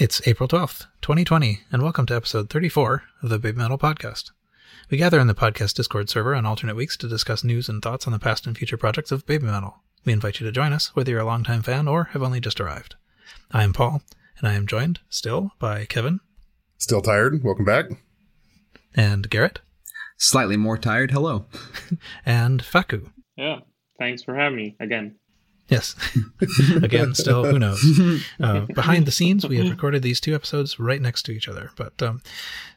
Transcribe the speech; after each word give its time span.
It's 0.00 0.24
April 0.28 0.48
12th, 0.48 0.86
2020, 1.02 1.62
and 1.72 1.82
welcome 1.82 2.06
to 2.06 2.14
episode 2.14 2.48
34 2.50 3.02
of 3.20 3.30
the 3.30 3.38
Baby 3.40 3.58
Metal 3.58 3.76
Podcast. 3.76 4.30
We 4.90 4.96
gather 4.96 5.18
in 5.18 5.26
the 5.26 5.34
podcast 5.34 5.74
Discord 5.74 6.08
server 6.08 6.36
on 6.36 6.46
alternate 6.46 6.76
weeks 6.76 6.96
to 6.98 7.08
discuss 7.08 7.42
news 7.42 7.68
and 7.68 7.82
thoughts 7.82 8.06
on 8.06 8.12
the 8.12 8.20
past 8.20 8.46
and 8.46 8.56
future 8.56 8.76
projects 8.76 9.10
of 9.10 9.26
Baby 9.26 9.46
Metal. 9.46 9.82
We 10.04 10.12
invite 10.12 10.38
you 10.38 10.46
to 10.46 10.52
join 10.52 10.72
us, 10.72 10.94
whether 10.94 11.10
you're 11.10 11.18
a 11.18 11.24
longtime 11.24 11.62
fan 11.62 11.88
or 11.88 12.04
have 12.12 12.22
only 12.22 12.38
just 12.38 12.60
arrived. 12.60 12.94
I 13.50 13.64
am 13.64 13.72
Paul, 13.72 14.02
and 14.38 14.46
I 14.46 14.54
am 14.54 14.68
joined 14.68 15.00
still 15.08 15.50
by 15.58 15.84
Kevin. 15.84 16.20
Still 16.76 17.02
tired? 17.02 17.42
Welcome 17.42 17.64
back. 17.64 17.86
And 18.94 19.28
Garrett. 19.28 19.58
Slightly 20.16 20.56
more 20.56 20.78
tired. 20.78 21.10
Hello. 21.10 21.46
and 22.24 22.64
Faku. 22.64 23.08
Yeah. 23.36 23.62
Thanks 23.98 24.22
for 24.22 24.36
having 24.36 24.58
me 24.58 24.76
again. 24.78 25.16
Yes. 25.68 25.94
Again, 26.82 27.14
still, 27.14 27.44
who 27.44 27.58
knows? 27.58 27.84
Uh, 28.40 28.60
behind 28.66 29.04
the 29.04 29.10
scenes, 29.10 29.46
we 29.46 29.58
have 29.58 29.68
recorded 29.68 30.02
these 30.02 30.20
two 30.20 30.34
episodes 30.34 30.78
right 30.78 31.02
next 31.02 31.24
to 31.24 31.32
each 31.32 31.48
other. 31.48 31.70
But 31.76 32.00
um, 32.02 32.22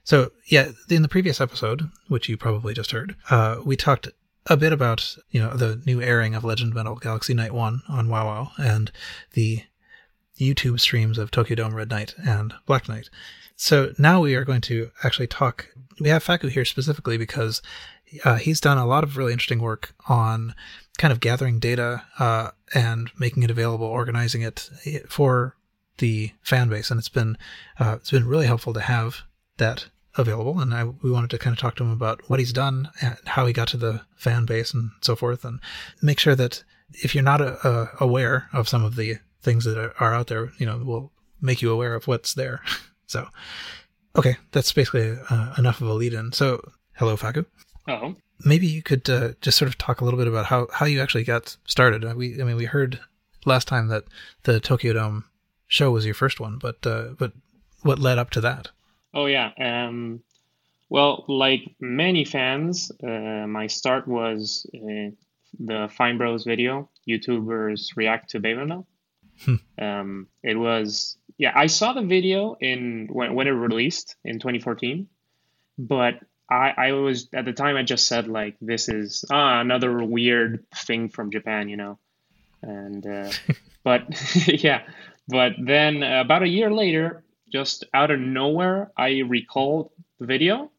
so, 0.04 0.32
yeah, 0.45 0.72
in 0.90 1.02
the 1.02 1.08
previous 1.08 1.40
episode, 1.40 1.90
which 2.08 2.27
you 2.27 2.35
probably 2.35 2.73
just 2.73 2.91
heard, 2.91 3.16
uh, 3.30 3.58
we 3.63 3.76
talked 3.76 4.09
a 4.48 4.58
bit 4.58 4.73
about 4.73 5.16
you 5.30 5.40
know 5.40 5.55
the 5.55 5.82
new 5.85 6.02
airing 6.02 6.35
of 6.35 6.44
Legend 6.44 6.73
Metal 6.73 6.96
Galaxy 6.96 7.34
Night 7.34 7.54
One 7.54 7.82
on 7.88 8.08
WOWOW 8.08 8.52
and 8.58 8.91
the 9.34 9.63
YouTube 10.40 10.80
streams 10.80 11.18
of 11.18 11.32
Tokyo 11.32 11.55
Dome 11.55 11.76
Red 11.76 11.90
Night 11.90 12.16
and 12.26 12.54
Black 12.66 12.90
Night. 12.90 13.10
So 13.55 13.94
now 13.99 14.21
we 14.21 14.35
are 14.35 14.44
going 14.46 14.62
to 14.62 14.90
actually 15.04 15.27
talk. 15.27 15.68
We 15.99 16.10
have 16.10 16.23
Faku 16.23 16.48
here 16.48 16.66
specifically 16.66 17.18
because 17.18 17.62
uh, 18.26 18.38
he's 18.38 18.60
done 18.60 18.77
a 18.77 18.88
lot 18.88 19.04
of 19.04 19.18
really 19.18 19.34
interesting 19.34 19.62
work 19.62 19.94
on 20.10 20.55
kind 21.02 21.12
of 21.12 21.20
gathering 21.20 21.58
data 21.58 22.04
uh, 22.20 22.52
and 22.76 23.10
making 23.18 23.41
it 23.41 23.50
available, 23.50 23.88
organizing 23.88 24.44
it 24.44 24.70
for 25.10 25.58
the 25.98 26.32
fan 26.44 26.70
base, 26.70 26.91
and 26.91 27.00
it's 27.00 27.10
been 27.10 27.40
uh, 27.80 27.96
it's 28.00 28.12
been 28.12 28.27
really 28.27 28.46
helpful 28.46 28.72
to 28.72 28.82
have 28.82 29.22
that 29.58 29.88
available. 30.16 30.60
And 30.60 30.76
I, 30.76 30.84
we 30.84 31.10
wanted 31.10 31.32
to 31.32 31.40
kind 31.40 31.55
of 31.55 31.60
talk 31.60 31.76
to 31.77 31.84
him 31.84 31.90
about 31.90 32.22
what 32.29 32.40
he's 32.40 32.54
done 32.54 32.90
and 33.02 33.18
how 33.26 33.48
he 33.48 33.54
got 33.54 33.68
to 33.70 33.77
the 33.77 34.02
fan 34.16 34.46
base 34.46 34.76
and 34.76 34.91
so 35.02 35.16
forth, 35.16 35.44
and 35.44 35.60
make 36.04 36.20
sure 36.20 36.35
that 36.35 36.63
if 36.91 37.16
you're 37.16 37.24
not 37.24 37.41
uh, 37.41 37.88
aware 37.99 38.48
of 38.54 38.70
some 38.70 38.85
of 38.85 38.96
the 38.96 39.18
things 39.41 39.66
that 39.66 39.79
are, 39.79 39.96
are 39.99 40.13
out 40.13 40.27
there, 40.27 40.52
you 40.60 40.68
know, 40.68 40.84
we'll 40.85 41.12
make 41.41 41.63
you 41.63 41.72
aware 41.72 41.96
of 41.96 42.07
what's 42.07 42.35
there. 42.35 42.62
so, 43.07 43.27
okay, 44.16 44.38
that's 44.52 44.72
basically 44.72 45.18
uh, 45.32 45.55
enough 45.57 45.82
of 45.82 45.88
a 45.88 45.94
lead 45.94 46.13
in. 46.13 46.32
So, 46.32 46.62
hello, 46.94 47.18
Faku. 47.18 47.46
Oh 47.88 48.16
maybe 48.46 48.68
you 48.68 48.82
could 48.82 49.10
uh, 49.10 49.30
just 49.42 49.58
sort 49.58 49.70
of 49.70 49.78
talk 49.78 50.02
a 50.02 50.06
little 50.06 50.18
bit 50.18 50.28
about 50.28 50.46
how, 50.46 50.68
how 50.74 50.86
you 50.86 51.02
actually 51.02 51.24
got 51.24 51.56
started. 51.66 52.06
Uh, 52.06 52.14
we, 52.16 52.42
I 52.42 52.46
mean, 52.46 52.56
we 52.56 52.66
heard 52.66 53.00
last 53.46 53.68
time 53.68 53.88
that 53.88 54.04
the 54.44 54.60
Tokyo 54.60 54.94
Dome 54.94 55.26
show 55.68 55.92
was 55.92 56.06
your 56.06 56.14
first 56.14 56.40
one, 56.40 56.58
but 56.58 56.86
uh, 56.86 57.10
but 57.18 57.34
what 57.84 58.00
led 58.00 58.18
up 58.18 58.30
to 58.32 58.42
that? 58.42 58.70
Oh 59.14 59.26
yeah, 59.26 59.52
um, 59.60 60.22
well, 60.90 61.26
like 61.28 61.62
many 61.80 62.26
fans, 62.26 62.92
uh, 63.04 63.48
my 63.48 63.68
start 63.68 64.08
was 64.08 64.66
uh, 64.75 65.12
the 65.59 65.90
Fine 65.96 66.18
Bros 66.18 66.44
video. 66.44 66.90
YouTubers 67.08 67.96
react 67.96 68.31
to 68.31 68.40
Babymetal. 68.40 68.86
Hmm. 69.46 69.56
um, 69.80 70.28
it 70.44 70.56
was 70.56 71.18
yeah, 71.38 71.53
I 71.56 71.66
saw 71.66 71.94
the 71.94 72.03
video 72.03 72.56
in 72.59 73.08
when 73.12 73.34
when 73.34 73.47
it 73.47 73.52
released 73.52 74.16
in 74.24 74.38
2014, 74.38 75.08
but 75.80 76.16
I, 76.52 76.74
I 76.78 76.91
was 76.91 77.30
at 77.34 77.46
the 77.46 77.53
time 77.53 77.78
I 77.78 77.84
just 77.84 78.07
said 78.07 78.28
like 78.28 78.57
this 78.59 78.90
is 78.90 79.24
ah, 79.31 79.62
another 79.62 80.03
weird 80.03 80.66
thing 80.75 81.09
from 81.09 81.31
Japan, 81.31 81.69
you 81.69 81.78
know, 81.78 81.97
and 82.62 83.07
uh, 83.07 83.31
but 83.84 84.03
yeah, 84.47 84.81
but 85.29 85.53
then 85.57 86.03
uh, 86.03 86.22
about 86.22 86.44
a 86.44 86.47
year 86.47 86.69
later, 86.69 87.24
just 87.52 87.85
out 87.94 88.12
of 88.12 88.19
nowhere, 88.19 88.91
I 88.97 89.19
recalled 89.19 89.91
the 90.19 90.25
video, 90.25 90.72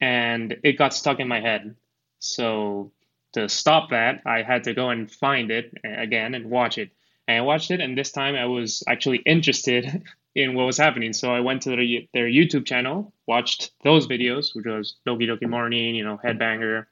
and 0.00 0.56
it 0.64 0.72
got 0.72 0.92
stuck 0.92 1.20
in 1.20 1.28
my 1.28 1.40
head. 1.40 1.76
So 2.18 2.90
to 3.34 3.48
stop 3.48 3.90
that, 3.90 4.22
I 4.26 4.42
had 4.42 4.64
to 4.64 4.74
go 4.74 4.90
and 4.90 5.10
find 5.10 5.52
it 5.52 5.72
uh, 5.84 6.00
again 6.00 6.34
and 6.34 6.50
watch 6.50 6.78
it. 6.78 6.90
And 7.28 7.38
I 7.38 7.40
watched 7.42 7.70
it, 7.70 7.80
and 7.80 7.96
this 7.96 8.10
time 8.10 8.34
I 8.34 8.46
was 8.46 8.82
actually 8.88 9.18
interested 9.18 10.02
in 10.36 10.54
what 10.54 10.66
was 10.66 10.76
happening. 10.76 11.14
So 11.14 11.34
I 11.34 11.40
went 11.40 11.62
to 11.62 11.70
their, 11.70 11.84
their 12.12 12.28
YouTube 12.28 12.66
channel, 12.66 13.12
watched 13.26 13.72
those 13.82 14.06
videos, 14.06 14.54
which 14.54 14.66
was 14.66 14.96
Doki 15.08 15.22
Doki 15.22 15.48
Morning, 15.48 15.94
you 15.94 16.04
know, 16.04 16.20
Headbanger, 16.22 16.84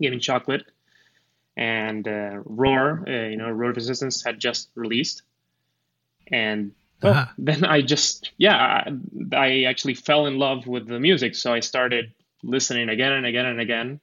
Gimme 0.00 0.20
Chocolate, 0.20 0.64
and 1.56 2.06
uh, 2.06 2.38
Roar, 2.44 3.04
uh, 3.08 3.28
you 3.28 3.36
know, 3.36 3.50
Road 3.50 3.74
Resistance 3.74 4.22
had 4.24 4.38
just 4.38 4.70
released. 4.76 5.22
And 6.30 6.70
well, 7.02 7.14
uh-huh. 7.14 7.32
then 7.38 7.64
I 7.64 7.82
just, 7.82 8.30
yeah, 8.38 8.56
I, 8.56 9.36
I, 9.36 9.62
actually 9.64 9.94
fell 9.94 10.26
in 10.26 10.38
love 10.38 10.68
with 10.68 10.86
the 10.86 11.00
music. 11.00 11.34
So 11.34 11.52
I 11.52 11.60
started 11.60 12.12
listening 12.44 12.88
again 12.88 13.12
and 13.12 13.26
again 13.26 13.46
and 13.46 13.60
again. 13.60 14.00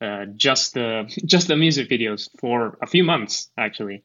Uh, 0.00 0.24
just 0.36 0.72
the 0.74 1.12
just 1.26 1.48
the 1.48 1.56
music 1.56 1.90
videos 1.90 2.30
for 2.40 2.78
a 2.80 2.86
few 2.86 3.04
months 3.04 3.50
actually, 3.58 4.02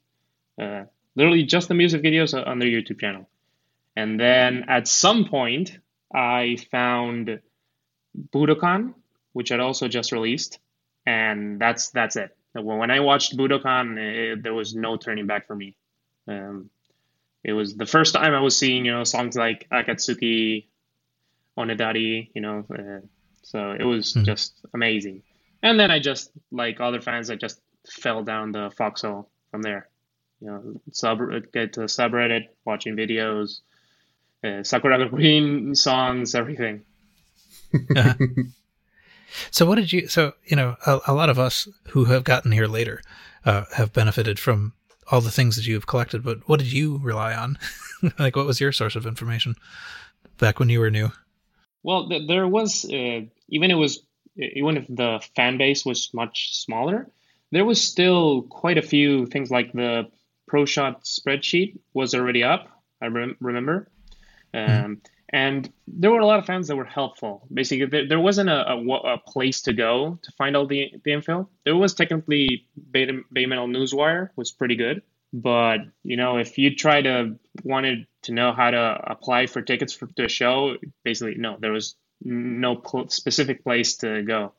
uh, 0.62 0.84
literally 1.16 1.44
just 1.44 1.68
the 1.70 1.75
music 1.75 2.02
videos 2.02 2.34
on 2.34 2.59
their 2.59 2.68
YouTube 2.68 3.00
channel 3.00 3.30
and 3.95 4.19
then 4.19 4.65
at 4.67 4.87
some 4.87 5.25
point, 5.25 5.77
I 6.13 6.57
found 6.71 7.39
Budokan, 8.31 8.93
which 9.33 9.49
had 9.49 9.59
also 9.59 9.87
just 9.87 10.11
released, 10.11 10.59
and 11.05 11.59
that's 11.59 11.89
that's 11.89 12.15
it. 12.15 12.35
When 12.53 12.91
I 12.91 12.99
watched 12.99 13.35
Budokan, 13.35 13.97
it, 13.97 14.43
there 14.43 14.53
was 14.53 14.75
no 14.75 14.97
turning 14.97 15.27
back 15.27 15.47
for 15.47 15.55
me. 15.55 15.75
Um, 16.27 16.69
it 17.43 17.53
was 17.53 17.75
the 17.75 17.85
first 17.85 18.13
time 18.13 18.33
I 18.33 18.39
was 18.39 18.57
seeing, 18.57 18.85
you 18.85 18.93
know, 18.93 19.03
songs 19.03 19.35
like 19.35 19.67
Akatsuki, 19.71 20.67
Onedari, 21.57 22.29
you 22.33 22.41
know, 22.41 22.65
uh, 22.71 23.05
so 23.41 23.71
it 23.71 23.83
was 23.83 24.13
mm. 24.13 24.23
just 24.23 24.53
amazing. 24.73 25.23
And 25.61 25.79
then 25.79 25.91
I 25.91 25.99
just, 25.99 26.31
like 26.51 26.79
other 26.79 27.01
fans, 27.01 27.29
I 27.29 27.35
just 27.35 27.59
fell 27.87 28.23
down 28.23 28.51
the 28.51 28.71
foxhole 28.77 29.29
from 29.51 29.61
there. 29.61 29.89
You 30.39 30.47
know, 30.47 30.81
sub 30.91 31.19
get 31.53 31.73
to 31.73 31.81
subreddit, 31.81 32.47
watching 32.65 32.95
videos, 32.95 33.61
uh, 34.43 34.63
Sakura 34.63 34.97
Gakuin 34.97 35.75
songs, 35.75 36.35
everything. 36.35 36.83
So 39.51 39.65
what 39.65 39.75
did 39.75 39.91
you? 39.91 40.07
So 40.07 40.33
you 40.45 40.55
know, 40.55 40.75
a, 40.85 40.99
a, 41.07 41.13
lot 41.13 41.29
of 41.29 41.39
us 41.39 41.67
who 41.89 42.05
have 42.05 42.23
gotten 42.23 42.51
here 42.51 42.67
later 42.67 43.01
uh, 43.45 43.65
have 43.75 43.93
benefited 43.93 44.39
from 44.39 44.73
all 45.11 45.21
the 45.21 45.31
things 45.31 45.55
that 45.55 45.67
you 45.67 45.73
have 45.75 45.87
collected. 45.87 46.23
But 46.23 46.47
what 46.47 46.59
did 46.59 46.71
you 46.71 46.99
rely 46.99 47.33
on? 47.33 47.57
like, 48.19 48.35
what 48.35 48.45
was 48.45 48.59
your 48.59 48.71
source 48.71 48.95
of 48.95 49.05
information 49.05 49.55
back 50.37 50.59
when 50.59 50.69
you 50.69 50.79
were 50.79 50.91
new? 50.91 51.11
Well, 51.83 52.07
th- 52.07 52.27
there 52.27 52.47
was 52.47 52.85
uh, 52.85 53.21
even 53.49 53.71
it 53.71 53.75
was 53.75 54.05
even 54.37 54.77
if 54.77 54.85
the 54.87 55.21
fan 55.35 55.57
base 55.57 55.85
was 55.85 56.09
much 56.13 56.55
smaller, 56.55 57.09
there 57.51 57.65
was 57.65 57.81
still 57.81 58.43
quite 58.43 58.77
a 58.77 58.81
few 58.81 59.25
things 59.27 59.51
like 59.51 59.73
the 59.73 60.09
pro 60.47 60.65
shot 60.65 61.03
spreadsheet 61.03 61.79
was 61.93 62.13
already 62.13 62.43
up. 62.43 62.67
I 63.01 63.07
rem- 63.07 63.37
remember 63.39 63.89
Hmm. 64.53 64.86
Um, 64.86 65.02
and 65.34 65.74
there 65.88 66.12
were 66.12 66.19
a 66.19 66.28
lot 66.28 66.38
of 66.38 66.46
fans 66.46 66.68
that 66.68 66.75
were 66.75 66.86
helpful. 66.86 67.47
Basically, 67.52 67.88
there, 67.88 68.08
there 68.08 68.19
wasn't 68.19 68.50
a, 68.52 68.74
a, 68.74 69.14
a, 69.16 69.18
place 69.18 69.64
to 69.64 69.74
go 69.74 70.19
to 70.22 70.31
find 70.34 70.56
all 70.56 70.68
the, 70.68 70.94
the 71.03 71.12
info. 71.12 71.50
There 71.66 71.75
was 71.75 71.96
technically 71.96 72.68
Bay 72.91 73.08
Metal 73.47 73.68
Newswire 73.68 74.30
was 74.36 74.52
pretty 74.52 74.75
good, 74.75 75.02
but 75.34 75.80
you 76.03 76.18
know 76.18 76.38
if 76.38 76.59
you 76.59 76.75
try 76.75 77.02
to 77.02 77.40
wanted 77.64 78.06
to 78.24 78.31
know 78.31 78.53
how 78.53 78.69
to 78.69 79.00
apply 79.08 79.47
for 79.47 79.64
tickets 79.64 79.91
for 79.91 80.08
the 80.16 80.30
show, 80.30 80.75
basically 81.03 81.35
no, 81.35 81.58
there 81.59 81.72
was 81.72 81.96
no 82.22 82.75
pl- 82.75 83.09
specific 83.09 83.64
place 83.64 83.97
to 83.97 84.22
go. 84.22 84.53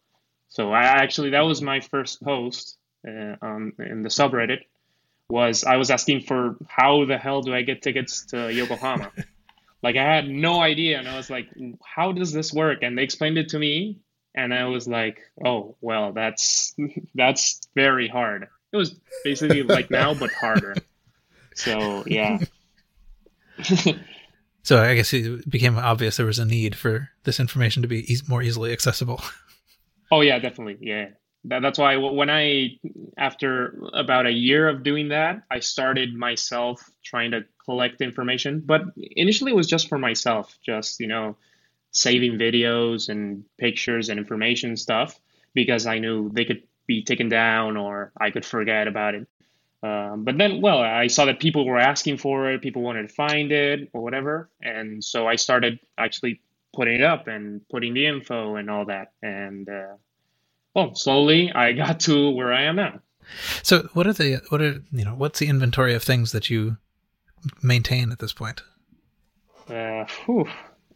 So 0.48 0.72
I 0.72 0.82
actually 0.82 1.30
that 1.30 1.42
was 1.42 1.62
my 1.62 1.78
first 1.80 2.20
post 2.20 2.76
uh, 3.06 3.36
on 3.40 3.74
in 3.78 4.02
the 4.02 4.08
subreddit 4.08 4.62
was 5.28 5.62
I 5.62 5.76
was 5.76 5.90
asking 5.92 6.22
for 6.22 6.56
how 6.68 7.04
the 7.04 7.16
hell 7.16 7.42
do 7.42 7.54
I 7.54 7.62
get 7.62 7.80
tickets 7.80 8.26
to 8.26 8.52
Yokohama. 8.52 9.12
Like 9.84 9.96
I 9.96 10.02
had 10.02 10.26
no 10.26 10.62
idea, 10.62 10.98
and 10.98 11.06
I 11.06 11.14
was 11.14 11.28
like, 11.28 11.46
"How 11.84 12.10
does 12.10 12.32
this 12.32 12.54
work?" 12.54 12.78
And 12.80 12.96
they 12.96 13.02
explained 13.02 13.36
it 13.36 13.50
to 13.50 13.58
me, 13.58 14.00
and 14.34 14.54
I 14.54 14.64
was 14.64 14.88
like, 14.88 15.20
"Oh, 15.44 15.76
well, 15.82 16.14
that's 16.14 16.74
that's 17.14 17.60
very 17.74 18.08
hard." 18.08 18.48
It 18.72 18.76
was 18.78 18.98
basically 19.24 19.62
like 19.62 19.90
now, 19.90 20.14
but 20.14 20.30
harder. 20.32 20.74
So 21.54 22.02
yeah. 22.06 22.38
so 24.62 24.82
I 24.82 24.94
guess 24.94 25.12
it 25.12 25.50
became 25.50 25.76
obvious 25.76 26.16
there 26.16 26.24
was 26.24 26.38
a 26.38 26.46
need 26.46 26.74
for 26.74 27.10
this 27.24 27.38
information 27.38 27.82
to 27.82 27.88
be 27.88 28.10
e- 28.10 28.22
more 28.26 28.42
easily 28.42 28.72
accessible. 28.72 29.20
Oh 30.10 30.22
yeah, 30.22 30.38
definitely. 30.38 30.78
Yeah, 30.80 31.08
that, 31.44 31.60
that's 31.60 31.78
why 31.78 31.96
when 31.96 32.30
I 32.30 32.78
after 33.18 33.78
about 33.92 34.26
a 34.26 34.32
year 34.32 34.68
of 34.68 34.82
doing 34.82 35.08
that, 35.08 35.42
I 35.50 35.60
started 35.60 36.14
myself 36.14 36.90
trying 37.02 37.32
to 37.32 37.44
collect 37.64 38.00
information. 38.00 38.62
But 38.64 38.82
initially, 38.96 39.52
it 39.52 39.56
was 39.56 39.66
just 39.66 39.88
for 39.88 39.98
myself, 39.98 40.56
just 40.64 41.00
you 41.00 41.06
know, 41.06 41.36
saving 41.90 42.38
videos 42.38 43.08
and 43.08 43.44
pictures 43.58 44.08
and 44.08 44.18
information 44.18 44.76
stuff 44.76 45.18
because 45.54 45.86
I 45.86 45.98
knew 45.98 46.30
they 46.30 46.44
could 46.44 46.62
be 46.86 47.02
taken 47.02 47.28
down 47.28 47.76
or 47.76 48.12
I 48.20 48.30
could 48.30 48.44
forget 48.44 48.88
about 48.88 49.14
it. 49.14 49.28
Uh, 49.82 50.16
but 50.16 50.38
then, 50.38 50.62
well, 50.62 50.78
I 50.78 51.08
saw 51.08 51.26
that 51.26 51.40
people 51.40 51.66
were 51.66 51.78
asking 51.78 52.16
for 52.16 52.50
it, 52.50 52.62
people 52.62 52.80
wanted 52.80 53.08
to 53.08 53.14
find 53.14 53.52
it 53.52 53.90
or 53.92 54.00
whatever, 54.00 54.48
and 54.62 55.04
so 55.04 55.26
I 55.26 55.36
started 55.36 55.78
actually 55.98 56.40
putting 56.74 56.94
it 56.94 57.02
up 57.02 57.28
and 57.28 57.60
putting 57.68 57.92
the 57.92 58.06
info 58.06 58.56
and 58.56 58.70
all 58.70 58.86
that, 58.86 59.12
and 59.22 59.68
uh, 59.68 59.96
well, 60.74 60.94
slowly 60.94 61.52
I 61.52 61.72
got 61.72 62.00
to 62.00 62.30
where 62.30 62.52
I 62.52 62.62
am 62.64 62.76
now. 62.76 63.00
So, 63.62 63.88
what 63.94 64.06
are 64.06 64.12
the 64.12 64.40
what 64.50 64.60
are 64.60 64.82
you 64.92 65.04
know 65.04 65.14
what's 65.14 65.38
the 65.38 65.48
inventory 65.48 65.94
of 65.94 66.02
things 66.02 66.32
that 66.32 66.50
you 66.50 66.76
maintain 67.62 68.12
at 68.12 68.18
this 68.18 68.32
point? 68.32 68.62
Uh, 69.68 70.04
whew. 70.24 70.46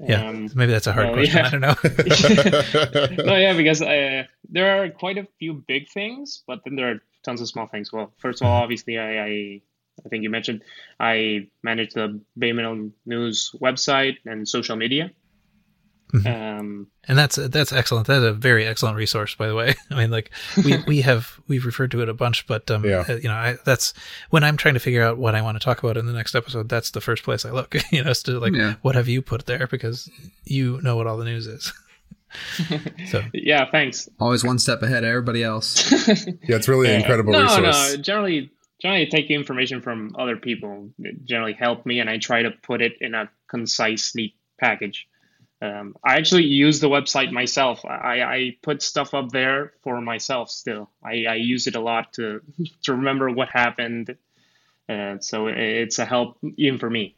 Yeah, 0.01 0.29
Um, 0.29 0.49
maybe 0.55 0.71
that's 0.71 0.87
a 0.87 0.93
hard 0.93 1.07
well, 1.07 1.15
question. 1.17 1.39
yeah. 1.39 1.47
I 1.47 1.51
don't 1.51 3.17
know. 3.17 3.25
no, 3.25 3.37
yeah, 3.37 3.57
because 3.57 3.83
uh, 3.83 4.25
there 4.49 4.81
are 4.81 4.91
quite 4.91 5.19
a 5.19 5.27
few 5.41 5.55
big 5.67 5.89
things, 5.89 6.45
but 6.47 6.61
then 6.65 6.77
there 6.77 6.91
are 6.93 7.01
tons 7.25 7.41
of 7.41 7.49
small 7.49 7.67
things. 7.67 7.93
Well, 7.93 8.13
first 8.19 8.41
of 8.41 8.47
all, 8.47 8.63
obviously, 8.63 8.97
I, 8.97 9.19
I, 9.25 9.61
I 10.05 10.09
think 10.09 10.23
you 10.23 10.31
mentioned 10.31 10.63
I 11.01 11.49
manage 11.65 11.95
the 11.95 12.21
Babymetal 12.39 12.93
News 13.07 13.51
website 13.61 14.19
and 14.25 14.47
social 14.49 14.77
media. 14.77 15.11
Um, 16.27 16.87
and 17.07 17.19
that's 17.19 17.37
that's 17.37 17.73
excellent. 17.73 18.07
That's 18.07 18.25
a 18.25 18.33
very 18.33 18.67
excellent 18.67 18.97
resource, 18.97 19.35
by 19.35 19.47
the 19.49 19.55
way. 19.55 19.75
I 19.91 19.95
mean, 19.95 20.11
like 20.11 20.31
we 20.65 20.77
we 20.87 21.01
have 21.03 21.39
we've 21.49 21.67
referred 21.67 21.91
to 21.93 22.03
it 22.03 22.09
a 22.09 22.15
bunch, 22.15 22.47
but 22.47 22.71
um, 22.71 22.85
Yeah. 22.85 23.05
uh, 23.09 23.17
you 23.17 23.29
know, 23.29 23.35
I, 23.35 23.57
that's 23.65 23.93
when 24.31 24.43
I'm 24.45 24.57
trying 24.57 24.75
to 24.75 24.81
figure 24.81 25.03
out 25.03 25.19
what 25.19 25.35
I 25.35 25.43
want 25.43 25.59
to 25.61 25.65
talk 25.65 25.83
about 25.83 25.97
in 25.97 26.07
the 26.07 26.13
next 26.13 26.35
episode. 26.35 26.69
That's 26.69 26.91
the 26.91 27.01
first 27.01 27.23
place 27.25 27.45
I 27.45 27.51
look. 27.51 27.77
You 27.93 28.05
know, 28.05 28.13
to 28.13 28.39
like 28.39 28.55
Yeah. 28.55 28.75
what 28.83 28.95
have 28.95 29.09
you 29.09 29.23
put 29.23 29.47
there 29.47 29.67
because 29.67 30.11
you 30.45 30.81
know 30.83 30.97
what 30.97 31.07
all 31.07 31.17
the 31.19 31.25
news 31.25 31.47
is. 31.47 31.73
so 33.11 33.23
yeah, 33.33 33.71
thanks. 33.71 34.09
Always 34.21 34.45
one 34.45 34.59
step 34.59 34.83
ahead 34.83 35.05
of 35.05 35.09
everybody 35.09 35.43
else. 35.43 35.91
Yeah, 36.09 36.57
it's 36.57 36.69
really 36.69 36.89
an 36.91 37.01
incredible 37.01 37.33
no, 37.33 37.43
resource. 37.43 37.97
No, 37.97 38.03
generally, 38.03 38.51
generally 38.81 39.03
I 39.07 39.09
take 39.09 39.31
information 39.31 39.81
from 39.81 40.15
other 40.19 40.37
people. 40.37 40.91
It 40.99 41.25
generally 41.25 41.55
help 41.55 41.87
me, 41.87 42.01
and 42.01 42.09
I 42.11 42.19
try 42.19 42.43
to 42.43 42.51
put 42.51 42.83
it 42.83 42.95
in 43.01 43.15
a 43.15 43.31
concise, 43.49 44.15
neat 44.15 44.35
package. 44.61 45.07
Um, 45.61 45.97
I 46.05 46.17
actually 46.17 46.45
use 46.45 46.81
the 46.81 46.89
website 46.89 47.33
myself. 47.33 47.85
I, 47.85 48.23
I 48.23 48.57
put 48.63 48.81
stuff 48.83 49.13
up 49.15 49.31
there 49.31 49.73
for 49.83 50.01
myself 50.01 50.51
still. 50.51 50.91
I, 51.03 51.25
I 51.29 51.35
use 51.35 51.67
it 51.67 51.75
a 51.75 51.81
lot 51.81 52.13
to 52.15 52.41
to 52.83 52.93
remember 52.95 53.31
what 53.31 53.49
happened. 53.51 54.17
Uh, 54.89 55.19
so 55.21 55.49
it's 55.49 55.99
a 55.99 56.05
help 56.05 56.39
even 56.57 56.79
for 56.79 56.91
me. 56.91 57.17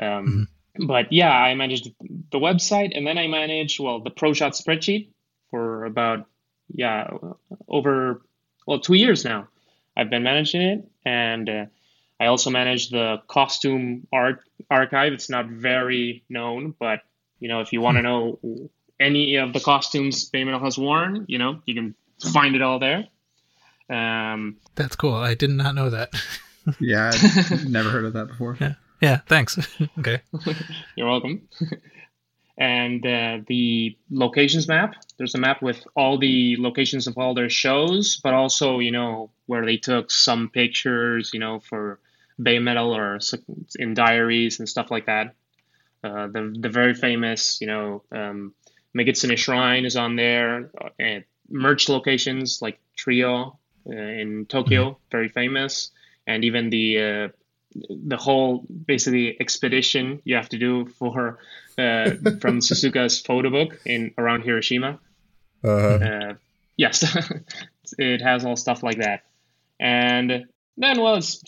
Um, 0.00 0.48
But 0.76 1.12
yeah, 1.12 1.30
I 1.30 1.54
managed 1.54 1.88
the 2.32 2.38
website, 2.40 2.96
and 2.96 3.06
then 3.06 3.16
I 3.16 3.28
managed 3.28 3.78
well 3.78 4.00
the 4.00 4.10
ProShot 4.10 4.52
spreadsheet 4.60 5.10
for 5.50 5.84
about 5.84 6.26
yeah 6.68 7.10
over 7.68 8.22
well 8.66 8.80
two 8.80 8.94
years 8.94 9.24
now. 9.24 9.48
I've 9.96 10.10
been 10.10 10.24
managing 10.24 10.62
it, 10.62 10.84
and 11.04 11.48
uh, 11.48 11.66
I 12.18 12.26
also 12.26 12.50
manage 12.50 12.90
the 12.90 13.22
costume 13.28 14.06
art 14.12 14.40
archive. 14.70 15.12
It's 15.12 15.30
not 15.30 15.46
very 15.46 16.24
known, 16.28 16.74
but 16.78 17.02
you 17.44 17.50
know 17.50 17.60
if 17.60 17.74
you 17.74 17.82
want 17.82 17.98
to 17.98 18.02
know 18.02 18.38
any 18.98 19.36
of 19.36 19.52
the 19.52 19.60
costumes 19.60 20.30
Babymetal 20.30 20.62
has 20.62 20.78
worn, 20.78 21.26
you 21.28 21.36
know 21.36 21.60
you 21.66 21.74
can 21.74 21.94
find 22.32 22.56
it 22.56 22.62
all 22.62 22.78
there. 22.78 23.06
Um, 23.90 24.56
that's 24.76 24.96
cool. 24.96 25.12
I 25.12 25.34
did 25.34 25.50
not 25.50 25.74
know 25.74 25.90
that. 25.90 26.08
yeah, 26.80 27.12
I'd 27.12 27.68
never 27.68 27.90
heard 27.90 28.06
of 28.06 28.14
that 28.14 28.28
before. 28.28 28.56
yeah, 28.58 28.76
yeah. 29.02 29.18
Thanks. 29.28 29.58
okay. 29.98 30.22
You're 30.96 31.06
welcome. 31.06 31.46
and 32.56 33.04
uh, 33.04 33.40
the 33.46 33.98
locations 34.10 34.66
map. 34.66 34.94
There's 35.18 35.34
a 35.34 35.38
map 35.38 35.60
with 35.60 35.86
all 35.94 36.16
the 36.16 36.56
locations 36.58 37.06
of 37.06 37.18
all 37.18 37.34
their 37.34 37.50
shows, 37.50 38.18
but 38.24 38.32
also 38.32 38.78
you 38.78 38.90
know 38.90 39.32
where 39.44 39.66
they 39.66 39.76
took 39.76 40.10
some 40.10 40.48
pictures, 40.48 41.32
you 41.34 41.40
know, 41.40 41.60
for 41.60 42.00
Babymetal 42.40 42.96
or 42.96 43.20
in 43.78 43.92
diaries 43.92 44.60
and 44.60 44.66
stuff 44.66 44.90
like 44.90 45.04
that. 45.04 45.34
Uh, 46.04 46.26
the 46.26 46.54
the 46.60 46.68
very 46.68 46.94
famous, 46.94 47.58
you 47.60 47.66
know, 47.66 48.02
um, 48.12 48.54
Megitsune 48.96 49.36
Shrine 49.38 49.86
is 49.86 49.96
on 49.96 50.16
there, 50.16 50.70
uh, 50.80 50.90
and 50.98 51.24
merch 51.48 51.88
locations 51.88 52.60
like 52.60 52.78
Trio 52.96 53.58
uh, 53.88 53.92
in 53.94 54.46
Tokyo, 54.46 54.98
very 55.10 55.28
famous, 55.28 55.90
and 56.26 56.44
even 56.44 56.68
the 56.68 57.00
uh, 57.00 57.28
the 57.74 58.16
whole 58.16 58.66
basically 58.86 59.36
expedition 59.40 60.20
you 60.24 60.36
have 60.36 60.48
to 60.50 60.58
do 60.58 60.86
for 60.86 61.38
uh, 61.78 62.10
from 62.40 62.60
Suzuka's 62.60 63.20
photo 63.20 63.50
book 63.50 63.80
in 63.84 64.12
around 64.18 64.42
Hiroshima. 64.42 64.98
Uh, 65.64 65.68
Uh, 65.70 66.34
yes, 66.76 67.04
it 67.98 68.20
has 68.20 68.44
all 68.44 68.56
stuff 68.56 68.82
like 68.82 68.98
that. 68.98 69.22
And 69.80 70.46
then, 70.76 71.00
well, 71.00 71.16
it's, 71.16 71.42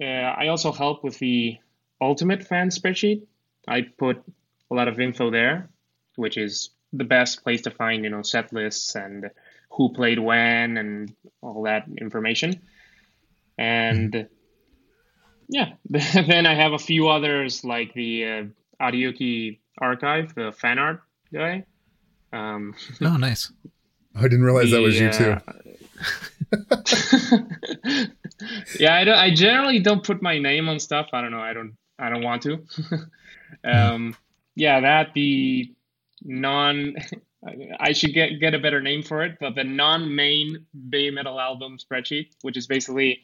uh, 0.00 0.04
I 0.04 0.48
also 0.48 0.72
help 0.72 1.04
with 1.04 1.18
the 1.18 1.58
Ultimate 2.00 2.44
Fan 2.44 2.70
spreadsheet. 2.70 3.26
I 3.68 3.82
put 3.82 4.22
a 4.70 4.74
lot 4.74 4.88
of 4.88 4.98
info 4.98 5.30
there, 5.30 5.70
which 6.16 6.36
is 6.36 6.70
the 6.92 7.04
best 7.04 7.42
place 7.42 7.62
to 7.62 7.70
find, 7.70 8.04
you 8.04 8.10
know, 8.10 8.22
set 8.22 8.52
lists 8.52 8.94
and 8.94 9.30
who 9.70 9.92
played 9.92 10.18
when 10.18 10.76
and 10.78 11.14
all 11.42 11.62
that 11.64 11.84
information. 12.00 12.60
And 13.58 14.28
yeah, 15.48 15.72
then 15.88 16.46
I 16.46 16.54
have 16.54 16.72
a 16.72 16.78
few 16.78 17.08
others 17.08 17.64
like 17.64 17.92
the 17.94 18.24
uh, 18.24 18.44
Ariuki 18.80 19.58
archive, 19.78 20.34
the 20.34 20.52
fan 20.52 20.78
art 20.78 21.02
guy. 21.32 21.64
Um, 22.32 22.74
Oh, 23.02 23.16
nice. 23.16 23.52
I 24.14 24.22
didn't 24.22 24.42
realize 24.42 24.70
that 24.70 24.80
was 24.80 24.98
you 24.98 25.12
too. 25.12 25.36
uh, 25.36 25.52
yeah, 28.80 28.94
I, 28.94 29.04
don't, 29.04 29.18
I 29.18 29.34
generally 29.34 29.78
don't 29.80 30.02
put 30.04 30.22
my 30.22 30.38
name 30.38 30.68
on 30.68 30.80
stuff. 30.80 31.08
I 31.12 31.20
don't 31.20 31.30
know. 31.30 31.40
I 31.40 31.52
don't. 31.52 31.76
I 31.98 32.08
don't 32.10 32.22
want 32.22 32.42
to. 32.42 32.64
um, 33.64 34.16
yeah, 34.54 34.80
that 34.80 35.14
the 35.14 35.72
non. 36.22 36.96
I 37.80 37.92
should 37.92 38.14
get 38.14 38.40
get 38.40 38.54
a 38.54 38.58
better 38.58 38.80
name 38.80 39.02
for 39.02 39.22
it, 39.24 39.38
but 39.40 39.54
the 39.54 39.62
non-main 39.62 40.66
Babymetal 40.90 41.40
album 41.40 41.78
spreadsheet, 41.78 42.30
which 42.42 42.56
is 42.56 42.66
basically 42.66 43.22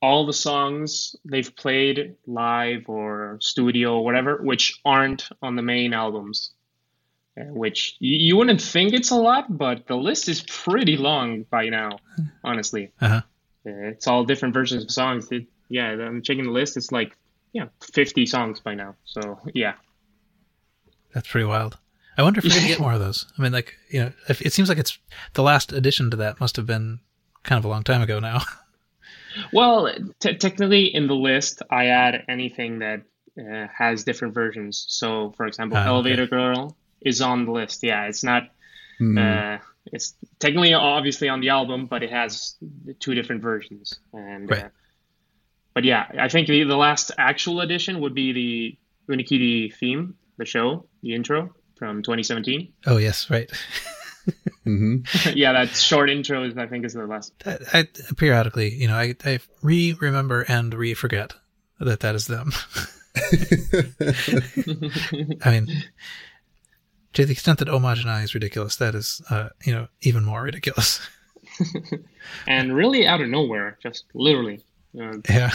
all 0.00 0.26
the 0.26 0.32
songs 0.32 1.16
they've 1.24 1.54
played 1.56 2.16
live 2.26 2.88
or 2.88 3.38
studio 3.40 3.96
or 3.98 4.04
whatever, 4.04 4.38
which 4.42 4.80
aren't 4.84 5.28
on 5.42 5.56
the 5.56 5.62
main 5.62 5.92
albums. 5.92 6.52
Uh, 7.40 7.44
Which 7.44 7.96
you, 7.98 8.18
you 8.18 8.36
wouldn't 8.36 8.60
think 8.60 8.92
it's 8.92 9.10
a 9.10 9.16
lot, 9.16 9.56
but 9.56 9.86
the 9.86 9.96
list 9.96 10.28
is 10.28 10.42
pretty 10.42 10.98
long 10.98 11.44
by 11.44 11.70
now, 11.70 11.98
honestly. 12.44 12.92
Uh-huh. 13.00 13.22
Uh, 13.66 13.88
It's 13.88 14.06
all 14.06 14.24
different 14.24 14.52
versions 14.52 14.84
of 14.84 14.90
songs. 14.90 15.32
It, 15.32 15.46
yeah, 15.70 15.92
I'm 15.92 16.20
checking 16.20 16.44
the 16.44 16.50
list. 16.50 16.76
It's 16.76 16.92
like 16.92 17.16
yeah, 17.52 17.66
50 17.80 18.26
songs 18.26 18.60
by 18.60 18.74
now. 18.74 18.94
So 19.04 19.38
yeah, 19.54 19.74
That's 21.14 21.28
pretty 21.28 21.46
wild. 21.46 21.78
I 22.18 22.22
wonder 22.22 22.38
if 22.38 22.44
we're 22.44 22.50
gonna 22.54 22.66
get 22.68 22.80
more 22.86 22.92
of 22.92 23.00
those. 23.00 23.26
I 23.38 23.42
mean, 23.42 23.52
like 23.52 23.76
you 23.90 24.00
know, 24.00 24.12
if, 24.28 24.42
it 24.42 24.52
seems 24.52 24.68
like 24.68 24.78
it's 24.78 24.98
the 25.34 25.42
last 25.42 25.72
addition 25.72 26.10
to 26.10 26.16
that 26.18 26.40
must 26.40 26.56
have 26.56 26.66
been 26.66 27.00
kind 27.42 27.58
of 27.58 27.64
a 27.64 27.68
long 27.68 27.82
time 27.84 28.02
ago 28.02 28.18
now. 28.18 28.42
Well, 29.50 29.90
t- 30.20 30.36
technically, 30.36 30.94
in 30.94 31.06
the 31.06 31.14
list, 31.14 31.62
I 31.70 31.86
add 31.86 32.24
anything 32.28 32.80
that 32.80 33.00
uh, 33.38 33.66
has 33.74 34.04
different 34.04 34.34
versions. 34.34 34.84
So, 34.88 35.32
for 35.38 35.46
example, 35.46 35.78
okay. 35.78 35.88
Elevator 35.88 36.26
Girl 36.26 36.76
is 37.00 37.22
on 37.22 37.46
the 37.46 37.52
list. 37.52 37.82
Yeah, 37.82 38.04
it's 38.08 38.22
not. 38.22 38.50
Hmm. 38.98 39.16
Uh, 39.16 39.58
it's 39.86 40.14
technically 40.38 40.74
obviously 40.74 41.30
on 41.30 41.40
the 41.40 41.48
album, 41.48 41.86
but 41.86 42.02
it 42.02 42.10
has 42.10 42.56
two 43.00 43.14
different 43.14 43.40
versions. 43.40 43.98
And 44.12 44.50
Right. 44.50 44.70
But 45.74 45.84
yeah, 45.84 46.06
I 46.18 46.28
think 46.28 46.48
the, 46.48 46.64
the 46.64 46.76
last 46.76 47.10
actual 47.18 47.60
edition 47.60 48.00
would 48.00 48.14
be 48.14 48.32
the 48.32 48.78
Unikiri 49.12 49.74
theme, 49.74 50.14
the 50.38 50.44
show, 50.44 50.86
the 51.02 51.14
intro 51.14 51.54
from 51.76 52.02
2017. 52.02 52.72
oh 52.86 52.98
yes, 52.98 53.30
right. 53.30 53.50
hmm 54.64 54.98
yeah, 55.34 55.52
that 55.52 55.70
short 55.70 56.10
intro 56.10 56.44
is 56.44 56.56
I 56.56 56.66
think 56.66 56.84
is 56.84 56.94
the 56.94 57.06
last. 57.06 57.32
I, 57.44 57.58
I 57.72 57.88
periodically, 58.16 58.74
you 58.74 58.88
know, 58.88 58.96
I, 58.96 59.14
I 59.24 59.40
re 59.62 59.96
remember 60.00 60.44
and 60.48 60.72
re 60.72 60.94
forget 60.94 61.34
that 61.80 62.00
that 62.00 62.14
is 62.14 62.26
them. 62.26 62.52
I 65.44 65.50
mean, 65.50 65.82
to 67.12 67.26
the 67.26 67.32
extent 67.32 67.58
that 67.58 67.68
homogenize 67.68 68.24
is 68.24 68.34
ridiculous, 68.34 68.76
that 68.76 68.94
is, 68.94 69.20
uh, 69.28 69.50
you 69.64 69.72
know, 69.72 69.88
even 70.00 70.24
more 70.24 70.42
ridiculous. 70.42 71.00
and 72.46 72.74
really 72.74 73.06
out 73.06 73.20
of 73.20 73.28
nowhere, 73.28 73.76
just 73.82 74.04
literally. 74.14 74.64
Yeah. 74.92 75.12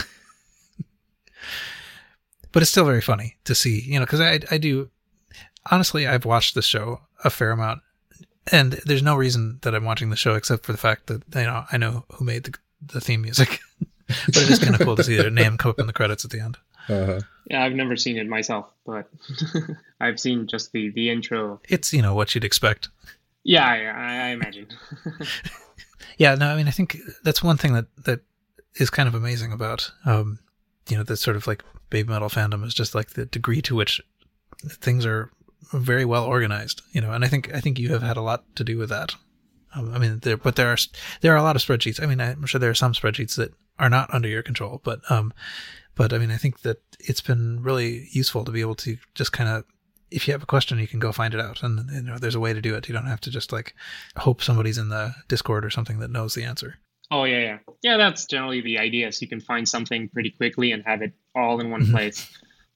but 2.52 2.62
it's 2.62 2.70
still 2.70 2.84
very 2.84 3.00
funny 3.00 3.36
to 3.44 3.54
see, 3.54 3.80
you 3.80 3.98
know, 3.98 4.04
because 4.04 4.20
I, 4.20 4.40
I 4.50 4.58
do, 4.58 4.90
honestly, 5.70 6.06
I've 6.06 6.24
watched 6.24 6.54
the 6.54 6.62
show 6.62 7.00
a 7.24 7.30
fair 7.30 7.50
amount, 7.50 7.80
and 8.50 8.74
there's 8.84 9.02
no 9.02 9.16
reason 9.16 9.58
that 9.62 9.74
I'm 9.74 9.84
watching 9.84 10.10
the 10.10 10.16
show 10.16 10.34
except 10.34 10.64
for 10.64 10.72
the 10.72 10.78
fact 10.78 11.06
that, 11.06 11.22
you 11.34 11.42
know, 11.42 11.64
I 11.70 11.76
know 11.76 12.04
who 12.12 12.24
made 12.24 12.44
the, 12.44 12.54
the 12.80 13.00
theme 13.00 13.22
music. 13.22 13.60
but 14.08 14.36
it 14.36 14.50
is 14.50 14.58
kind 14.58 14.74
of 14.74 14.80
cool 14.80 14.96
to 14.96 15.04
see 15.04 15.16
their 15.16 15.30
name 15.30 15.58
come 15.58 15.70
up 15.70 15.78
in 15.78 15.86
the 15.86 15.92
credits 15.92 16.24
at 16.24 16.30
the 16.30 16.40
end. 16.40 16.56
Uh-huh. 16.88 17.20
Yeah, 17.50 17.62
I've 17.62 17.74
never 17.74 17.96
seen 17.96 18.16
it 18.16 18.26
myself, 18.26 18.72
but 18.86 19.10
I've 20.00 20.18
seen 20.18 20.46
just 20.46 20.72
the 20.72 20.90
the 20.90 21.10
intro. 21.10 21.60
It's, 21.68 21.92
you 21.92 22.00
know, 22.00 22.14
what 22.14 22.34
you'd 22.34 22.44
expect. 22.44 22.88
Yeah, 23.44 23.66
I, 23.66 24.28
I 24.28 24.28
imagine. 24.28 24.68
Yeah, 26.18 26.34
no, 26.34 26.48
I 26.48 26.56
mean, 26.56 26.66
I 26.66 26.72
think 26.72 26.98
that's 27.22 27.42
one 27.42 27.56
thing 27.56 27.72
that, 27.74 27.86
that 28.04 28.20
is 28.76 28.90
kind 28.90 29.08
of 29.08 29.14
amazing 29.14 29.52
about, 29.52 29.90
um, 30.04 30.38
you 30.88 30.96
know, 30.96 31.02
this 31.02 31.20
sort 31.20 31.36
of 31.36 31.46
like 31.46 31.64
baby 31.90 32.08
metal 32.08 32.28
fandom 32.28 32.64
is 32.64 32.74
just 32.74 32.94
like 32.94 33.10
the 33.10 33.26
degree 33.26 33.62
to 33.62 33.74
which 33.74 34.00
things 34.66 35.04
are 35.06 35.30
very 35.72 36.04
well 36.04 36.24
organized, 36.24 36.82
you 36.92 37.00
know, 37.00 37.12
and 37.12 37.24
I 37.24 37.28
think, 37.28 37.52
I 37.54 37.60
think 37.60 37.78
you 37.78 37.90
have 37.90 38.02
had 38.02 38.16
a 38.16 38.22
lot 38.22 38.44
to 38.56 38.64
do 38.64 38.78
with 38.78 38.88
that. 38.90 39.14
Um, 39.74 39.92
I 39.92 39.98
mean, 39.98 40.20
there, 40.20 40.36
but 40.36 40.56
there 40.56 40.68
are, 40.68 40.78
there 41.20 41.34
are 41.34 41.38
a 41.38 41.42
lot 41.42 41.56
of 41.56 41.62
spreadsheets. 41.62 42.02
I 42.02 42.06
mean, 42.06 42.20
I'm 42.20 42.46
sure 42.46 42.58
there 42.58 42.70
are 42.70 42.74
some 42.74 42.94
spreadsheets 42.94 43.36
that 43.36 43.52
are 43.78 43.90
not 43.90 44.12
under 44.14 44.28
your 44.28 44.42
control, 44.42 44.80
but, 44.82 45.00
um, 45.10 45.32
but 45.94 46.12
I 46.12 46.18
mean, 46.18 46.30
I 46.30 46.36
think 46.36 46.60
that 46.60 46.78
it's 47.00 47.20
been 47.20 47.62
really 47.62 48.08
useful 48.12 48.44
to 48.44 48.52
be 48.52 48.60
able 48.60 48.76
to 48.76 48.96
just 49.14 49.32
kind 49.32 49.50
of 49.50 49.64
if 50.10 50.26
you 50.26 50.32
have 50.32 50.42
a 50.42 50.46
question, 50.46 50.78
you 50.78 50.88
can 50.88 51.00
go 51.00 51.12
find 51.12 51.34
it 51.34 51.40
out, 51.40 51.62
and 51.62 51.90
you 51.90 52.02
know 52.02 52.18
there's 52.18 52.34
a 52.34 52.40
way 52.40 52.52
to 52.52 52.60
do 52.60 52.74
it. 52.74 52.88
You 52.88 52.94
don't 52.94 53.06
have 53.06 53.20
to 53.22 53.30
just 53.30 53.52
like 53.52 53.74
hope 54.16 54.42
somebody's 54.42 54.78
in 54.78 54.88
the 54.88 55.14
Discord 55.28 55.64
or 55.64 55.70
something 55.70 55.98
that 55.98 56.10
knows 56.10 56.34
the 56.34 56.44
answer. 56.44 56.78
Oh 57.10 57.24
yeah, 57.24 57.38
yeah, 57.38 57.58
yeah. 57.82 57.96
That's 57.96 58.26
generally 58.26 58.60
the 58.60 58.78
idea. 58.78 59.10
So 59.12 59.22
you 59.22 59.28
can 59.28 59.40
find 59.40 59.68
something 59.68 60.08
pretty 60.08 60.30
quickly 60.30 60.72
and 60.72 60.82
have 60.84 61.02
it 61.02 61.12
all 61.34 61.60
in 61.60 61.70
one 61.70 61.82
mm-hmm. 61.82 61.92
place. 61.92 62.28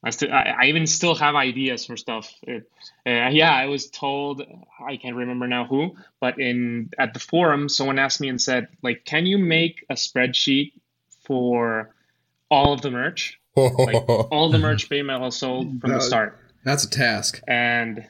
I, 0.05 0.11
still, 0.11 0.33
I, 0.33 0.55
I, 0.63 0.65
even 0.67 0.87
still 0.87 1.15
have 1.15 1.37
ideas 1.37 1.87
for 1.87 1.97
stuff. 1.97 2.35
It, 2.43 2.69
uh, 3.07 3.29
yeah, 3.31 3.53
I 3.53 3.67
was 3.67 3.89
told 3.89 4.43
I 4.85 4.97
can't 4.97 5.15
remember 5.15 5.47
now 5.47 5.65
who, 5.65 5.95
but 6.19 6.41
in 6.41 6.91
at 6.99 7.15
the 7.15 7.21
forum, 7.21 7.69
someone 7.69 7.99
asked 7.99 8.21
me 8.21 8.29
and 8.29 8.41
said, 8.41 8.69
like, 8.83 9.05
can 9.05 9.27
you 9.27 9.39
make 9.39 9.85
a 9.89 9.95
spreadsheet 9.95 10.73
for 11.25 11.95
all 12.51 12.73
of 12.73 12.81
the 12.81 12.91
merch, 12.91 13.39
like 13.57 13.95
all 14.09 14.51
the 14.51 14.59
merch 14.59 14.89
Baby 14.89 15.07
Metal 15.07 15.31
sold 15.31 15.81
from 15.81 15.93
the 15.93 16.01
start? 16.01 16.39
That's 16.65 16.85
a 16.85 16.91
task. 16.91 17.41
And 17.47 18.09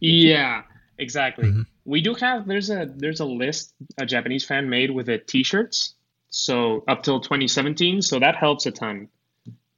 yeah, 0.00 0.62
exactly. 1.00 1.46
Mm-hmm. 1.46 1.62
We 1.84 2.00
do 2.00 2.14
have 2.14 2.46
there's 2.46 2.70
a 2.70 2.86
there's 2.94 3.20
a 3.20 3.24
list 3.24 3.74
a 3.98 4.06
Japanese 4.06 4.44
fan 4.44 4.68
made 4.68 4.90
with 4.90 5.06
the 5.06 5.18
t-shirts. 5.18 5.94
So 6.28 6.84
up 6.86 7.02
till 7.02 7.20
2017, 7.20 8.02
so 8.02 8.20
that 8.20 8.36
helps 8.36 8.66
a 8.66 8.70
ton. 8.70 9.08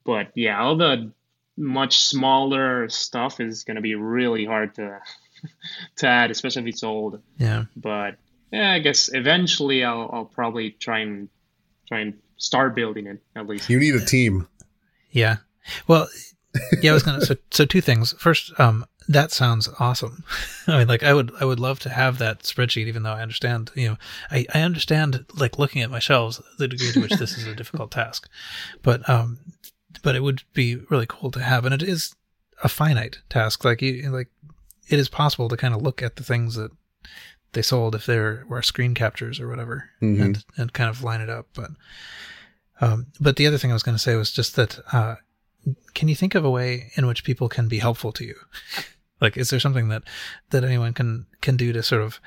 But 0.04 0.32
yeah, 0.34 0.60
all 0.60 0.76
the 0.76 1.12
much 1.56 2.00
smaller 2.00 2.88
stuff 2.88 3.40
is 3.40 3.64
going 3.64 3.76
to 3.76 3.80
be 3.80 3.94
really 3.94 4.44
hard 4.44 4.74
to 4.74 4.98
to 5.96 6.06
add, 6.06 6.30
especially 6.30 6.62
if 6.62 6.68
it's 6.68 6.82
old. 6.82 7.20
Yeah. 7.38 7.64
But 7.76 8.16
yeah, 8.52 8.72
I 8.72 8.80
guess 8.80 9.10
eventually 9.12 9.84
I'll 9.84 10.10
I'll 10.12 10.24
probably 10.24 10.70
try 10.70 11.00
and 11.00 11.28
try 11.88 12.00
and 12.00 12.18
start 12.36 12.74
building 12.74 13.06
it 13.06 13.22
at 13.34 13.46
least. 13.46 13.70
You 13.70 13.78
need 13.78 13.94
a 13.94 14.04
team. 14.04 14.48
Yeah. 15.10 15.36
Well, 15.86 16.08
yeah, 16.82 16.90
I 16.90 16.94
was 16.94 17.02
gonna. 17.02 17.20
So, 17.24 17.36
so 17.50 17.64
two 17.64 17.80
things. 17.80 18.14
First, 18.18 18.58
um, 18.58 18.84
that 19.08 19.32
sounds 19.32 19.68
awesome. 19.78 20.24
I 20.66 20.78
mean, 20.78 20.88
like, 20.88 21.02
I 21.02 21.12
would, 21.14 21.32
I 21.40 21.44
would 21.44 21.60
love 21.60 21.78
to 21.80 21.88
have 21.88 22.18
that 22.18 22.40
spreadsheet, 22.40 22.86
even 22.86 23.02
though 23.02 23.12
I 23.12 23.22
understand, 23.22 23.70
you 23.74 23.90
know, 23.90 23.96
I, 24.30 24.46
I 24.54 24.62
understand, 24.62 25.24
like, 25.34 25.58
looking 25.58 25.82
at 25.82 25.90
my 25.90 25.98
shelves, 25.98 26.40
the 26.58 26.68
degree 26.68 26.92
to 26.92 27.00
which 27.00 27.12
this 27.12 27.36
is 27.36 27.46
a 27.46 27.54
difficult 27.54 27.90
task, 27.92 28.28
but, 28.82 29.08
um, 29.08 29.38
but 30.02 30.16
it 30.16 30.22
would 30.22 30.42
be 30.52 30.76
really 30.90 31.06
cool 31.08 31.30
to 31.32 31.42
have, 31.42 31.64
and 31.64 31.74
it 31.74 31.82
is 31.82 32.14
a 32.62 32.68
finite 32.68 33.18
task. 33.28 33.64
Like, 33.64 33.82
you, 33.82 34.10
like, 34.10 34.28
it 34.88 34.98
is 34.98 35.08
possible 35.08 35.48
to 35.48 35.56
kind 35.56 35.74
of 35.74 35.82
look 35.82 36.02
at 36.02 36.16
the 36.16 36.24
things 36.24 36.54
that 36.54 36.70
they 37.52 37.62
sold 37.62 37.94
if 37.94 38.06
there 38.06 38.44
were 38.48 38.62
screen 38.62 38.94
captures 38.94 39.38
or 39.38 39.48
whatever, 39.48 39.90
mm-hmm. 40.00 40.22
and 40.22 40.44
and 40.56 40.72
kind 40.72 40.88
of 40.88 41.02
line 41.02 41.20
it 41.20 41.28
up. 41.28 41.48
But, 41.54 41.70
um, 42.80 43.06
but 43.20 43.36
the 43.36 43.46
other 43.46 43.58
thing 43.58 43.70
I 43.70 43.74
was 43.74 43.82
going 43.82 43.96
to 43.96 44.02
say 44.02 44.16
was 44.16 44.32
just 44.32 44.56
that, 44.56 44.78
uh 44.92 45.16
can 45.94 46.08
you 46.08 46.14
think 46.14 46.34
of 46.34 46.44
a 46.44 46.50
way 46.50 46.90
in 46.96 47.06
which 47.06 47.24
people 47.24 47.48
can 47.48 47.68
be 47.68 47.78
helpful 47.78 48.12
to 48.12 48.24
you? 48.24 48.34
like, 49.20 49.36
is 49.36 49.50
there 49.50 49.60
something 49.60 49.88
that 49.88 50.02
that 50.50 50.64
anyone 50.64 50.92
can 50.92 51.26
can 51.40 51.56
do 51.56 51.72
to 51.72 51.82
sort 51.82 52.02
of 52.02 52.20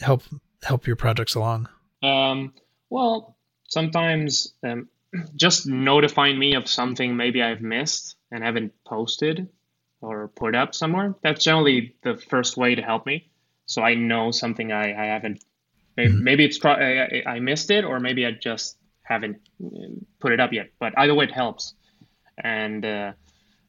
help 0.00 0.22
help 0.62 0.86
your 0.86 0.96
projects 0.96 1.34
along? 1.34 1.68
Um, 2.02 2.52
well, 2.90 3.36
sometimes 3.68 4.52
um, 4.62 4.88
just 5.36 5.66
notifying 5.66 6.38
me 6.38 6.54
of 6.54 6.68
something 6.68 7.16
maybe 7.16 7.42
I've 7.42 7.60
missed 7.60 8.16
and 8.30 8.42
haven't 8.42 8.72
posted 8.84 9.48
or 10.00 10.28
put 10.28 10.54
up 10.54 10.74
somewhere. 10.74 11.14
That's 11.22 11.42
generally 11.42 11.96
the 12.02 12.16
first 12.16 12.56
way 12.56 12.74
to 12.74 12.82
help 12.82 13.06
me. 13.06 13.30
So 13.66 13.82
I 13.82 13.94
know 13.94 14.30
something 14.30 14.70
I, 14.70 14.92
I 14.92 15.06
haven't. 15.06 15.42
Maybe, 15.96 16.12
mm-hmm. 16.12 16.24
maybe 16.24 16.44
it's 16.44 16.58
pro- 16.58 16.72
I, 16.72 17.22
I 17.26 17.40
missed 17.40 17.70
it, 17.70 17.84
or 17.84 18.00
maybe 18.00 18.26
I 18.26 18.32
just 18.32 18.76
haven't 19.02 19.38
um, 19.62 20.04
put 20.20 20.32
it 20.32 20.40
up 20.40 20.52
yet. 20.52 20.70
But 20.78 20.92
either 20.98 21.14
way, 21.14 21.24
it 21.24 21.32
helps. 21.32 21.74
And 22.38 22.84
uh, 22.84 23.12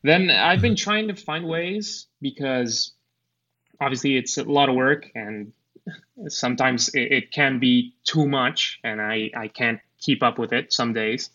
then 0.03 0.29
I've 0.29 0.61
been 0.61 0.75
trying 0.75 1.07
to 1.07 1.15
find 1.15 1.47
ways 1.47 2.07
because 2.21 2.93
obviously 3.79 4.17
it's 4.17 4.37
a 4.37 4.43
lot 4.43 4.69
of 4.69 4.75
work 4.75 5.09
and 5.15 5.53
sometimes 6.27 6.89
it, 6.89 7.11
it 7.11 7.31
can 7.31 7.59
be 7.59 7.93
too 8.03 8.27
much 8.27 8.79
and 8.83 9.01
I, 9.01 9.31
I 9.35 9.47
can't 9.47 9.79
keep 9.99 10.23
up 10.23 10.37
with 10.39 10.53
it 10.53 10.73
some 10.73 10.93
days. 10.93 11.29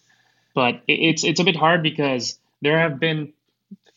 But 0.55 0.83
it's 0.89 1.23
it's 1.23 1.39
a 1.39 1.45
bit 1.45 1.55
hard 1.55 1.83
because 1.83 2.39
there 2.61 2.79
have 2.79 2.99
been 2.99 3.33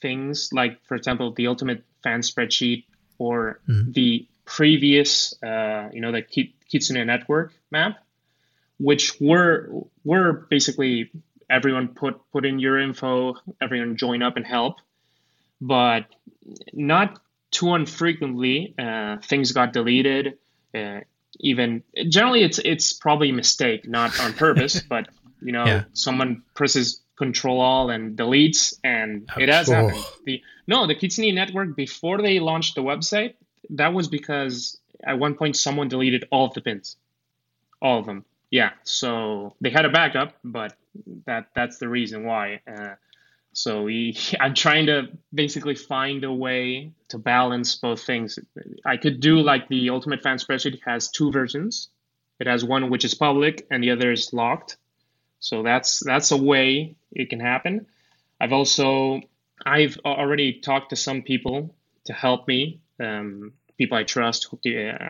things 0.02 0.50
like, 0.54 0.84
for 0.86 0.96
example, 0.96 1.34
the 1.34 1.48
Ultimate 1.48 1.84
Fan 2.04 2.22
spreadsheet 2.22 2.86
or 3.18 3.60
mm-hmm. 3.68 3.92
the 3.92 4.28
previous, 4.46 5.34
uh, 5.42 5.90
you 5.92 6.02
know, 6.02 6.12
the 6.12 6.22
Kitsune 6.22 7.08
Network 7.08 7.54
map, 7.72 7.98
which 8.78 9.20
were 9.20 9.70
were 10.04 10.46
basically 10.50 11.10
everyone 11.54 11.90
put 11.90 12.20
put 12.32 12.46
in 12.46 12.60
your 12.60 12.80
info, 12.80 13.36
everyone 13.62 13.96
join 13.96 14.22
up 14.24 14.36
and 14.38 14.46
help. 14.46 14.78
But 15.62 16.08
not 16.74 17.22
too 17.52 17.74
unfrequently, 17.74 18.76
uh, 18.78 19.18
things 19.24 19.52
got 19.52 19.72
deleted. 19.72 20.40
Uh, 20.74 21.02
even 21.40 21.84
generally, 22.10 22.44
it's 22.44 22.60
it's 22.60 22.94
probably 22.94 23.30
a 23.30 23.34
mistake, 23.34 23.88
not 23.88 24.20
on 24.20 24.34
purpose, 24.34 24.82
but 24.90 25.08
you 25.42 25.52
know, 25.52 25.66
yeah. 25.66 25.84
someone 25.94 26.44
presses 26.56 27.02
Control 27.16 27.62
All 27.62 27.90
and 27.90 28.18
deletes, 28.18 28.74
and 28.84 29.30
it 29.38 29.50
has 29.50 29.70
oh. 29.70 29.74
happened. 29.74 30.04
The 30.26 30.42
no, 30.68 30.88
the 30.88 30.96
Kitsune 30.96 31.34
Network 31.36 31.76
before 31.76 32.22
they 32.22 32.40
launched 32.40 32.76
the 32.76 32.82
website, 32.82 33.36
that 33.72 33.94
was 33.94 34.08
because 34.08 34.80
at 35.04 35.20
one 35.20 35.36
point 35.36 35.56
someone 35.56 35.88
deleted 35.88 36.26
all 36.32 36.48
of 36.48 36.54
the 36.54 36.62
pins, 36.62 36.98
all 37.82 38.00
of 38.00 38.06
them. 38.06 38.26
Yeah, 38.50 38.72
so 38.84 39.56
they 39.62 39.72
had 39.72 39.86
a 39.86 39.90
backup, 39.90 40.36
but 40.44 40.76
that 41.26 41.48
that's 41.56 41.78
the 41.78 41.88
reason 41.88 42.26
why. 42.26 42.62
Uh, 42.68 42.96
so 43.54 43.88
I'm 44.40 44.54
trying 44.54 44.88
to 44.88 45.10
basically 45.34 45.76
find 45.76 46.24
a 46.24 46.34
way 46.34 46.92
to 47.10 47.18
balance 47.18 47.76
both 47.76 48.04
things. 48.04 48.40
I 48.86 48.98
could 48.98 49.20
do 49.20 49.40
like 49.40 49.68
the 49.68 49.90
Ultimate 49.90 50.24
Fan 50.24 50.38
spreadsheet 50.38 50.80
has 50.86 51.10
two 51.10 51.32
versions. 51.32 51.90
It 52.40 52.48
has 52.48 52.66
one 52.66 52.90
which 52.90 53.06
is 53.06 53.14
public 53.14 53.66
and 53.72 53.84
the 53.84 53.92
other 53.92 54.12
is 54.12 54.34
locked. 54.34 54.78
So 55.40 55.62
that's 55.62 56.00
that's 56.00 56.32
a 56.32 56.38
way 56.38 56.96
it 57.12 57.30
can 57.30 57.40
happen. 57.40 57.86
I've 58.40 58.54
also 58.54 59.22
I've 59.66 59.98
already 60.04 60.60
talked 60.60 60.90
to 60.90 60.96
some 60.96 61.22
people 61.22 61.76
to 62.06 62.14
help 62.14 62.48
me. 62.48 62.80
Um, 63.00 63.54
people 63.78 63.98
I 63.98 64.04
trust, 64.04 64.54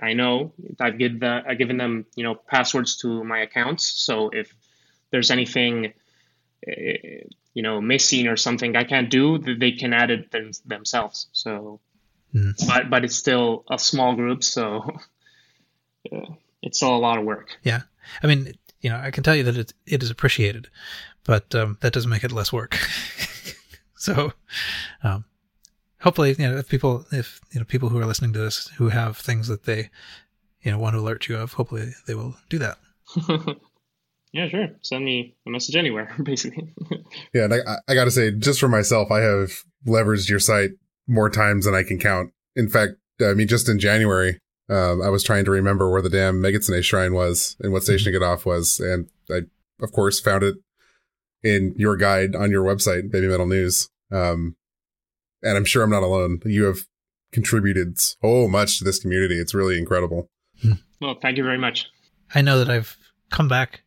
I 0.02 0.14
know. 0.14 0.54
I've 0.80 0.98
given 0.98 1.20
the, 1.20 1.44
I've 1.48 1.58
given 1.58 1.78
them 1.78 2.06
you 2.16 2.24
know 2.24 2.36
passwords 2.36 2.98
to 2.98 3.24
my 3.24 3.40
accounts. 3.40 3.88
So 3.88 4.30
if 4.30 4.54
there's 5.14 5.32
anything 5.32 5.94
eh, 6.68 7.22
you 7.54 7.62
know 7.62 7.80
missing 7.80 8.28
or 8.28 8.36
something 8.36 8.76
I 8.76 8.84
can't 8.84 9.10
do, 9.10 9.38
they 9.38 9.72
can 9.72 9.94
add 9.94 10.12
it 10.12 10.32
them, 10.32 10.52
themselves. 10.66 11.28
So, 11.32 11.80
mm. 12.36 12.54
but 12.68 12.90
but 12.90 13.06
it's 13.06 13.16
still 13.16 13.64
a 13.70 13.80
small 13.80 14.16
group, 14.16 14.44
so 14.44 15.00
it's 16.62 16.78
still 16.78 16.96
a 16.96 16.98
lot 16.98 17.20
of 17.20 17.24
work. 17.24 17.56
Yeah, 17.64 17.84
I 18.22 18.28
mean, 18.28 18.54
you 18.82 18.90
know, 18.90 18.98
I 18.98 19.12
can 19.12 19.24
tell 19.24 19.36
you 19.36 19.44
that 19.44 19.56
it 19.56 19.74
it 19.86 20.04
is 20.04 20.10
appreciated, 20.10 20.68
but 21.24 21.56
um, 21.56 21.78
that 21.82 21.94
doesn't 21.94 22.10
make 22.10 22.24
it 22.24 22.32
less 22.34 22.52
work. 22.52 22.78
so, 23.96 24.34
um, 25.04 25.26
hopefully, 26.02 26.36
you 26.38 26.50
know, 26.50 26.58
if 26.58 26.68
people 26.68 27.06
if 27.12 27.40
you 27.52 27.60
know 27.60 27.66
people 27.66 27.90
who 27.90 28.00
are 28.00 28.06
listening 28.08 28.34
to 28.34 28.40
this 28.40 28.68
who 28.78 28.90
have 28.90 29.16
things 29.16 29.48
that 29.48 29.66
they 29.66 29.92
you 30.64 30.72
know 30.72 30.80
want 30.80 30.96
to 30.96 31.00
alert 31.00 31.30
you 31.30 31.38
of, 31.38 31.54
hopefully 31.54 31.92
they 32.08 32.16
will 32.16 32.36
do 32.50 32.58
that. 32.58 32.80
Yeah, 34.34 34.50
sure. 34.50 34.68
Send 34.82 35.06
me 35.06 35.36
a 35.48 35.52
message 35.52 35.76
anywhere, 35.76 36.14
basically. 36.24 36.74
yeah, 37.34 37.46
and 37.46 37.54
I, 37.54 37.58
I 37.88 37.94
got 37.94 38.06
to 38.06 38.12
say, 38.12 38.32
just 38.32 38.60
for 38.60 38.68
myself, 38.68 39.12
I 39.12 39.20
have 39.20 39.64
leveraged 39.88 40.30
your 40.30 40.40
site 40.40 40.72
more 41.08 41.30
times 41.30 41.66
than 41.66 41.76
I 41.76 41.84
can 41.84 42.00
count. 42.00 42.32
In 42.56 42.68
fact, 42.68 42.94
I 43.22 43.34
mean, 43.34 43.48
just 43.48 43.70
in 43.70 43.80
January, 43.80 44.40
um, 44.70 45.02
I 45.02 45.10
was 45.10 45.24
trying 45.24 45.46
to 45.46 45.52
remember 45.52 45.90
where 45.90 46.02
the 46.02 46.10
damn 46.10 46.42
Megitsune 46.42 46.84
shrine 46.84 47.14
was 47.14 47.56
and 47.60 47.72
what 47.72 47.84
station 47.84 48.06
to 48.06 48.12
get 48.12 48.26
off 48.26 48.46
was, 48.46 48.80
and 48.80 49.08
I, 49.30 49.42
of 49.82 49.92
course, 49.92 50.20
found 50.20 50.44
it 50.44 50.56
in 51.44 51.76
your 51.78 51.96
guide 51.96 52.36
on 52.36 52.50
your 52.50 52.64
website, 52.64 53.12
Baby 53.12 53.28
Metal 53.28 53.46
News. 53.46 53.90
Um, 54.12 54.56
and 55.44 55.58
I'm 55.58 55.66
sure 55.66 55.84
I'm 55.84 55.90
not 55.90 56.04
alone. 56.04 56.42
You 56.46 56.64
have 56.64 56.88
contributed 57.32 58.00
so 58.00 58.48
much 58.48 58.80
to 58.80 58.84
this 58.84 59.00
community. 59.00 59.40
It's 59.40 59.54
really 59.54 59.78
incredible. 59.78 60.30
Well, 61.02 61.18
thank 61.22 61.38
you 61.38 61.44
very 61.44 61.58
much. 61.58 61.90
I 62.34 62.42
know 62.42 62.60
that 62.60 62.70
I've 62.70 62.96
come 63.30 63.50
back 63.50 63.83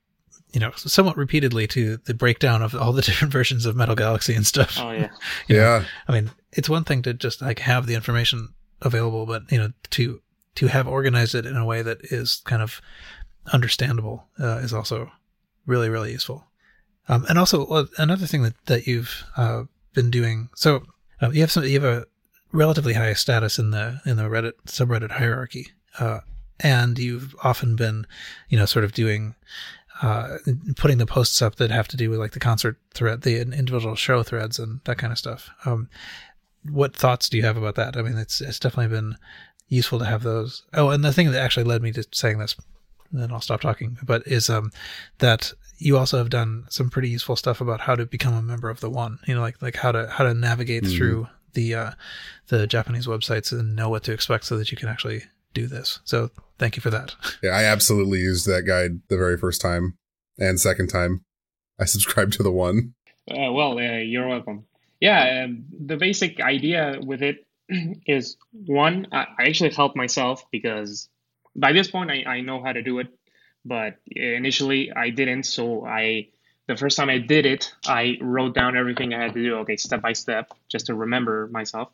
you 0.53 0.61
know, 0.61 0.73
somewhat 0.77 1.17
repeatedly 1.17 1.67
to 1.69 1.99
the 1.99 2.15
breakdown 2.15 2.63
of 2.63 2.75
all 2.75 2.93
the 2.93 3.03
different 3.09 3.33
versions 3.33 3.67
of 3.67 3.77
Metal 3.77 3.95
Galaxy 3.95 4.35
and 4.35 4.47
stuff. 4.47 4.79
Oh 4.81 4.93
yeah, 4.93 5.11
yeah. 5.49 5.79
Know, 5.79 5.85
I 6.09 6.13
mean, 6.13 6.31
it's 6.53 6.69
one 6.69 6.85
thing 6.85 7.03
to 7.03 7.15
just 7.15 7.43
like 7.43 7.61
have 7.61 7.87
the 7.87 7.95
information 7.95 8.55
available, 8.83 9.27
but 9.27 9.51
you 9.51 9.59
know, 9.59 9.73
to 9.91 10.21
to 10.57 10.67
have 10.69 10.89
organized 10.89 11.35
it 11.35 11.47
in 11.47 11.57
a 11.57 11.65
way 11.65 11.83
that 11.83 11.99
is 12.05 12.43
kind 12.45 12.63
of 12.63 12.81
understandable 13.53 14.27
uh, 14.41 14.59
is 14.59 14.73
also 14.73 15.11
really 15.67 15.89
really 15.89 16.13
useful. 16.13 16.45
Um, 17.09 17.25
and 17.29 17.39
also 17.39 17.67
well, 17.67 17.87
another 17.99 18.27
thing 18.27 18.43
that 18.43 18.55
that 18.67 18.87
you've 18.87 19.25
uh, 19.37 19.65
been 19.95 20.11
doing. 20.11 20.49
So 20.55 20.83
uh, 21.21 21.31
you 21.31 21.41
have 21.41 21.51
some 21.51 21.65
you 21.65 21.81
have 21.81 21.85
a 21.85 22.07
relatively 22.53 22.95
high 22.95 23.13
status 23.15 23.59
in 23.59 23.71
the 23.71 24.01
in 24.07 24.17
the 24.17 24.25
Reddit 24.25 24.53
subreddit 24.67 25.13
hierarchy, 25.13 25.69
uh, 25.99 26.21
and 26.61 26.99
you've 26.99 27.35
often 27.43 27.77
been, 27.77 28.07
you 28.49 28.59
know, 28.59 28.67
sort 28.67 28.85
of 28.85 28.93
doing. 28.93 29.35
Uh, 30.03 30.37
putting 30.77 30.99
the 30.99 31.07
posts 31.07 31.41
up 31.41 31.57
that 31.57 31.71
have 31.71 31.89
to 31.89 31.97
do 31.97 32.11
with 32.11 32.19
like 32.19 32.33
the 32.33 32.41
concert 32.41 32.77
thread, 32.93 33.23
the 33.23 33.41
individual 33.41 33.95
show 33.95 34.23
threads, 34.23 34.59
and 34.59 34.81
that 34.85 34.99
kind 34.99 35.13
of 35.13 35.19
stuff. 35.19 35.49
Um, 35.65 35.89
what 36.71 36.95
thoughts 36.95 37.29
do 37.29 37.37
you 37.37 37.45
have 37.45 37.57
about 37.57 37.77
that? 37.77 37.97
I 37.97 38.03
mean, 38.03 38.19
it's 38.19 38.41
it's 38.41 38.59
definitely 38.59 38.95
been 38.95 39.17
useful 39.69 39.99
to 39.99 40.05
have 40.05 40.23
those. 40.23 40.65
Oh, 40.75 40.91
and 40.91 41.05
the 41.05 41.13
thing 41.13 41.31
that 41.31 41.43
actually 41.43 41.65
led 41.65 41.83
me 41.83 41.93
to 41.93 42.05
saying 42.13 42.39
this, 42.39 42.57
then 43.13 43.33
I'll 43.33 43.41
stop 43.41 43.61
talking. 43.61 43.99
But 44.03 44.27
is 44.27 44.51
um 44.51 44.71
that 45.19 45.53
you 45.79 45.97
also 45.97 46.19
have 46.19 46.31
done 46.31 46.65
some 46.69 46.91
pretty 46.91 47.09
useful 47.09 47.37
stuff 47.37 47.61
about 47.61 47.81
how 47.81 47.95
to 47.95 48.07
become 48.07 48.35
a 48.35 48.43
member 48.43 48.71
of 48.71 48.81
the 48.81 48.91
one. 48.91 49.19
You 49.27 49.35
know, 49.35 49.41
like 49.41 49.61
like 49.63 49.77
how 49.77 49.93
to 49.93 50.09
how 50.09 50.25
to 50.25 50.35
navigate 50.35 50.85
mm-hmm. 50.85 50.97
through 50.97 51.29
the 51.53 51.75
uh, 51.75 51.91
the 52.49 52.67
Japanese 52.67 53.07
websites 53.07 53.53
and 53.53 53.75
know 53.75 53.89
what 53.89 54.05
to 54.05 54.13
expect 54.13 54.45
so 54.45 54.57
that 54.57 54.71
you 54.71 54.77
can 54.77 54.89
actually 54.89 55.25
do 55.57 55.67
this. 55.67 56.01
So 56.05 56.31
thank 56.59 56.77
you 56.77 56.81
for 56.81 56.91
that. 56.91 57.15
Yeah, 57.43 57.51
I 57.51 57.65
absolutely 57.65 58.21
used 58.21 58.47
that 58.47 58.63
guide 58.63 59.01
the 59.09 59.17
very 59.17 59.37
first 59.37 59.61
time 59.61 59.99
and 60.39 60.61
second 60.61 60.89
time. 60.89 61.25
I 61.79 61.85
subscribed 61.85 62.33
to 62.35 62.43
the 62.43 62.51
one. 62.51 62.95
Uh, 63.31 63.53
well, 63.53 63.79
uh, 63.79 63.99
you're 63.99 64.29
welcome. 64.29 64.67
Yeah, 65.01 65.45
um, 65.45 65.65
the 65.79 65.97
basic 65.97 66.41
idea 66.41 66.99
with 67.05 67.23
it 67.23 67.47
is 68.07 68.37
one, 68.53 69.09
I 69.13 69.27
actually 69.41 69.71
helped 69.71 69.97
myself 69.97 70.45
because 70.51 71.09
by 71.55 71.73
this 71.73 71.91
point 71.91 72.11
I, 72.11 72.25
I 72.27 72.41
know 72.41 72.63
how 72.63 72.73
to 72.73 72.83
do 72.83 72.99
it, 73.01 73.09
but 73.65 73.97
initially 74.07 74.93
I 74.93 75.11
didn't. 75.11 75.45
So 75.45 75.85
I, 75.85 76.29
the 76.69 76.77
first 76.77 76.97
time 76.97 77.11
I 77.11 77.19
did 77.19 77.45
it, 77.45 77.75
I 77.87 78.17
wrote 78.21 78.55
down 78.55 78.77
everything 78.77 79.13
I 79.13 79.23
had 79.23 79.35
to 79.35 79.43
do, 79.43 79.57
okay, 79.59 79.77
step 79.77 80.01
by 80.01 80.15
step, 80.15 80.53
just 80.69 80.87
to 80.87 80.95
remember 80.95 81.49
myself. 81.49 81.91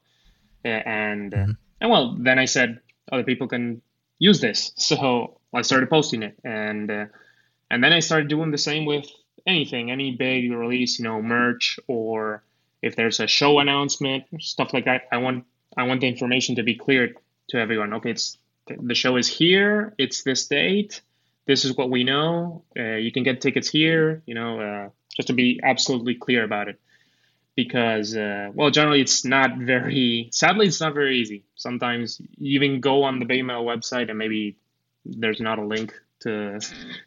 And, 0.65 1.33
mm-hmm. 1.33 1.53
and 1.81 1.91
well, 1.91 2.17
then 2.19 2.39
I 2.39 2.45
said 2.45 2.81
other 3.11 3.25
people 3.25 3.49
can 3.49 3.83
use 4.19 4.41
this. 4.41 4.73
So 4.77 5.41
I 5.55 5.63
started 5.63 5.91
posting 5.91 6.23
it. 6.23 6.39
And, 6.45 6.91
uh, 6.91 7.07
and 7.71 7.83
then 7.83 7.93
I 7.93 8.01
started 8.01 8.29
doing 8.29 8.51
the 8.51 8.59
same 8.59 8.85
with 8.85 9.07
anything, 9.47 9.91
any 9.91 10.17
big 10.17 10.53
release, 10.53 10.99
you 10.99 11.05
know, 11.05 11.21
merch 11.23 11.79
or 11.89 12.43
if 12.83 12.97
there's 12.97 13.21
a 13.21 13.27
show 13.27 13.61
announcement, 13.61 14.25
stuff 14.41 14.75
like 14.75 14.85
that. 14.85 15.03
I 15.13 15.19
want 15.19 15.45
I 15.77 15.85
want 15.85 16.01
the 16.01 16.09
information 16.09 16.57
to 16.57 16.63
be 16.63 16.75
clear 16.75 17.15
to 17.49 17.57
everyone. 17.57 17.95
Okay, 17.95 18.11
it's 18.11 18.37
the 18.67 18.95
show 18.95 19.17
is 19.17 19.29
here. 19.29 19.95
It's 19.99 20.23
this 20.23 20.47
date. 20.47 21.01
This 21.47 21.65
is 21.65 21.77
what 21.77 21.91
we 21.91 22.05
know. 22.05 22.65
Uh, 22.79 22.97
you 22.97 23.11
can 23.11 23.23
get 23.23 23.41
tickets 23.41 23.69
here. 23.69 24.23
You 24.27 24.35
know, 24.35 24.61
uh, 24.61 24.89
just 25.17 25.29
to 25.29 25.33
be 25.33 25.61
absolutely 25.63 26.15
clear 26.17 26.45
about 26.45 26.69
it, 26.69 26.81
because 27.55 28.17
uh, 28.17 28.51
well, 28.55 28.71
generally 28.71 29.01
it's 29.01 29.25
not 29.25 29.57
very. 29.57 30.29
Sadly, 30.33 30.67
it's 30.67 30.81
not 30.81 30.95
very 30.95 31.19
easy. 31.19 31.45
Sometimes 31.55 32.21
you 32.37 32.61
even 32.61 32.81
go 32.81 33.05
on 33.05 33.19
the 33.19 33.27
Babymetal 33.27 33.65
website 33.65 34.09
and 34.09 34.19
maybe 34.19 34.57
there's 35.05 35.41
not 35.41 35.59
a 35.59 35.65
link 35.65 35.93
to 36.21 36.61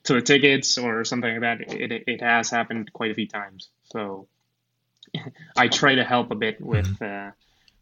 to 0.04 0.14
the 0.14 0.22
tickets 0.22 0.78
or 0.78 1.04
something 1.04 1.32
like 1.32 1.42
that. 1.42 1.74
It 1.74 2.04
it 2.08 2.22
has 2.22 2.50
happened 2.50 2.92
quite 2.94 3.12
a 3.12 3.16
few 3.16 3.28
times. 3.28 3.70
So 3.86 4.28
I 5.58 5.68
try 5.68 5.96
to 5.96 6.04
help 6.04 6.32
a 6.32 6.36
bit 6.36 6.62
with 6.62 6.88
mm-hmm. 7.00 7.30
uh, 7.30 7.32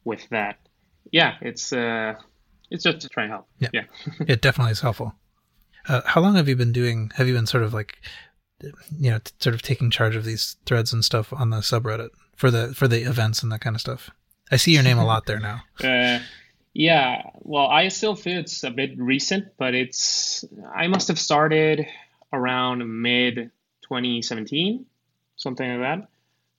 with 0.03 0.27
that 0.29 0.58
yeah, 1.12 1.36
it's 1.41 1.74
uh, 1.74 2.15
it's 2.70 2.84
just 2.84 3.01
to 3.01 3.10
try 3.10 3.24
and 3.24 3.32
help. 3.32 3.48
Yeah, 3.60 3.70
yeah. 3.74 3.84
it 4.27 4.41
definitely 4.41 4.72
is 4.72 4.82
helpful. 4.82 5.13
Uh, 5.88 6.01
how 6.05 6.22
long 6.22 6.36
have 6.36 6.48
you 6.48 6.55
been 6.55 6.72
doing? 6.72 7.12
Have 7.15 7.27
you 7.27 7.34
been 7.34 7.46
sort 7.46 7.63
of 7.63 7.74
like, 7.74 7.98
you 8.62 9.12
know, 9.12 9.20
t- 9.20 9.32
sort 9.39 9.53
of 9.53 9.62
taking 9.62 9.91
charge 9.91 10.15
of 10.15 10.24
these 10.24 10.55
threads 10.65 10.93
and 10.93 11.03
stuff 11.03 11.34
on 11.34 11.50
the 11.50 11.58
subreddit 11.58 12.10
for 12.36 12.52
the 12.52 12.74
for 12.74 12.88
the 12.88 13.02
events 13.02 13.44
and 13.44 13.52
that 13.52 13.62
kind 13.62 13.75
of 13.75 13.82
stuff? 13.82 14.10
I 14.52 14.58
see 14.58 14.74
your 14.74 14.84
name 14.84 15.00
a 15.00 15.06
lot 15.06 15.25
there 15.25 15.40
now. 15.40 15.63
Uh, 15.84 16.20
yeah, 16.75 17.22
well, 17.42 17.68
I 17.68 17.90
still 17.90 18.16
feel 18.16 18.40
it's 18.40 18.63
a 18.63 18.72
bit 18.72 18.98
recent, 18.98 19.46
but 19.58 19.76
it's 19.76 20.43
I 20.74 20.88
must 20.88 21.08
have 21.08 21.19
started 21.19 21.86
around 22.32 23.02
mid 23.02 23.52
2017, 23.84 24.86
something 25.36 25.69
like 25.69 26.00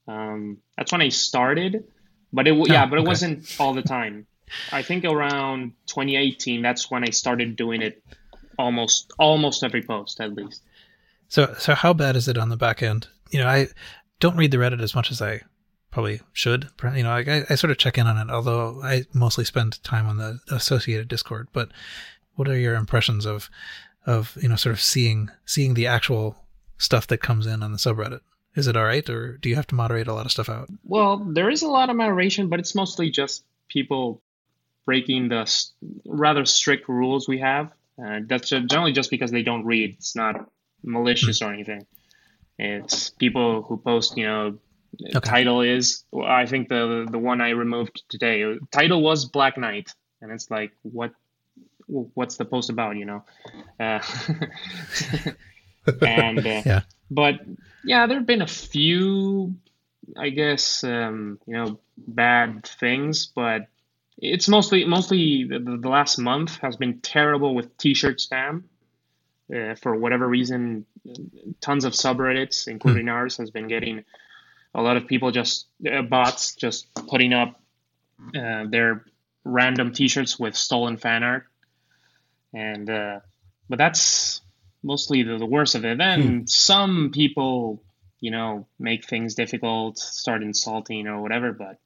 that. 0.07 0.13
Um, 0.13 0.59
that's 0.77 0.93
when 0.93 1.03
I 1.03 1.09
started, 1.09 1.85
but 2.33 2.47
it 2.47 2.53
oh, 2.53 2.67
yeah, 2.67 2.87
but 2.87 3.01
it 3.01 3.07
wasn't 3.07 3.57
all 3.59 3.75
the 3.75 3.83
time. 3.83 4.27
I 4.71 4.83
think 4.83 5.05
around 5.05 5.73
2018, 5.87 6.63
that's 6.63 6.91
when 6.91 7.03
I 7.03 7.11
started 7.11 7.57
doing 7.57 7.83
it 7.83 8.01
almost 8.57 9.13
almost 9.19 9.65
every 9.65 9.83
post 9.83 10.21
at 10.21 10.33
least. 10.35 10.63
So 11.29 11.55
so 11.59 11.75
how 11.75 11.93
bad 11.93 12.15
is 12.15 12.29
it 12.29 12.39
on 12.39 12.51
the 12.51 12.57
back 12.57 12.85
end? 12.85 13.09
You 13.31 13.41
know, 13.41 13.49
I 13.49 13.69
don't 14.21 14.37
read 14.37 14.53
the 14.53 14.59
Reddit 14.59 14.81
as 14.81 14.95
much 14.95 15.11
as 15.11 15.21
I 15.21 15.41
probably 15.95 16.21
should. 16.33 16.69
You 16.83 17.05
know, 17.05 17.13
I, 17.13 17.45
I 17.49 17.55
sort 17.55 17.71
of 17.71 17.79
check 17.79 17.97
in 17.97 18.09
on 18.09 18.19
it, 18.19 18.31
although 18.31 18.81
I 18.83 19.05
mostly 19.15 19.45
spend 19.45 19.83
time 19.85 20.09
on 20.09 20.17
the 20.17 20.41
associated 20.51 21.07
Discord. 21.07 21.47
But 21.53 21.71
what 22.35 22.49
are 22.49 22.59
your 22.59 22.75
impressions 22.75 23.25
of 23.25 23.49
of 24.05 24.37
you 24.43 24.49
know 24.49 24.57
sort 24.57 24.75
of 24.75 24.81
seeing 24.81 25.31
seeing 25.47 25.75
the 25.75 25.87
actual 25.87 26.37
stuff 26.79 27.07
that 27.07 27.19
comes 27.19 27.47
in 27.47 27.63
on 27.63 27.71
the 27.71 27.79
subreddit? 27.79 28.21
Is 28.57 28.67
it 28.67 28.77
all 28.77 28.85
right, 28.85 29.09
or 29.09 29.39
do 29.39 29.49
you 29.49 29.55
have 29.55 29.69
to 29.69 29.77
moderate 29.77 30.09
a 30.09 30.13
lot 30.13 30.27
of 30.27 30.33
stuff 30.33 30.49
out? 30.49 30.69
Well, 30.83 31.19
there 31.19 31.49
is 31.49 31.63
a 31.63 31.69
lot 31.69 31.91
of 31.91 31.97
moderation, 31.97 32.49
but 32.49 32.59
it's 32.59 32.75
mostly 32.75 33.11
just 33.11 33.45
people 33.69 34.21
breaking 34.85 35.29
the 35.29 35.49
rather 36.05 36.45
strict 36.45 36.89
rules 36.89 37.29
we 37.29 37.39
have. 37.39 37.71
Uh, 38.05 38.19
that's 38.27 38.51
generally 38.51 38.93
just 38.93 39.11
because 39.11 39.31
they 39.31 39.43
don't 39.45 39.65
read. 39.65 39.95
It's 39.95 40.17
not 40.17 40.51
malicious 40.83 41.41
or 41.41 41.53
anything. 41.53 41.87
It's 42.59 43.11
people 43.11 43.63
who 43.63 43.77
post, 43.77 44.17
you 44.17 44.27
know, 44.27 44.59
okay. 45.17 45.21
title 45.21 45.61
is. 45.61 46.05
I 46.15 46.47
think 46.47 46.69
the 46.69 47.07
the 47.11 47.19
one 47.19 47.41
I 47.41 47.51
removed 47.51 48.03
today 48.09 48.59
title 48.71 49.03
was 49.03 49.25
Black 49.25 49.57
Night, 49.59 49.93
and 50.21 50.33
it's 50.33 50.51
like 50.51 50.73
what 50.83 51.13
what's 51.87 52.37
the 52.37 52.45
post 52.45 52.71
about, 52.71 52.97
you 52.97 53.05
know? 53.05 53.25
Uh, 53.79 54.01
and 56.03 56.39
uh, 56.39 56.63
yeah, 56.65 56.81
but 57.11 57.41
yeah, 57.85 58.07
there 58.07 58.19
have 58.19 58.27
been 58.27 58.43
a 58.43 58.47
few, 58.47 59.55
I 60.17 60.31
guess, 60.31 60.85
um, 60.85 61.39
you 61.47 61.55
know, 61.55 61.81
bad 61.97 62.65
things, 62.65 63.27
but 63.27 63.69
it's 64.17 64.49
mostly 64.49 64.85
mostly 64.85 65.45
the, 65.45 65.59
the 65.59 65.89
last 65.89 66.19
month 66.19 66.57
has 66.59 66.77
been 66.77 67.01
terrible 67.01 67.55
with 67.55 67.77
t-shirt 67.79 68.19
spam. 68.19 68.65
Uh, 69.55 69.75
for 69.75 69.95
whatever 69.95 70.27
reason, 70.27 70.87
tons 71.61 71.85
of 71.85 71.93
subreddits, 71.93 72.67
including 72.67 73.07
mm. 73.07 73.13
ours, 73.13 73.37
has 73.37 73.51
been 73.51 73.69
getting 73.69 74.03
a 74.75 74.83
lot 74.83 74.97
of 74.97 75.07
people 75.07 75.31
just 75.31 75.67
uh, 75.91 76.03
bots 76.03 76.55
just 76.57 76.93
putting 76.95 77.33
up 77.33 77.61
uh, 78.37 78.65
their 78.69 79.05
random 79.45 79.93
T-shirts 79.93 80.39
with 80.39 80.57
stolen 80.57 80.97
fan 80.97 81.23
art, 81.23 81.47
and 82.53 82.89
uh, 82.89 83.21
but 83.69 83.79
that's 83.79 84.41
mostly 84.83 85.23
the, 85.23 85.39
the 85.39 85.47
worst 85.47 85.75
of 85.75 85.85
it. 85.85 85.99
Then 85.99 86.23
hmm. 86.23 86.47
some 86.47 87.11
people, 87.13 87.83
you 88.21 88.31
know, 88.31 88.67
make 88.79 89.07
things 89.07 89.35
difficult, 89.35 89.99
start 89.99 90.43
insulting 90.43 91.07
or 91.07 91.21
whatever, 91.21 91.53
but 91.53 91.79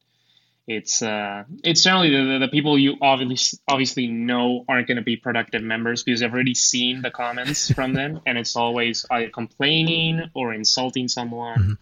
it's 0.69 1.01
uh, 1.01 1.45
it's 1.65 1.83
generally 1.83 2.11
the, 2.11 2.39
the 2.41 2.49
people 2.49 2.79
you 2.79 2.97
obviously 3.01 3.59
obviously 3.67 4.07
know 4.07 4.65
aren't 4.69 4.87
going 4.87 4.99
to 4.99 5.03
be 5.03 5.17
productive 5.17 5.63
members 5.63 6.03
because 6.03 6.23
I've 6.23 6.33
already 6.33 6.55
seen 6.55 7.01
the 7.01 7.11
comments 7.11 7.73
from 7.73 7.95
them, 7.95 8.21
and 8.27 8.37
it's 8.37 8.55
always 8.55 9.07
either 9.11 9.31
complaining 9.31 10.31
or 10.35 10.53
insulting 10.53 11.09
someone. 11.09 11.59
Mm-hmm. 11.59 11.73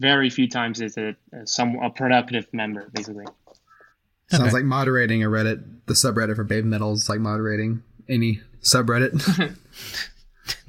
Very 0.00 0.30
few 0.30 0.48
times 0.48 0.80
is 0.80 0.96
it 0.96 1.16
some 1.44 1.76
a 1.76 1.90
productive 1.90 2.46
member, 2.52 2.90
basically. 2.92 3.26
Sounds 4.30 4.52
like 4.52 4.64
moderating 4.64 5.22
a 5.22 5.28
Reddit, 5.28 5.62
the 5.86 5.94
subreddit 5.94 6.36
for 6.36 6.44
Babymetal's, 6.44 7.08
like 7.08 7.20
moderating 7.20 7.82
any 8.08 8.40
subreddit. 8.62 9.56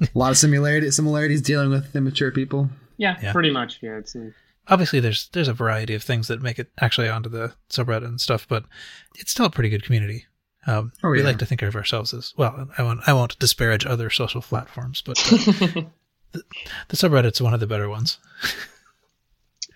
a 0.00 0.06
lot 0.14 0.30
of 0.30 0.38
similarity 0.38 0.90
similarities 0.90 1.42
dealing 1.42 1.70
with 1.70 1.94
immature 1.96 2.30
people. 2.30 2.70
Yeah, 2.96 3.16
yeah. 3.22 3.32
pretty 3.32 3.50
much. 3.50 3.78
Yeah, 3.82 3.98
it's. 3.98 4.16
Obviously, 4.68 5.00
there's 5.00 5.28
there's 5.28 5.48
a 5.48 5.54
variety 5.54 5.94
of 5.94 6.02
things 6.02 6.28
that 6.28 6.42
make 6.42 6.58
it 6.58 6.70
actually 6.80 7.08
onto 7.08 7.28
the 7.28 7.54
subreddit 7.70 8.04
and 8.04 8.20
stuff, 8.20 8.46
but 8.48 8.64
it's 9.16 9.30
still 9.30 9.46
a 9.46 9.50
pretty 9.50 9.68
good 9.68 9.84
community. 9.84 10.26
Um, 10.66 10.92
oh, 11.04 11.10
we 11.10 11.22
like 11.22 11.38
to 11.38 11.46
think 11.46 11.62
of 11.62 11.76
ourselves 11.76 12.12
as 12.12 12.34
well. 12.36 12.68
I 12.76 12.82
won't 12.82 13.00
I 13.06 13.12
won't 13.12 13.38
disparage 13.38 13.86
other 13.86 14.10
social 14.10 14.42
platforms, 14.42 15.02
but 15.04 15.18
uh, 15.32 15.36
the, 16.32 16.42
the 16.88 16.96
subreddit's 16.96 17.40
one 17.40 17.54
of 17.54 17.60
the 17.60 17.66
better 17.66 17.88
ones. 17.88 18.18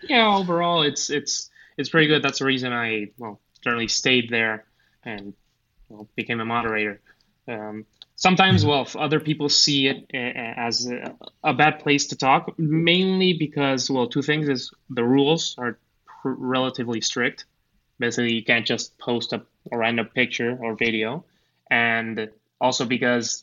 yeah, 0.03 0.35
overall, 0.35 0.83
it's 0.83 1.11
it's 1.11 1.51
it's 1.77 1.89
pretty 1.89 2.09
good. 2.09 2.23
That's 2.23 2.39
the 2.39 2.45
reason 2.45 2.73
I 2.73 3.11
well 3.19 3.41
certainly 3.63 3.89
stayed 3.89 4.31
there 4.31 4.65
and 5.05 5.35
well, 5.89 6.09
became 6.17 6.41
a 6.41 6.45
moderator. 6.45 7.01
Um, 7.49 7.87
Sometimes, 8.21 8.67
well, 8.67 8.87
other 8.97 9.19
people 9.19 9.49
see 9.49 9.87
it 9.87 10.05
as 10.15 10.87
a, 10.87 11.17
a, 11.43 11.55
bad 11.55 11.79
place 11.79 12.09
to 12.09 12.17
talk, 12.17 12.59
mainly 12.59 13.33
because, 13.33 13.91
well, 13.91 14.09
two 14.09 14.21
things 14.21 14.47
is 14.47 14.75
the 14.91 15.03
rules 15.03 15.55
are 15.57 15.79
pr- 16.05 16.37
relatively 16.37 17.01
strict. 17.01 17.47
Basically, 17.99 18.35
you 18.35 18.45
can't 18.45 18.67
just 18.67 18.99
post 18.99 19.33
a, 19.33 19.41
a 19.73 19.79
random 19.79 20.05
picture 20.05 20.55
or 20.61 20.77
video, 20.77 21.25
and 21.71 22.29
also 22.61 22.85
because 22.85 23.43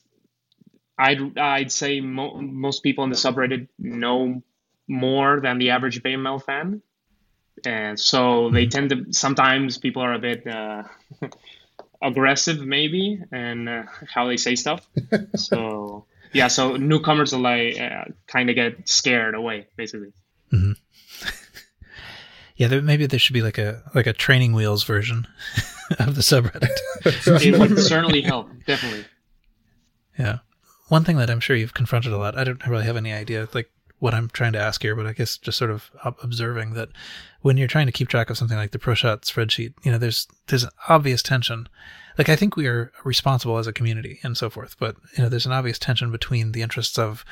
I'd 0.96 1.39
I'd 1.39 1.72
say 1.72 2.00
mo- 2.00 2.39
most 2.39 2.84
people 2.84 3.04
in 3.04 3.10
the 3.10 3.15
subreddit 3.15 3.67
know 3.80 4.43
more 4.88 5.39
than 5.39 5.58
the 5.58 5.71
average 5.71 6.02
Babymetal 6.02 6.43
fan, 6.43 6.82
and 7.65 8.00
so 8.00 8.50
they 8.50 8.67
tend 8.67 8.89
to. 8.91 9.06
Sometimes 9.12 9.78
people 9.78 10.02
are 10.02 10.13
a 10.13 10.19
bit 10.19 10.47
uh, 10.47 10.84
aggressive, 12.02 12.65
maybe, 12.65 13.21
and 13.32 13.67
uh, 13.67 13.84
how 14.13 14.28
they 14.28 14.38
say 14.38 14.56
stuff. 14.56 14.88
so 15.36 16.06
yeah, 16.34 16.47
so 16.47 16.78
newcomers 16.78 17.34
will 17.34 17.41
like 17.41 17.80
uh, 17.80 18.06
kind 18.28 18.50
of 18.50 18.56
get 18.56 18.88
scared 18.88 19.36
away, 19.36 19.67
basically. 19.76 20.13
Mm-hmm. 20.52 20.73
yeah, 22.56 22.67
there, 22.67 22.82
maybe 22.82 23.06
there 23.06 23.19
should 23.19 23.34
be 23.34 23.41
like 23.41 23.58
a 23.58 23.84
like 23.93 24.08
a 24.08 24.13
training 24.13 24.54
wheels 24.54 24.84
version 24.84 25.28
of 26.00 26.15
the 26.15 26.21
subreddit. 26.21 26.69
it 27.06 27.60
would 27.60 27.80
certainly 27.80 28.21
help, 28.21 28.50
definitely. 28.65 29.06
Yeah, 30.17 30.39
one 30.88 31.04
thing 31.04 31.17
that 31.17 31.30
I'm 31.30 31.39
sure 31.39 31.56
you've 31.56 31.73
confronted 31.73 32.12
a 32.12 32.17
lot. 32.17 32.38
I 32.38 32.43
don't 32.43 32.65
really 32.65 32.86
have 32.86 32.97
any 32.97 33.13
idea 33.13 33.47
like 33.54 33.69
what 34.00 34.14
I'm 34.14 34.30
trying 34.30 34.54
to 34.54 34.60
ask 34.60 34.82
here, 34.82 34.96
but 34.96 35.08
I 35.08 35.14
guess 35.14 35.38
just 35.38 35.58
sort 35.58 35.72
of 35.72 35.90
observing 36.22 36.74
that 36.74 36.90
when 37.42 37.58
you're 37.58 37.68
trying 37.68 37.88
to 37.88 37.92
keep 37.92 38.10
track 38.10 38.30
of 38.30 38.38
something 38.38 38.58
like 38.58 38.72
the 38.72 38.80
ProShot 38.80 39.22
spreadsheet, 39.22 39.74
you 39.84 39.92
know, 39.92 39.98
there's 39.98 40.28
there's 40.48 40.64
an 40.64 40.70
obvious 40.88 41.24
tension 41.24 41.68
like 42.18 42.30
I 42.30 42.36
think 42.36 42.56
we 42.56 42.68
are 42.68 42.92
responsible 43.04 43.58
as 43.58 43.68
a 43.68 43.74
community 43.74 44.20
and 44.24 44.36
so 44.36 44.50
forth, 44.50 44.76
but 44.80 44.96
you 45.16 45.24
know, 45.24 45.30
there's 45.30 45.46
an 45.46 45.52
obvious 45.52 45.78
tension 45.78 46.12
between 46.12 46.52
the 46.52 46.62
interests 46.62 46.98
of 46.98 47.24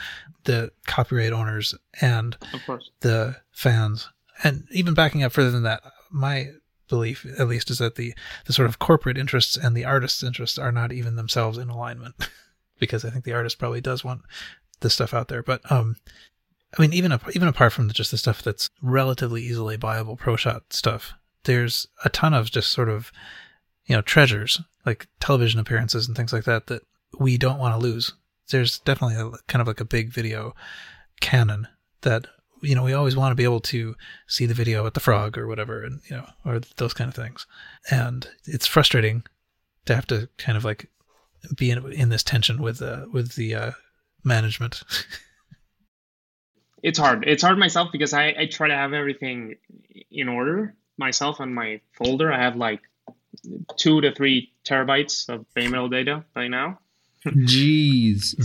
the 0.43 0.71
copyright 0.85 1.33
owners 1.33 1.73
and 2.01 2.37
the 2.99 3.37
fans. 3.51 4.09
And 4.43 4.65
even 4.71 4.93
backing 4.93 5.23
up 5.23 5.31
further 5.31 5.51
than 5.51 5.63
that, 5.63 5.81
my 6.11 6.51
belief 6.87 7.25
at 7.39 7.47
least 7.47 7.71
is 7.71 7.79
that 7.79 7.95
the 7.95 8.13
the 8.45 8.53
sort 8.53 8.69
of 8.69 8.77
corporate 8.77 9.17
interests 9.17 9.57
and 9.57 9.75
the 9.75 9.85
artist's 9.85 10.21
interests 10.21 10.59
are 10.59 10.71
not 10.71 10.91
even 10.91 11.15
themselves 11.15 11.57
in 11.57 11.69
alignment 11.69 12.13
because 12.79 13.03
I 13.03 13.09
think 13.09 13.25
the 13.25 13.33
artist 13.33 13.57
probably 13.57 13.81
does 13.81 14.03
want 14.03 14.21
this 14.81 14.93
stuff 14.93 15.13
out 15.13 15.29
there. 15.29 15.41
But 15.41 15.69
um 15.71 15.95
I 16.77 16.81
mean, 16.81 16.93
even 16.93 17.17
even 17.33 17.47
apart 17.47 17.73
from 17.73 17.89
just 17.91 18.11
the 18.11 18.17
stuff 18.17 18.41
that's 18.41 18.69
relatively 18.81 19.41
easily 19.41 19.77
buyable 19.77 20.17
pro 20.17 20.35
shot 20.35 20.73
stuff, 20.73 21.13
there's 21.45 21.87
a 22.03 22.09
ton 22.09 22.33
of 22.33 22.51
just 22.51 22.71
sort 22.71 22.89
of 22.89 23.11
you 23.85 23.95
know 23.95 24.01
treasures 24.01 24.61
like 24.85 25.07
television 25.19 25.59
appearances 25.59 26.07
and 26.07 26.15
things 26.15 26.33
like 26.33 26.43
that 26.45 26.67
that 26.67 26.83
we 27.19 27.37
don't 27.37 27.59
want 27.59 27.73
to 27.73 27.79
lose. 27.79 28.13
There's 28.49 28.79
definitely 28.79 29.15
a 29.15 29.31
kind 29.47 29.61
of 29.61 29.67
like 29.67 29.79
a 29.79 29.85
big 29.85 30.09
video 30.11 30.53
canon 31.21 31.67
that 32.01 32.27
you 32.61 32.75
know 32.75 32.83
we 32.83 32.93
always 32.93 33.15
want 33.15 33.31
to 33.31 33.35
be 33.35 33.43
able 33.43 33.61
to 33.61 33.95
see 34.27 34.45
the 34.45 34.53
video 34.53 34.85
at 34.85 34.93
the 34.93 34.99
frog 34.99 35.37
or 35.37 35.47
whatever 35.47 35.83
and 35.83 36.01
you 36.09 36.17
know 36.17 36.27
or 36.43 36.59
those 36.77 36.93
kind 36.93 37.07
of 37.07 37.15
things. 37.15 37.47
And 37.89 38.27
it's 38.45 38.67
frustrating 38.67 39.23
to 39.85 39.95
have 39.95 40.07
to 40.07 40.29
kind 40.37 40.57
of 40.57 40.65
like 40.65 40.89
be 41.55 41.71
in, 41.71 41.91
in 41.93 42.09
this 42.09 42.23
tension 42.23 42.61
with 42.61 42.81
uh, 42.81 43.05
with 43.11 43.35
the 43.35 43.55
uh, 43.55 43.71
management. 44.23 44.83
it's 46.85 46.99
hard. 46.99 47.23
It's 47.27 47.41
hard 47.41 47.57
myself 47.57 47.91
because 47.91 48.13
I, 48.13 48.35
I 48.37 48.45
try 48.45 48.67
to 48.67 48.75
have 48.75 48.93
everything 48.93 49.55
in 50.11 50.29
order 50.29 50.75
myself 50.97 51.41
on 51.41 51.51
my 51.51 51.81
folder. 51.93 52.31
I 52.31 52.39
have 52.39 52.57
like 52.57 52.81
two 53.75 54.01
to 54.01 54.13
three 54.13 54.51
terabytes 54.63 55.27
of 55.27 55.47
Babymetal 55.57 55.89
data 55.89 56.23
by 56.35 56.47
now. 56.47 56.77
Jeez. 57.25 58.35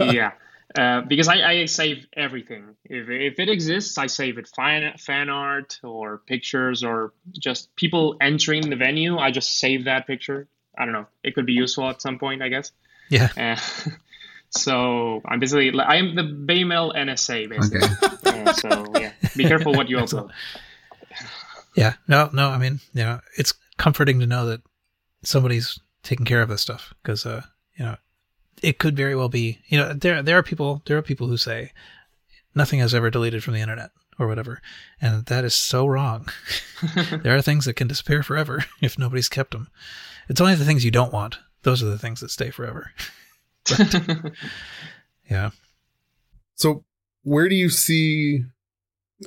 yeah. 0.14 0.30
Uh, 0.78 1.00
because 1.00 1.26
I, 1.26 1.42
I, 1.42 1.64
save 1.66 2.06
everything. 2.16 2.76
If, 2.84 3.10
if 3.10 3.40
it 3.40 3.48
exists, 3.48 3.98
I 3.98 4.06
save 4.06 4.38
it. 4.38 4.46
Fan, 4.46 4.96
fan 4.96 5.28
art 5.28 5.80
or 5.82 6.18
pictures 6.18 6.84
or 6.84 7.12
just 7.36 7.74
people 7.74 8.16
entering 8.20 8.70
the 8.70 8.76
venue, 8.76 9.18
I 9.18 9.32
just 9.32 9.58
save 9.58 9.84
that 9.84 10.06
picture. 10.06 10.46
I 10.78 10.84
don't 10.84 10.94
know. 10.94 11.08
It 11.24 11.34
could 11.34 11.46
be 11.46 11.52
useful 11.52 11.90
at 11.90 12.00
some 12.00 12.20
point, 12.20 12.42
I 12.42 12.48
guess. 12.48 12.70
Yeah. 13.10 13.28
Uh, 13.36 13.90
so 14.52 15.20
I'm 15.24 15.40
basically, 15.40 15.72
I 15.80 15.96
am 15.96 16.14
the 16.14 16.22
Babymetal 16.22 16.94
NSA, 16.94 17.48
basically. 17.48 17.88
Okay. 18.28 18.42
Uh, 18.42 18.52
so 18.52 18.92
yeah, 18.98 19.12
be 19.36 19.44
careful 19.44 19.72
what 19.72 19.88
you 19.88 19.96
upload. 19.96 20.30
Yeah. 21.74 21.94
No, 22.06 22.28
no, 22.32 22.50
I 22.50 22.58
mean, 22.58 22.80
you 22.92 23.02
know, 23.02 23.20
it's 23.38 23.54
comforting 23.78 24.20
to 24.20 24.26
know 24.26 24.46
that 24.46 24.60
somebody's 25.22 25.78
taking 26.02 26.26
care 26.26 26.42
of 26.42 26.48
this 26.48 26.60
stuff 26.60 26.92
because, 27.02 27.24
uh, 27.24 27.42
you 27.76 27.84
know, 27.84 27.96
it 28.62 28.78
could 28.78 28.96
very 28.96 29.16
well 29.16 29.28
be, 29.28 29.58
you 29.68 29.78
know, 29.78 29.92
there, 29.92 30.22
there 30.22 30.38
are 30.38 30.42
people, 30.42 30.82
there 30.86 30.98
are 30.98 31.02
people 31.02 31.26
who 31.26 31.36
say 31.36 31.72
nothing 32.54 32.80
has 32.80 32.94
ever 32.94 33.10
deleted 33.10 33.42
from 33.42 33.54
the 33.54 33.60
internet 33.60 33.90
or 34.18 34.26
whatever. 34.26 34.60
And 35.00 35.24
that 35.26 35.44
is 35.44 35.54
so 35.54 35.86
wrong. 35.86 36.28
there 37.22 37.34
are 37.34 37.42
things 37.42 37.64
that 37.64 37.74
can 37.74 37.88
disappear 37.88 38.22
forever 38.22 38.64
if 38.82 38.98
nobody's 38.98 39.28
kept 39.28 39.52
them. 39.52 39.68
It's 40.28 40.40
only 40.40 40.54
the 40.54 40.64
things 40.64 40.84
you 40.84 40.90
don't 40.90 41.12
want. 41.12 41.38
Those 41.62 41.82
are 41.82 41.86
the 41.86 41.98
things 41.98 42.20
that 42.20 42.30
stay 42.30 42.50
forever. 42.50 42.92
But, 43.68 44.32
yeah. 45.30 45.50
So 46.54 46.84
where 47.22 47.48
do 47.48 47.54
you 47.54 47.68
see 47.68 48.44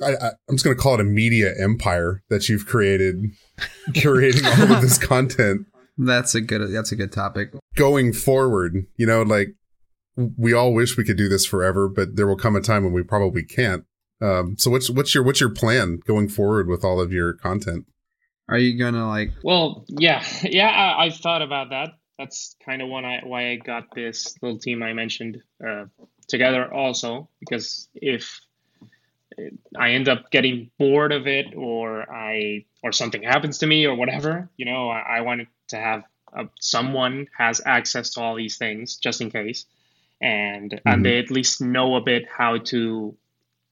I, 0.02 0.14
I, 0.14 0.26
am 0.48 0.56
just 0.56 0.64
going 0.64 0.76
to 0.76 0.82
call 0.82 0.94
it 0.94 1.00
a 1.00 1.04
media 1.04 1.52
empire 1.58 2.22
that 2.28 2.48
you've 2.48 2.66
created, 2.66 3.30
curating 3.90 4.44
all 4.44 4.76
of 4.76 4.82
this 4.82 4.98
content. 4.98 5.66
That's 5.98 6.34
a 6.34 6.40
good. 6.40 6.70
That's 6.72 6.92
a 6.92 6.96
good 6.96 7.12
topic. 7.12 7.54
Going 7.74 8.12
forward, 8.12 8.86
you 8.96 9.06
know, 9.06 9.22
like 9.22 9.54
we 10.16 10.52
all 10.52 10.74
wish 10.74 10.96
we 10.96 11.04
could 11.04 11.16
do 11.16 11.28
this 11.28 11.46
forever, 11.46 11.88
but 11.88 12.16
there 12.16 12.26
will 12.26 12.36
come 12.36 12.56
a 12.56 12.60
time 12.60 12.84
when 12.84 12.92
we 12.92 13.02
probably 13.02 13.42
can't. 13.42 13.84
Um, 14.20 14.56
so 14.58 14.70
what's 14.70 14.90
what's 14.90 15.14
your 15.14 15.24
what's 15.24 15.40
your 15.40 15.50
plan 15.50 16.00
going 16.06 16.28
forward 16.28 16.68
with 16.68 16.84
all 16.84 17.00
of 17.00 17.12
your 17.12 17.34
content? 17.34 17.86
Are 18.48 18.58
you 18.58 18.78
gonna 18.78 19.08
like? 19.08 19.32
Well, 19.42 19.84
yeah, 19.88 20.24
yeah. 20.42 20.68
I, 20.68 21.06
I 21.06 21.10
thought 21.10 21.42
about 21.42 21.70
that. 21.70 21.90
That's 22.18 22.56
kind 22.64 22.80
of 22.82 22.88
why 22.88 23.02
I 23.02 23.20
why 23.24 23.50
I 23.50 23.56
got 23.56 23.94
this 23.94 24.36
little 24.42 24.58
team 24.58 24.82
I 24.82 24.92
mentioned 24.92 25.42
uh, 25.66 25.84
together 26.28 26.72
also 26.72 27.28
because 27.40 27.88
if 27.94 28.40
I 29.76 29.90
end 29.90 30.08
up 30.08 30.30
getting 30.30 30.70
bored 30.78 31.12
of 31.12 31.26
it 31.26 31.54
or 31.54 32.10
I 32.10 32.64
or 32.82 32.92
something 32.92 33.22
happens 33.22 33.58
to 33.58 33.66
me 33.66 33.86
or 33.86 33.94
whatever, 33.94 34.48
you 34.56 34.64
know, 34.64 34.88
I, 34.88 35.18
I 35.18 35.20
wanted 35.20 35.48
to 35.68 35.76
have 35.76 36.04
a, 36.32 36.48
someone 36.60 37.28
has 37.36 37.60
access 37.64 38.10
to 38.10 38.20
all 38.20 38.34
these 38.34 38.56
things 38.56 38.96
just 38.96 39.20
in 39.20 39.30
case, 39.30 39.66
and 40.20 40.70
mm-hmm. 40.70 40.88
and 40.88 41.04
they 41.04 41.18
at 41.18 41.30
least 41.30 41.60
know 41.60 41.96
a 41.96 42.00
bit 42.00 42.26
how 42.28 42.58
to 42.58 43.16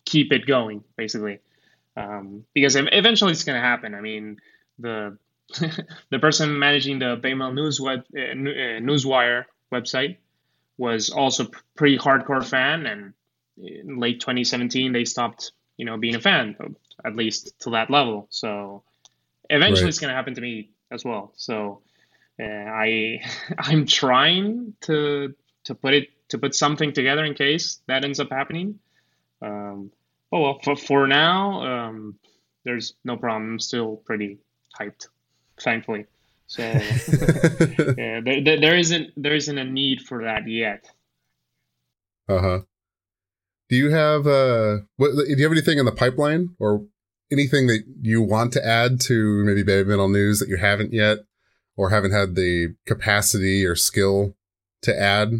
keep 0.04 0.32
it 0.32 0.46
going, 0.46 0.84
basically, 0.96 1.38
um, 1.96 2.44
because 2.52 2.76
eventually 2.76 3.32
it's 3.32 3.44
going 3.44 3.56
to 3.56 3.66
happen. 3.66 3.94
I 3.94 4.00
mean, 4.00 4.38
the 4.78 5.16
the 6.10 6.18
person 6.18 6.58
managing 6.58 6.98
the 6.98 7.16
Babymetal 7.16 7.54
News 7.54 7.80
web 7.80 8.04
uh, 8.16 8.20
uh, 8.20 8.80
Newswire 8.80 9.44
website 9.72 10.16
was 10.78 11.10
also 11.10 11.46
pretty 11.76 11.98
hardcore 11.98 12.44
fan 12.44 12.86
and 12.86 13.12
in 13.58 13.98
late 13.98 14.20
2017 14.20 14.92
they 14.92 15.04
stopped 15.04 15.52
you 15.76 15.84
know 15.84 15.96
being 15.96 16.14
a 16.14 16.20
fan 16.20 16.56
at 17.04 17.14
least 17.14 17.58
to 17.60 17.70
that 17.70 17.90
level. 17.90 18.26
So 18.30 18.82
eventually 19.50 19.84
right. 19.84 19.88
it's 19.88 19.98
going 19.98 20.10
to 20.10 20.16
happen 20.16 20.34
to 20.34 20.40
me 20.40 20.70
as 20.90 21.04
well. 21.04 21.32
So 21.36 21.82
uh, 22.40 22.44
i 22.44 23.20
i'm 23.58 23.86
trying 23.86 24.74
to 24.80 25.34
to 25.64 25.74
put 25.74 25.94
it 25.94 26.08
to 26.30 26.38
put 26.38 26.54
something 26.54 26.92
together 26.92 27.24
in 27.24 27.34
case 27.34 27.80
that 27.86 28.04
ends 28.04 28.18
up 28.18 28.30
happening. 28.30 28.78
Um 29.42 29.90
oh 30.32 30.40
well 30.40 30.58
for, 30.64 30.76
for 30.76 31.06
now 31.06 31.62
um 31.62 32.18
there's 32.64 32.94
no 33.04 33.16
problem. 33.16 33.52
I'm 33.52 33.60
still 33.60 33.96
pretty 33.96 34.38
hyped 34.80 35.08
thankfully 35.64 36.06
so 36.46 36.62
yeah, 36.62 38.20
there, 38.20 38.44
there, 38.44 38.60
there 38.60 38.76
isn't 38.76 39.10
there 39.16 39.34
isn't 39.34 39.58
a 39.58 39.64
need 39.64 40.02
for 40.02 40.24
that 40.24 40.46
yet 40.46 40.88
uh-huh 42.28 42.60
do 43.68 43.76
you 43.76 43.90
have 43.90 44.26
uh 44.26 44.78
what 44.96 45.12
do 45.12 45.34
you 45.36 45.42
have 45.42 45.52
anything 45.52 45.78
in 45.78 45.86
the 45.86 45.92
pipeline 45.92 46.54
or 46.58 46.84
anything 47.32 47.66
that 47.66 47.82
you 48.02 48.22
want 48.22 48.52
to 48.52 48.64
add 48.64 49.00
to 49.00 49.44
maybe 49.44 49.62
Baby 49.62 49.88
Metal 49.88 50.08
News 50.08 50.38
that 50.40 50.48
you 50.48 50.56
haven't 50.56 50.92
yet 50.92 51.18
or 51.76 51.90
haven't 51.90 52.12
had 52.12 52.34
the 52.34 52.74
capacity 52.86 53.64
or 53.64 53.74
skill 53.74 54.34
to 54.82 54.98
add? 54.98 55.32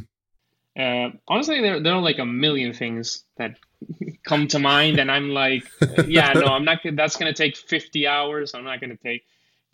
Uh, 0.78 1.10
honestly, 1.28 1.60
there, 1.60 1.80
there 1.80 1.94
are 1.94 2.02
like 2.02 2.18
a 2.18 2.26
million 2.26 2.72
things 2.72 3.24
that 3.36 3.56
come 4.26 4.48
to 4.48 4.58
mind, 4.58 4.98
and 4.98 5.10
I'm 5.10 5.30
like, 5.30 5.64
yeah, 6.06 6.32
no, 6.32 6.46
I'm 6.46 6.64
not. 6.64 6.80
That's 6.92 7.16
gonna 7.16 7.32
take 7.32 7.56
50 7.56 8.06
hours. 8.08 8.54
I'm 8.54 8.64
not 8.64 8.80
gonna 8.80 8.96
take, 8.96 9.24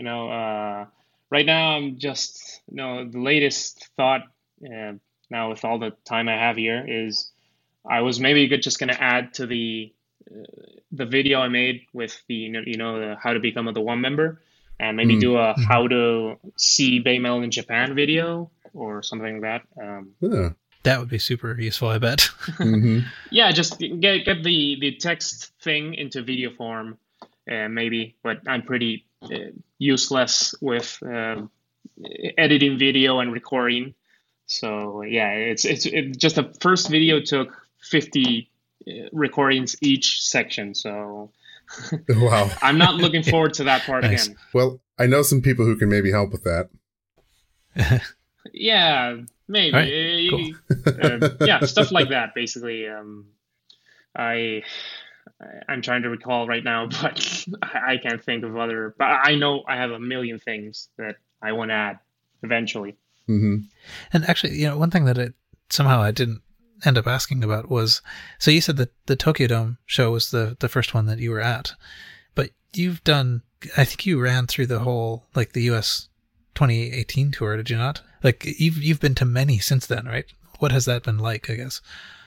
you 0.00 0.06
know. 0.06 0.30
Uh, 0.30 0.86
right 1.30 1.44
now, 1.44 1.76
I'm 1.76 1.98
just, 1.98 2.62
you 2.70 2.76
know, 2.76 3.06
the 3.06 3.18
latest 3.18 3.86
thought. 3.96 4.22
Uh, 4.64 4.94
now 5.30 5.50
with 5.50 5.64
all 5.64 5.78
the 5.78 5.92
time 6.04 6.28
I 6.28 6.36
have 6.36 6.56
here 6.56 6.84
is 6.88 7.30
I 7.88 8.00
was 8.00 8.18
maybe 8.18 8.48
just 8.58 8.80
going 8.80 8.88
to 8.88 9.00
add 9.00 9.34
to 9.34 9.46
the 9.46 9.92
uh, 10.30 10.44
the 10.92 11.06
video 11.06 11.40
I 11.40 11.48
made 11.48 11.82
with 11.92 12.20
the 12.28 12.34
you 12.34 12.76
know 12.76 12.98
the 12.98 13.16
how 13.22 13.32
to 13.34 13.40
become 13.40 13.68
a 13.68 13.72
the 13.72 13.80
one 13.80 14.00
member, 14.00 14.42
and 14.78 14.96
maybe 14.96 15.16
mm. 15.16 15.20
do 15.20 15.36
a 15.36 15.52
mm-hmm. 15.52 15.62
how 15.62 15.86
to 15.86 16.36
see 16.56 17.02
Babymetal 17.02 17.44
in 17.44 17.50
Japan 17.50 17.94
video 17.94 18.50
or 18.74 19.02
something 19.02 19.40
like 19.40 19.62
that. 19.76 19.82
Um, 19.82 20.10
yeah. 20.20 20.48
That 20.82 20.98
would 20.98 21.10
be 21.10 21.18
super 21.18 21.60
useful, 21.60 21.88
I 21.88 21.98
bet. 21.98 22.20
mm-hmm. 22.58 23.00
Yeah, 23.30 23.52
just 23.52 23.78
get 23.78 24.24
get 24.24 24.42
the 24.42 24.78
the 24.80 24.96
text 24.96 25.52
thing 25.62 25.92
into 25.94 26.22
video 26.22 26.50
form, 26.50 26.96
uh, 27.50 27.68
maybe. 27.68 28.16
But 28.22 28.40
I'm 28.46 28.62
pretty 28.62 29.04
useless 29.78 30.54
with 30.60 30.98
uh, 31.02 31.42
editing 32.38 32.78
video 32.78 33.20
and 33.20 33.32
recording. 33.32 33.94
So 34.46 35.02
yeah, 35.02 35.30
it's 35.30 35.64
it's 35.64 35.86
it, 35.86 36.18
just 36.18 36.36
the 36.36 36.52
first 36.60 36.88
video 36.88 37.20
took 37.20 37.56
50 37.82 38.50
recordings 39.12 39.76
each 39.80 40.22
section. 40.22 40.74
So 40.74 41.30
wow. 42.08 42.50
I'm 42.62 42.78
not 42.78 42.94
looking 42.96 43.22
forward 43.22 43.54
to 43.54 43.64
that 43.64 43.82
part 43.82 44.02
Nice. 44.04 44.26
again. 44.26 44.38
Well, 44.52 44.80
I 44.98 45.06
know 45.06 45.22
some 45.22 45.40
people 45.40 45.64
who 45.64 45.76
can 45.76 45.88
maybe 45.88 46.10
help 46.10 46.32
with 46.32 46.44
that. 46.44 46.70
Yeah, 48.52 49.18
maybe. 49.48 50.56
Uh, 50.70 51.28
yeah, 51.40 51.60
stuff 51.60 51.92
like 51.92 52.08
that. 52.08 52.34
Basically, 52.34 52.88
um, 52.88 53.26
I 54.16 54.62
I'm 55.68 55.82
trying 55.82 56.02
to 56.02 56.10
recall 56.10 56.46
right 56.46 56.64
now, 56.64 56.86
but 57.02 57.46
I 57.62 57.96
can't 57.96 58.22
think 58.22 58.44
of 58.44 58.56
other. 58.56 58.94
But 58.98 59.04
I 59.24 59.34
know 59.34 59.64
I 59.68 59.76
have 59.76 59.90
a 59.90 59.98
million 59.98 60.38
things 60.38 60.88
that 60.98 61.16
I 61.42 61.52
want 61.52 61.70
to 61.70 61.74
add 61.74 61.98
eventually. 62.42 62.96
hmm 63.26 63.58
And 64.12 64.28
actually, 64.28 64.56
you 64.58 64.66
know, 64.66 64.76
one 64.76 64.90
thing 64.90 65.04
that 65.06 65.18
it 65.18 65.34
somehow 65.68 66.00
I 66.00 66.10
didn't 66.10 66.42
end 66.84 66.98
up 66.98 67.06
asking 67.06 67.44
about 67.44 67.70
was 67.70 68.00
so 68.38 68.50
you 68.50 68.60
said 68.60 68.76
that 68.78 68.92
the 69.06 69.16
Tokyo 69.16 69.46
Dome 69.46 69.78
show 69.86 70.10
was 70.10 70.30
the 70.30 70.56
the 70.60 70.68
first 70.68 70.94
one 70.94 71.06
that 71.06 71.18
you 71.18 71.30
were 71.30 71.40
at, 71.40 71.72
but 72.34 72.50
you've 72.72 73.04
done. 73.04 73.42
I 73.76 73.84
think 73.84 74.06
you 74.06 74.18
ran 74.18 74.46
through 74.46 74.66
the 74.66 74.78
whole 74.80 75.26
like 75.34 75.52
the 75.52 75.64
U.S. 75.64 76.08
2018 76.54 77.30
tour, 77.30 77.56
did 77.56 77.70
you 77.70 77.76
not? 77.76 78.02
Like 78.22 78.44
you've 78.58 78.78
you've 78.78 79.00
been 79.00 79.14
to 79.16 79.24
many 79.24 79.58
since 79.58 79.86
then, 79.86 80.06
right? 80.06 80.26
What 80.58 80.72
has 80.72 80.84
that 80.86 81.04
been 81.04 81.18
like? 81.18 81.48
I 81.48 81.54
guess. 81.54 81.80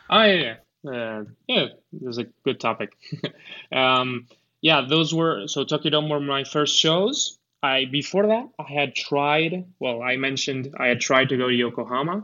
Oh 0.10 0.24
yeah, 0.24 0.56
uh, 0.86 1.24
yeah. 1.48 1.66
it 1.66 2.02
was 2.02 2.18
a 2.18 2.26
good 2.44 2.60
topic. 2.60 2.98
um, 3.72 4.28
yeah, 4.62 4.86
those 4.88 5.14
were 5.14 5.48
so 5.48 5.64
Tokyo 5.64 5.92
Dome 5.92 6.10
were 6.10 6.20
my 6.20 6.44
first 6.44 6.78
shows. 6.78 7.38
I 7.62 7.86
before 7.86 8.28
that 8.28 8.50
I 8.60 8.72
had 8.72 8.96
tried. 8.96 9.66
Well, 9.80 10.02
I 10.02 10.18
mentioned 10.18 10.74
I 10.78 10.88
had 10.88 11.00
tried 11.00 11.30
to 11.30 11.38
go 11.38 11.48
to 11.48 11.54
Yokohama. 11.54 12.24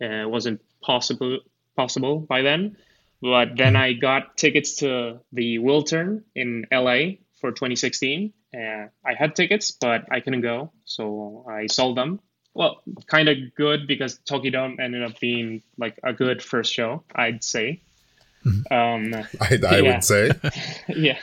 Uh, 0.00 0.06
it 0.06 0.30
wasn't 0.30 0.60
possible 0.82 1.40
possible 1.76 2.20
by 2.20 2.42
then, 2.42 2.76
but 3.20 3.56
then 3.56 3.76
I 3.76 3.92
got 3.94 4.36
tickets 4.36 4.76
to 4.76 5.20
the 5.32 5.58
Wiltern 5.58 6.22
in 6.34 6.66
LA 6.72 7.16
for 7.40 7.52
2016. 7.52 8.32
Uh, 8.54 8.86
I 9.04 9.14
had 9.18 9.34
tickets, 9.34 9.70
but 9.72 10.06
I 10.10 10.20
couldn't 10.20 10.42
go, 10.42 10.72
so 10.84 11.44
I 11.50 11.66
sold 11.66 11.96
them. 11.96 12.20
Well, 12.54 12.82
kind 13.06 13.28
of 13.28 13.36
good 13.56 13.86
because 13.86 14.18
Tokyo 14.18 14.52
Dome 14.52 14.76
ended 14.80 15.02
up 15.02 15.18
being 15.18 15.62
like 15.76 15.98
a 16.04 16.12
good 16.12 16.42
first 16.42 16.72
show, 16.72 17.02
I'd 17.14 17.42
say. 17.42 17.82
Um, 18.70 19.14
I, 19.40 19.58
I 19.68 19.78
Yeah. 19.78 19.80
would 19.94 20.04
say. 20.04 20.30
yeah. 20.88 21.18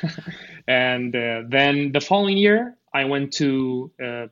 And 0.67 1.15
uh, 1.15 1.43
then 1.47 1.91
the 1.91 2.01
following 2.01 2.37
year, 2.37 2.77
I 2.93 3.05
went 3.05 3.33
to 3.33 3.91
uh, 4.03 4.27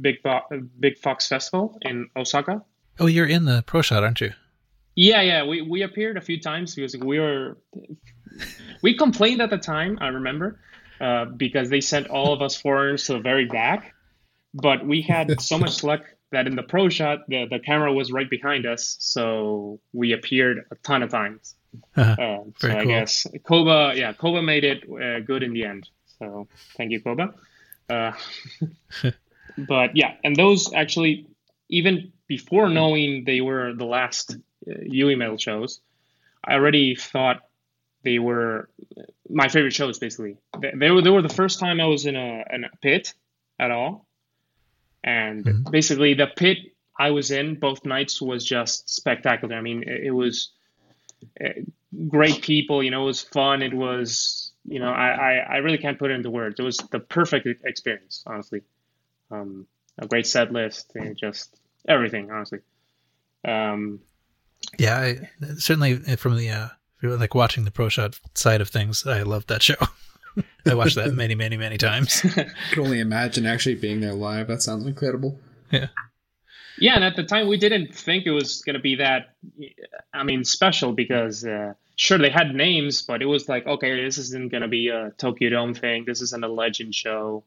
Big 0.00 0.20
Fo- 0.22 0.42
Big 0.80 0.98
Fox 0.98 1.28
Festival 1.28 1.78
in 1.82 2.08
Osaka. 2.16 2.62
Oh, 2.98 3.06
you're 3.06 3.26
in 3.26 3.44
the 3.44 3.62
pro 3.66 3.82
shot, 3.82 4.02
aren't 4.02 4.20
you? 4.20 4.32
Yeah, 4.94 5.20
yeah, 5.20 5.44
we, 5.44 5.60
we 5.60 5.82
appeared 5.82 6.16
a 6.16 6.20
few 6.22 6.40
times 6.40 6.74
because 6.74 6.96
we 6.96 7.18
were 7.20 7.58
we 8.82 8.96
complained 8.96 9.42
at 9.42 9.50
the 9.50 9.58
time. 9.58 9.98
I 10.00 10.08
remember 10.08 10.58
uh, 11.00 11.26
because 11.26 11.68
they 11.68 11.80
sent 11.80 12.08
all 12.08 12.32
of 12.32 12.40
us 12.42 12.56
foreigners 12.56 13.04
to 13.06 13.14
the 13.14 13.18
very 13.20 13.44
back, 13.46 13.92
but 14.54 14.86
we 14.86 15.02
had 15.02 15.40
so 15.40 15.58
much 15.64 15.84
luck 15.84 16.00
that 16.32 16.46
in 16.46 16.56
the 16.56 16.62
pro 16.62 16.88
shot 16.88 17.20
the, 17.28 17.46
the 17.50 17.58
camera 17.58 17.92
was 17.92 18.10
right 18.10 18.28
behind 18.30 18.66
us, 18.66 18.96
so 19.00 19.80
we 19.92 20.12
appeared 20.12 20.64
a 20.70 20.76
ton 20.76 21.02
of 21.02 21.10
times. 21.10 21.54
Uh-huh. 21.96 22.22
Uh, 22.22 22.44
so 22.58 22.68
I 22.70 22.84
guess 22.84 23.26
Koba, 23.44 23.92
yeah, 23.96 24.12
Koba 24.12 24.42
made 24.42 24.64
it 24.64 24.84
uh, 24.90 25.20
good 25.20 25.42
in 25.42 25.52
the 25.52 25.64
end. 25.64 25.88
So 26.18 26.48
thank 26.76 26.92
you, 26.92 27.00
Koba. 27.00 27.34
Uh, 27.88 28.12
but 29.58 29.96
yeah, 29.96 30.14
and 30.24 30.36
those 30.36 30.72
actually, 30.72 31.26
even 31.68 32.12
before 32.28 32.68
knowing 32.68 33.24
they 33.24 33.40
were 33.40 33.72
the 33.74 33.84
last 33.84 34.32
uh, 34.68 34.72
Yuimetal 34.72 35.40
shows, 35.40 35.80
I 36.44 36.54
already 36.54 36.94
thought 36.96 37.42
they 38.02 38.18
were 38.18 38.68
my 39.28 39.48
favorite 39.48 39.72
shows. 39.74 39.98
Basically, 39.98 40.36
they, 40.60 40.72
they 40.74 40.90
were 40.90 41.02
they 41.02 41.10
were 41.10 41.22
the 41.22 41.28
first 41.28 41.58
time 41.60 41.80
I 41.80 41.86
was 41.86 42.06
in 42.06 42.16
a 42.16 42.44
in 42.50 42.64
a 42.64 42.70
pit 42.82 43.14
at 43.58 43.70
all, 43.70 44.06
and 45.04 45.44
Mhm. 45.44 45.70
basically 45.70 46.14
the 46.14 46.26
pit 46.26 46.58
I 46.98 47.10
was 47.10 47.30
in 47.30 47.56
both 47.58 47.84
nights 47.84 48.22
was 48.22 48.44
just 48.44 48.88
spectacular. 48.88 49.56
I 49.56 49.60
mean, 49.60 49.82
it, 49.82 50.04
it 50.06 50.10
was 50.10 50.52
uh, 50.54 50.55
great 52.08 52.42
people. 52.42 52.82
You 52.82 52.90
know, 52.90 53.02
it 53.02 53.06
was 53.06 53.22
fun. 53.22 53.62
It 53.62 53.74
was 53.74 54.52
you 54.64 54.78
know 54.80 54.90
I, 54.90 55.08
I 55.08 55.32
I 55.54 55.56
really 55.58 55.78
can't 55.78 55.98
put 55.98 56.10
it 56.10 56.14
into 56.14 56.30
words. 56.30 56.58
It 56.58 56.62
was 56.62 56.78
the 56.90 57.00
perfect 57.00 57.46
experience, 57.64 58.22
honestly. 58.26 58.62
Um, 59.30 59.66
a 59.98 60.06
great 60.06 60.26
set 60.26 60.52
list, 60.52 60.92
and 60.94 61.16
just 61.16 61.58
everything, 61.88 62.30
honestly. 62.30 62.60
Um, 63.44 64.00
Yeah, 64.78 64.98
I, 64.98 65.30
certainly 65.58 65.96
from 66.16 66.36
the 66.36 66.50
uh, 66.50 66.68
if 66.96 67.02
you 67.02 67.08
were, 67.10 67.16
like 67.16 67.34
watching 67.34 67.64
the 67.64 67.70
pro 67.70 67.88
shot 67.88 68.18
side 68.34 68.60
of 68.60 68.68
things, 68.68 69.06
I 69.06 69.22
loved 69.22 69.48
that 69.48 69.62
show. 69.62 69.74
I 70.66 70.74
watched 70.74 70.96
that 70.96 71.14
many, 71.14 71.34
many, 71.34 71.56
many 71.56 71.78
times. 71.78 72.20
I 72.36 72.48
could 72.70 72.80
only 72.80 73.00
imagine 73.00 73.46
actually 73.46 73.76
being 73.76 74.00
there 74.00 74.12
live. 74.12 74.48
That 74.48 74.62
sounds 74.62 74.86
incredible. 74.86 75.38
Yeah. 75.70 75.88
Yeah, 76.78 76.94
and 76.96 77.04
at 77.04 77.16
the 77.16 77.24
time 77.24 77.48
we 77.48 77.56
didn't 77.56 77.94
think 77.94 78.26
it 78.26 78.30
was 78.30 78.62
gonna 78.62 78.80
be 78.80 78.96
that. 78.96 79.34
I 80.12 80.24
mean, 80.24 80.44
special 80.44 80.92
because 80.92 81.44
uh, 81.44 81.74
sure 81.96 82.18
they 82.18 82.30
had 82.30 82.54
names, 82.54 83.02
but 83.02 83.22
it 83.22 83.26
was 83.26 83.48
like, 83.48 83.66
okay, 83.66 84.04
this 84.04 84.18
isn't 84.18 84.52
gonna 84.52 84.68
be 84.68 84.88
a 84.88 85.10
Tokyo 85.16 85.50
Dome 85.50 85.74
thing. 85.74 86.04
This 86.06 86.22
isn't 86.22 86.44
a 86.44 86.48
Legend 86.48 86.94
show. 86.94 87.44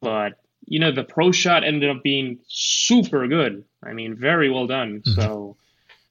But 0.00 0.38
you 0.66 0.80
know, 0.80 0.92
the 0.92 1.04
pro 1.04 1.32
shot 1.32 1.64
ended 1.64 1.88
up 1.88 2.02
being 2.02 2.40
super 2.46 3.26
good. 3.28 3.64
I 3.82 3.92
mean, 3.92 4.16
very 4.16 4.50
well 4.50 4.66
done. 4.66 5.02
So 5.04 5.56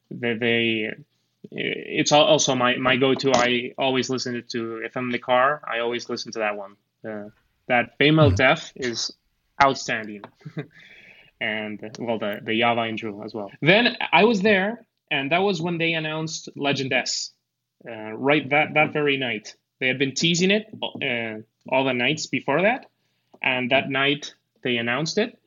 they, 0.10 0.34
they 0.34 0.94
it's 1.52 2.12
also 2.12 2.56
my 2.56 2.78
my 2.78 2.96
go 2.98 3.14
to. 3.14 3.32
I 3.34 3.74
always 3.78 4.10
listen 4.10 4.44
to 4.50 4.78
if 4.84 4.96
I'm 4.96 5.06
in 5.06 5.12
the 5.12 5.20
car. 5.20 5.62
I 5.66 5.80
always 5.80 6.10
listen 6.10 6.32
to 6.34 6.40
that 6.40 6.58
one. 6.58 6.76
Uh, 7.08 7.30
that 7.68 8.00
Babymetal 8.00 8.36
Death 8.36 8.72
is 8.76 9.12
outstanding. 9.62 10.24
and 11.40 11.80
well 12.00 12.20
the 12.20 12.40
the 12.44 12.60
Java 12.60 12.86
intro 12.88 13.24
as 13.24 13.34
well. 13.34 13.52
Then 13.62 13.96
I 14.12 14.24
was 14.24 14.42
there, 14.42 14.86
and 15.12 15.32
that 15.32 15.40
was 15.40 15.62
when 15.62 15.78
they 15.78 15.94
announced 15.94 16.50
Legend 16.56 16.94
S. 16.94 17.32
Uh, 17.88 18.12
right 18.14 18.50
that 18.50 18.74
that 18.74 18.94
very 18.94 19.18
night, 19.18 19.56
they 19.80 19.88
had 19.88 20.00
been 20.00 20.14
teasing 20.14 20.52
it 20.52 20.68
uh, 20.84 21.42
all 21.70 21.84
the 21.84 21.94
nights 21.94 22.28
before 22.28 22.64
that, 22.64 22.88
and 23.42 23.72
that 23.72 23.90
night 23.90 24.34
they 24.64 24.78
announced 24.78 25.18
it, 25.18 25.38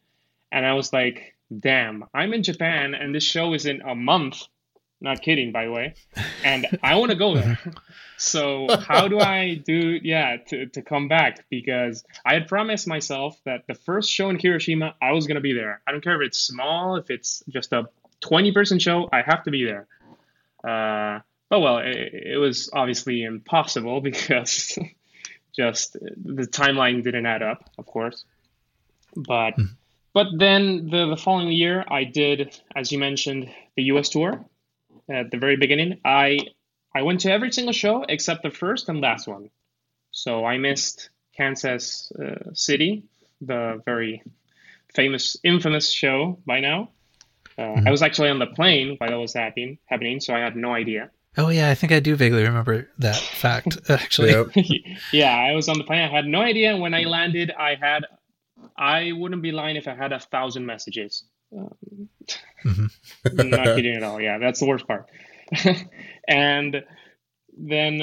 and 0.52 0.64
I 0.64 0.74
was 0.74 0.92
like, 0.92 1.34
"Damn, 1.58 2.04
I'm 2.14 2.32
in 2.32 2.42
Japan, 2.42 2.94
and 2.94 3.14
this 3.14 3.24
show 3.24 3.52
is 3.54 3.66
in 3.66 3.80
a 3.82 3.94
month." 3.94 4.46
Not 5.00 5.22
kidding, 5.22 5.50
by 5.50 5.64
the 5.64 5.72
way, 5.72 5.94
and 6.44 6.66
I 6.82 6.96
want 6.96 7.10
to 7.10 7.16
go 7.16 7.34
there. 7.34 7.58
So 8.18 8.66
how 8.86 9.08
do 9.08 9.18
I 9.18 9.54
do 9.54 9.98
yeah 10.02 10.36
to, 10.48 10.66
to 10.66 10.82
come 10.82 11.08
back 11.08 11.46
because 11.48 12.04
I 12.22 12.34
had 12.34 12.48
promised 12.48 12.86
myself 12.86 13.40
that 13.46 13.66
the 13.66 13.74
first 13.74 14.10
show 14.10 14.28
in 14.28 14.38
Hiroshima 14.38 14.94
I 15.00 15.12
was 15.12 15.26
gonna 15.26 15.40
be 15.40 15.54
there. 15.54 15.80
I 15.86 15.92
don't 15.92 16.04
care 16.04 16.20
if 16.20 16.26
it's 16.26 16.38
small, 16.38 16.96
if 16.96 17.10
it's 17.10 17.42
just 17.48 17.72
a 17.72 17.88
twenty 18.20 18.52
person 18.52 18.78
show, 18.78 19.08
I 19.10 19.22
have 19.22 19.44
to 19.44 19.50
be 19.50 19.64
there. 19.64 19.86
Uh, 20.62 21.20
but 21.48 21.60
well, 21.60 21.78
it, 21.78 21.96
it 22.34 22.38
was 22.38 22.68
obviously 22.74 23.22
impossible 23.22 24.00
because 24.02 24.78
just 25.56 25.94
the 25.94 26.46
timeline 26.46 27.02
didn't 27.02 27.24
add 27.24 27.42
up, 27.42 27.70
of 27.78 27.86
course. 27.86 28.26
But 29.16 29.54
but 30.12 30.26
then 30.38 30.90
the 30.90 31.06
the 31.06 31.16
following 31.16 31.52
year 31.52 31.86
I 31.88 32.04
did, 32.04 32.54
as 32.76 32.92
you 32.92 32.98
mentioned, 32.98 33.50
the 33.76 33.84
U.S. 33.84 34.10
tour 34.10 34.44
at 35.10 35.30
the 35.30 35.38
very 35.38 35.56
beginning. 35.56 36.00
I 36.04 36.38
I 36.94 37.02
went 37.02 37.20
to 37.20 37.32
every 37.32 37.52
single 37.52 37.72
show 37.72 38.04
except 38.08 38.42
the 38.42 38.50
first 38.50 38.88
and 38.88 39.00
last 39.00 39.28
one. 39.28 39.50
So 40.10 40.44
I 40.44 40.58
missed 40.58 41.10
Kansas 41.36 42.12
uh, 42.12 42.52
City, 42.52 43.04
the 43.40 43.80
very 43.84 44.22
famous, 44.94 45.36
infamous 45.44 45.90
show 45.90 46.38
by 46.46 46.60
now. 46.60 46.90
Uh, 47.56 47.80
I 47.86 47.90
was 47.90 48.02
actually 48.02 48.30
on 48.30 48.38
the 48.38 48.46
plane 48.46 48.96
while 48.98 49.10
that 49.10 49.18
was 49.18 49.34
happening, 49.34 49.78
happening, 49.86 50.20
so 50.20 50.34
I 50.34 50.40
had 50.40 50.56
no 50.56 50.72
idea. 50.72 51.10
Oh 51.36 51.48
yeah, 51.48 51.70
I 51.70 51.74
think 51.74 51.92
I 51.92 52.00
do 52.00 52.16
vaguely 52.16 52.42
remember 52.42 52.88
that 52.98 53.16
fact. 53.16 53.78
Actually, 53.88 54.34
yeah, 55.12 55.36
I 55.36 55.52
was 55.52 55.68
on 55.68 55.78
the 55.78 55.84
plane. 55.84 56.02
I 56.02 56.08
had 56.08 56.26
no 56.26 56.40
idea. 56.40 56.76
When 56.76 56.92
I 56.92 57.04
landed, 57.04 57.52
I 57.56 57.76
had, 57.80 58.04
I 58.76 59.12
wouldn't 59.12 59.42
be 59.42 59.52
lying 59.52 59.76
if 59.76 59.86
I 59.86 59.94
had 59.94 60.12
a 60.12 60.18
thousand 60.18 60.66
messages. 60.66 61.24
Um, 61.56 62.08
Mhm. 62.64 62.90
not 63.50 63.76
kidding 63.76 63.96
at 63.96 64.02
all. 64.02 64.20
Yeah, 64.20 64.38
that's 64.38 64.60
the 64.60 64.66
worst 64.66 64.86
part. 64.86 65.08
and 66.28 66.84
then, 67.56 68.02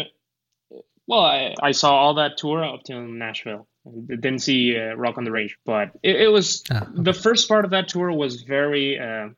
well, 1.08 1.22
I, 1.22 1.54
I 1.62 1.72
saw 1.72 1.96
all 1.96 2.16
that 2.16 2.38
tour 2.38 2.64
up 2.64 2.84
till 2.84 3.02
Nashville. 3.02 3.68
Didn't 4.08 4.40
see 4.40 4.78
uh, 4.78 4.96
Rock 4.96 5.18
on 5.18 5.24
the 5.24 5.32
Range, 5.32 5.58
but 5.66 5.92
it, 6.04 6.22
it 6.22 6.28
was 6.28 6.64
Ah, 6.72 6.82
okay. 6.82 6.92
the 6.96 7.14
first 7.14 7.48
part 7.48 7.64
of 7.66 7.72
that 7.72 7.88
tour 7.88 8.12
was 8.12 8.42
very, 8.42 9.00
uh, 9.00 9.30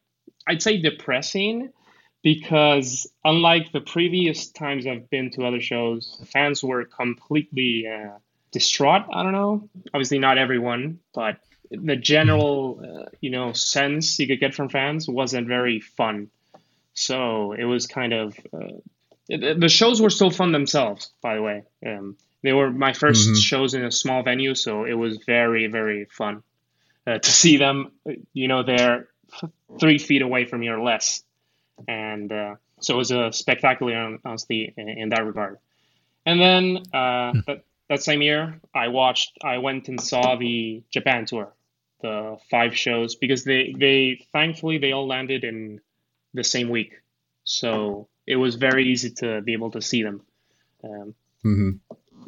I'd 0.47 0.61
say, 0.63 0.81
depressing 0.81 1.71
because 2.23 3.05
unlike 3.23 3.71
the 3.71 3.81
previous 3.81 4.49
times 4.49 4.87
I've 4.87 5.09
been 5.09 5.29
to 5.31 5.45
other 5.45 5.61
shows, 5.61 6.19
fans 6.33 6.63
were 6.63 6.85
completely 6.85 7.85
uh, 7.87 8.17
distraught. 8.51 9.05
I 9.13 9.21
don't 9.23 9.33
know. 9.33 9.69
Obviously, 9.93 10.19
not 10.19 10.37
everyone, 10.37 10.99
but 11.13 11.37
the 11.71 11.95
general, 11.95 12.81
uh, 12.83 13.09
you 13.21 13.29
know, 13.29 13.53
sense 13.53 14.19
you 14.19 14.27
could 14.27 14.39
get 14.39 14.53
from 14.55 14.69
fans 14.69 15.07
wasn't 15.07 15.47
very 15.47 15.79
fun. 15.79 16.29
So 16.93 17.53
it 17.53 17.65
was 17.65 17.87
kind 17.87 18.13
of 18.13 18.37
uh, 18.53 18.77
it, 19.29 19.59
the 19.59 19.69
shows 19.69 20.01
were 20.01 20.09
still 20.09 20.31
fun 20.31 20.51
themselves. 20.51 21.11
By 21.21 21.35
the 21.35 21.41
way, 21.41 21.63
um, 21.85 22.17
they 22.41 22.51
were 22.53 22.71
my 22.71 22.91
1st 22.93 23.29
Mhm. 23.29 23.41
shows 23.41 23.73
in 23.73 23.85
a 23.85 23.91
small 23.91 24.23
venue, 24.23 24.55
so 24.55 24.85
it 24.85 24.93
was 24.93 25.17
very 25.25 25.67
very 25.67 26.05
fun 26.05 26.43
uh, 27.05 27.19
to 27.19 27.31
see 27.31 27.57
them. 27.57 27.91
You 28.33 28.47
know, 28.47 28.63
they're 28.63 29.07
three 29.79 29.99
feet 29.99 30.21
away 30.21 30.45
from 30.45 30.63
you 30.63 30.73
or 30.73 30.81
less, 30.81 31.23
and 31.87 32.31
uh, 32.31 32.55
so 32.81 32.95
it 32.95 32.97
was 32.97 33.11
a 33.11 33.31
spectacular, 33.31 34.17
honestly, 34.25 34.73
in, 34.75 34.89
in 34.89 35.09
that 35.09 35.23
regard. 35.25 35.57
And 36.25 36.39
then 36.41 36.77
uh, 36.93 37.33
that 37.45 37.63
that 37.89 38.01
same 38.03 38.21
year, 38.21 38.59
I 38.73 38.87
watched. 38.89 39.37
I 39.43 39.59
went 39.59 39.87
and 39.87 40.01
saw 40.01 40.35
the 40.35 40.83
Japan 40.91 41.25
tour, 41.25 41.53
the 42.01 42.37
five 42.49 42.75
shows, 42.77 43.15
because 43.15 43.43
they 43.43 43.73
they 43.77 44.25
thankfully 44.31 44.77
they 44.77 44.91
all 44.91 45.07
landed 45.07 45.43
in 45.43 45.81
the 46.33 46.43
same 46.43 46.69
week, 46.69 47.01
so 47.43 48.07
it 48.27 48.35
was 48.35 48.55
very 48.55 48.85
easy 48.87 49.11
to 49.11 49.41
be 49.41 49.53
able 49.53 49.71
to 49.71 49.81
see 49.81 50.03
them. 50.03 50.21
Um, 50.83 51.15
hmm 51.43 51.71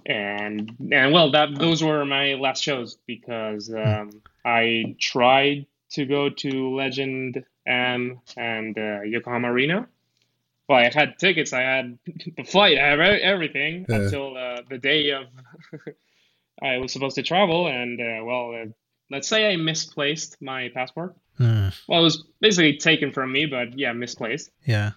and 0.05 0.71
and 0.91 1.13
well 1.13 1.31
that 1.31 1.49
those 1.59 1.83
were 1.83 2.05
my 2.05 2.33
last 2.33 2.63
shows 2.63 2.97
because 3.05 3.71
um, 3.73 4.21
I 4.43 4.95
tried 4.99 5.67
to 5.91 6.05
go 6.05 6.29
to 6.29 6.75
Legend 6.75 7.43
M 7.67 8.19
and 8.37 8.77
uh, 8.77 9.01
Yokohama 9.01 9.51
Arena. 9.51 9.87
Well, 10.67 10.79
I 10.79 10.89
had 10.89 11.19
tickets, 11.19 11.53
I 11.53 11.61
had 11.61 11.99
the 12.37 12.43
flight, 12.43 12.77
I 12.77 12.87
had 12.89 12.99
everything 12.99 13.85
Yeah. 13.87 13.97
until 13.97 14.37
uh, 14.37 14.61
the 14.69 14.77
day 14.77 15.11
of 15.11 15.25
I 16.61 16.77
was 16.77 16.93
supposed 16.93 17.15
to 17.15 17.23
travel, 17.23 17.67
and 17.67 17.99
uh, 17.99 18.23
well, 18.23 18.53
uh, 18.55 18.65
let's 19.11 19.27
say 19.27 19.51
I 19.51 19.57
misplaced 19.57 20.41
my 20.41 20.69
passport. 20.73 21.15
Hmm. 21.37 21.69
Well, 21.87 21.99
it 21.99 22.03
was 22.03 22.23
basically 22.39 22.77
taken 22.77 23.11
from 23.11 23.31
me, 23.31 23.45
but 23.45 23.77
yeah, 23.77 23.93
misplaced. 23.93 24.49
yeah. 24.65 24.91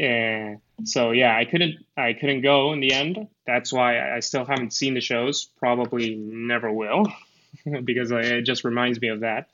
Uh, 0.00 0.56
so 0.84 1.10
yeah, 1.10 1.36
I 1.36 1.44
couldn't 1.44 1.76
I 1.98 2.14
couldn't 2.14 2.40
go 2.40 2.72
in 2.72 2.80
the 2.80 2.92
end. 2.94 3.28
That's 3.46 3.72
why 3.72 3.98
I 3.98 4.16
I 4.16 4.20
still 4.20 4.44
haven't 4.46 4.72
seen 4.72 4.94
the 4.94 5.00
shows. 5.02 5.48
Probably 5.58 6.16
never 6.16 6.72
will, 6.72 7.06
because 7.84 8.10
I, 8.10 8.20
it 8.20 8.42
just 8.42 8.64
reminds 8.64 8.98
me 9.00 9.08
of 9.08 9.20
that. 9.20 9.48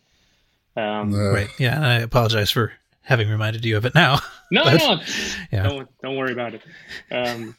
Um, 0.76 1.12
Uh, 1.12 1.33
Right. 1.33 1.48
Yeah. 1.59 1.74
And 1.74 1.85
I 1.85 1.94
apologize 2.00 2.52
for 2.52 2.72
having 3.02 3.28
reminded 3.28 3.64
you 3.64 3.76
of 3.76 3.85
it 3.85 3.94
now. 3.96 4.20
no, 4.52 4.62
but- 4.62 4.78
no, 4.78 5.00
Yeah. 5.52 5.62
don't 5.68 5.88
don't 6.02 6.16
worry 6.16 6.33
about 6.33 6.54
it. 6.54 6.62
Um, 7.11 7.57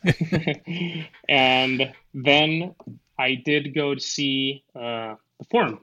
and 1.28 1.94
then 2.14 2.76
I 3.18 3.36
did 3.36 3.76
go 3.76 3.94
to 3.96 4.00
see 4.02 4.64
uh, 4.76 5.16
the 5.38 5.46
Forum, 5.52 5.82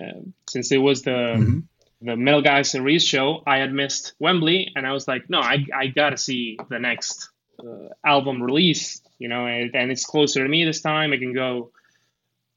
um 0.00 0.32
since 0.48 0.72
it 0.72 0.78
was 0.78 1.02
the 1.02 1.10
Mhm. 1.38 1.62
the 2.00 2.16
Metal 2.16 2.42
Guy 2.42 2.62
series 2.62 3.04
show. 3.06 3.42
I 3.46 3.58
had 3.58 3.72
missed 3.72 4.14
Wembley, 4.18 4.72
and 4.74 4.86
I 4.86 4.92
was 4.92 5.06
like, 5.06 5.28
no, 5.30 5.40
I 5.40 5.64
I 5.74 5.86
gotta 5.88 6.16
see 6.16 6.58
the 6.68 6.78
next 6.78 7.30
uh, 7.62 7.88
album 8.04 8.42
release, 8.42 9.02
you 9.18 9.28
know, 9.28 9.46
and, 9.46 9.74
and 9.74 9.90
it's 9.92 10.04
closer 10.04 10.42
to 10.42 10.48
me 10.48 10.64
this 10.64 10.80
time. 10.80 11.12
I 11.12 11.18
can 11.18 11.32
go 11.32 11.70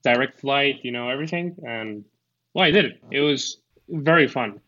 direct 0.02 0.40
flight, 0.40 0.80
you 0.82 0.90
know, 0.92 1.10
everything, 1.10 1.56
and 1.64 2.04
well, 2.54 2.64
I 2.64 2.70
did 2.70 2.84
it. 2.86 3.00
It 3.10 3.20
was 3.20 3.58
very 3.88 4.26
fun. 4.28 4.60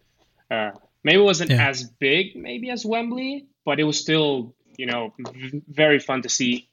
Uh, 0.51 0.71
maybe 1.03 1.19
it 1.19 1.25
wasn't 1.25 1.51
Yeah. 1.51 1.69
as 1.69 1.85
big, 1.85 2.37
maybe 2.37 2.71
as 2.71 2.85
Wembley, 2.85 3.47
but 3.65 3.81
it 3.81 3.85
was 3.85 3.99
still, 3.99 4.55
you 4.77 4.87
know, 4.87 5.13
v- 5.19 5.63
very 5.69 5.99
fun 5.99 6.23
to 6.23 6.29
see. 6.29 6.69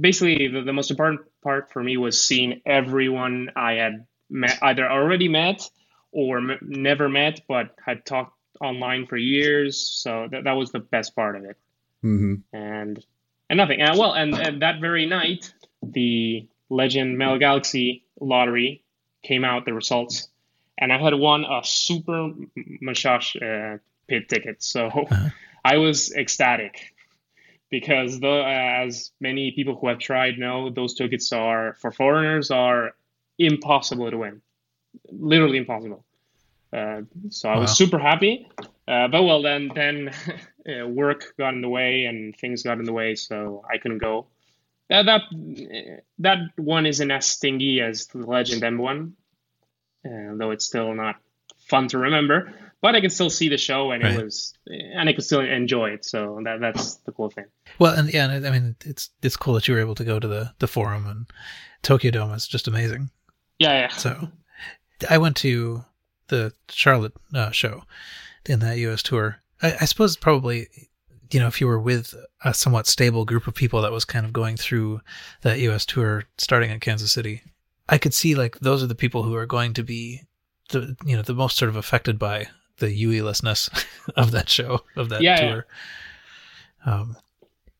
Basically, 0.00 0.48
the, 0.48 0.62
the 0.62 0.72
most 0.72 0.90
important 0.90 1.20
part 1.42 1.70
for 1.72 1.82
me 1.82 1.96
was 1.96 2.20
seeing 2.24 2.62
everyone 2.66 3.50
I 3.54 3.74
had 3.74 4.06
met, 4.34 4.58
either 4.62 4.90
already 4.90 5.28
met 5.28 5.68
or 6.12 6.38
m- 6.38 6.58
never 6.60 7.08
met, 7.08 7.40
but 7.48 7.74
had 7.84 8.04
talked 8.04 8.36
online 8.60 9.06
for 9.06 9.16
years. 9.16 9.80
So 9.80 10.28
that, 10.30 10.44
that 10.44 10.52
was 10.52 10.70
the 10.72 10.80
best 10.80 11.16
part 11.16 11.36
of 11.36 11.44
it 11.44 11.56
hmm 12.04 12.34
and 12.52 13.02
and 13.50 13.56
nothing. 13.56 13.80
And 13.80 13.98
well, 13.98 14.12
and, 14.12 14.34
and 14.34 14.62
that 14.62 14.80
very 14.80 15.06
night, 15.06 15.52
the 15.82 16.46
Legend 16.70 17.18
Metal 17.18 17.38
Galaxy 17.38 18.04
lottery 18.20 18.84
came 19.22 19.44
out, 19.44 19.64
the 19.64 19.74
results, 19.74 20.28
and 20.78 20.92
I 20.92 20.98
had 20.98 21.14
won 21.14 21.44
a 21.44 21.60
super 21.62 22.30
massage 22.80 23.36
uh, 23.36 23.78
pit 24.08 24.28
ticket. 24.28 24.62
So 24.62 24.90
I 25.64 25.76
was 25.76 26.12
ecstatic 26.12 26.92
because 27.70 28.20
the, 28.20 28.44
as 28.46 29.10
many 29.20 29.52
people 29.52 29.76
who 29.78 29.88
have 29.88 29.98
tried 29.98 30.38
know, 30.38 30.70
those 30.70 30.94
tickets 30.94 31.32
are 31.32 31.74
for 31.80 31.90
foreigners 31.92 32.50
are 32.50 32.92
impossible 33.38 34.10
to 34.10 34.18
win, 34.18 34.42
literally 35.10 35.58
impossible. 35.58 36.04
Uh, 36.72 37.02
so 37.30 37.48
I 37.48 37.56
was 37.56 37.70
Wow. 37.70 37.74
super 37.74 37.98
happy, 37.98 38.48
uh, 38.88 39.06
but 39.08 39.22
well, 39.22 39.42
then 39.42 39.70
then 39.74 40.10
uh, 40.68 40.86
work 40.88 41.34
got 41.38 41.54
in 41.54 41.60
the 41.60 41.68
way 41.68 42.04
and 42.06 42.34
things 42.36 42.62
got 42.64 42.78
in 42.78 42.84
the 42.84 42.92
way, 42.92 43.14
so 43.14 43.62
I 43.72 43.78
couldn't 43.78 43.98
go. 43.98 44.26
That 44.90 45.04
that 45.06 45.22
that 46.18 46.38
one 46.56 46.86
isn't 46.86 47.10
as 47.10 47.26
stingy 47.26 47.80
as 47.80 48.06
the 48.08 48.18
Legend 48.18 48.62
M 48.64 48.78
one, 48.78 49.14
uh, 50.04 50.34
though 50.36 50.50
it's 50.50 50.64
still 50.66 50.92
not 50.94 51.16
fun 51.68 51.88
to 51.88 51.98
remember. 51.98 52.52
But 52.82 52.94
I 52.94 53.00
can 53.00 53.08
still 53.10 53.30
see 53.30 53.48
the 53.48 53.56
show, 53.56 53.92
and 53.92 54.02
Right. 54.02 54.14
it 54.16 54.24
was, 54.24 54.52
and 54.66 55.08
I 55.08 55.12
could 55.14 55.24
still 55.24 55.40
enjoy 55.40 55.90
it. 55.90 56.04
So 56.04 56.40
that 56.44 56.60
that's 56.60 56.96
the 57.06 57.12
cool 57.12 57.30
thing. 57.30 57.46
Well, 57.78 57.94
and 57.94 58.12
yeah, 58.12 58.26
I 58.26 58.50
mean, 58.50 58.76
it's 58.84 59.10
it's 59.22 59.36
cool 59.36 59.54
that 59.54 59.66
you 59.68 59.74
were 59.74 59.80
able 59.80 59.94
to 59.94 60.04
go 60.04 60.18
to 60.20 60.28
the 60.28 60.52
the 60.58 60.66
forum 60.68 61.06
and 61.06 61.26
Tokyo 61.82 62.10
Dome 62.10 62.32
is 62.32 62.46
just 62.46 62.68
amazing. 62.68 63.10
Yeah, 63.58 63.72
yeah. 63.72 63.88
So, 63.88 64.28
I 65.08 65.18
went 65.18 65.36
to 65.38 65.84
the 66.28 66.52
Charlotte 66.68 67.12
uh, 67.34 67.50
show 67.50 67.82
in 68.46 68.60
that 68.60 68.78
U.S. 68.78 69.02
tour. 69.02 69.40
I, 69.62 69.74
I 69.80 69.84
suppose 69.84 70.16
probably, 70.16 70.68
you 71.30 71.40
know, 71.40 71.46
if 71.46 71.60
you 71.60 71.66
were 71.66 71.78
with 71.80 72.14
a 72.44 72.52
somewhat 72.54 72.86
stable 72.86 73.24
group 73.24 73.46
of 73.46 73.54
people 73.54 73.82
that 73.82 73.92
was 73.92 74.04
kind 74.04 74.26
of 74.26 74.32
going 74.32 74.56
through 74.56 75.00
that 75.42 75.58
U.S. 75.60 75.86
tour 75.86 76.24
starting 76.38 76.70
in 76.70 76.80
Kansas 76.80 77.12
City, 77.12 77.42
I 77.88 77.98
could 77.98 78.14
see 78.14 78.34
like 78.34 78.58
those 78.60 78.82
are 78.82 78.86
the 78.88 78.94
people 78.94 79.22
who 79.22 79.34
are 79.34 79.46
going 79.46 79.74
to 79.74 79.82
be 79.82 80.22
the 80.70 80.96
you 81.04 81.14
know 81.16 81.22
the 81.22 81.34
most 81.34 81.56
sort 81.56 81.68
of 81.68 81.76
affected 81.76 82.18
by 82.18 82.46
the 82.78 82.90
Yui-lessness 82.90 83.70
of 84.16 84.30
that 84.32 84.48
show 84.48 84.80
of 84.96 85.10
that 85.10 85.22
Yeah, 85.22 85.40
yeah. 85.40 85.50
tour. 85.52 85.66
Um, 86.86 87.16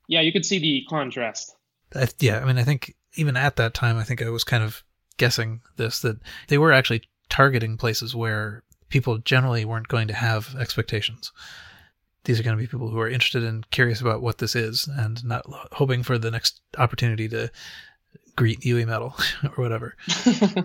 Yeah, 0.07 0.21
you 0.21 0.33
could 0.33 0.47
see 0.47 0.59
the 0.59 0.85
contrast. 0.89 1.57
I, 1.95 2.09
yeah, 2.21 2.41
I 2.41 2.45
mean, 2.45 2.59
I 2.59 2.65
think 2.65 2.95
even 3.17 3.37
at 3.37 3.57
that 3.57 3.75
time, 3.75 3.97
I 3.97 4.05
think 4.05 4.23
I 4.23 4.29
was 4.29 4.45
kind 4.45 4.63
of 4.63 4.83
guessing 5.17 5.61
this 5.77 6.01
that 6.01 6.19
they 6.49 6.59
were 6.59 6.73
actually 6.73 7.03
targeting 7.29 7.77
places 7.77 8.15
where 8.15 8.63
people 8.89 9.19
generally 9.19 9.65
weren't 9.65 9.89
going 9.89 10.09
to 10.09 10.15
have 10.15 10.55
expectations. 10.59 11.33
These 12.25 12.41
are 12.41 12.43
going 12.43 12.57
to 12.57 12.63
be 12.63 12.67
people 12.67 12.89
who 12.89 13.01
are 13.01 13.09
interested 13.09 13.45
and 13.45 13.69
curious 13.71 14.01
about 14.01 14.23
what 14.23 14.39
this 14.39 14.57
is 14.57 14.89
and 14.97 15.23
not 15.25 15.45
hoping 15.73 16.03
for 16.03 16.17
the 16.17 16.31
next 16.31 16.61
opportunity 16.79 17.29
to 17.29 17.51
greet 18.37 18.61
Yuimetal 18.61 19.21
or 19.59 19.63
whatever. 19.63 19.97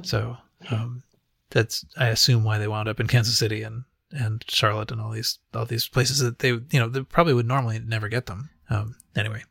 so 0.03 0.37
um, 0.71 1.03
that's, 1.49 1.85
I 1.97 2.07
assume, 2.07 2.43
why 2.43 2.57
they 2.57 2.67
wound 2.67 2.87
up 2.87 2.99
in 2.99 3.07
Kansas 3.07 3.37
City 3.37 3.63
and, 3.63 3.83
and 4.11 4.43
Charlotte 4.47 4.91
and 4.91 5.01
all 5.01 5.11
these 5.11 5.37
all 5.53 5.65
these 5.65 5.87
places 5.87 6.17
that 6.19 6.39
they 6.39 6.49
you 6.49 6.79
know 6.79 6.89
they 6.89 7.01
probably 7.01 7.33
would 7.33 7.47
normally 7.47 7.79
never 7.79 8.09
get 8.09 8.25
them. 8.25 8.49
Um, 8.69 8.95
anyway, 9.15 9.43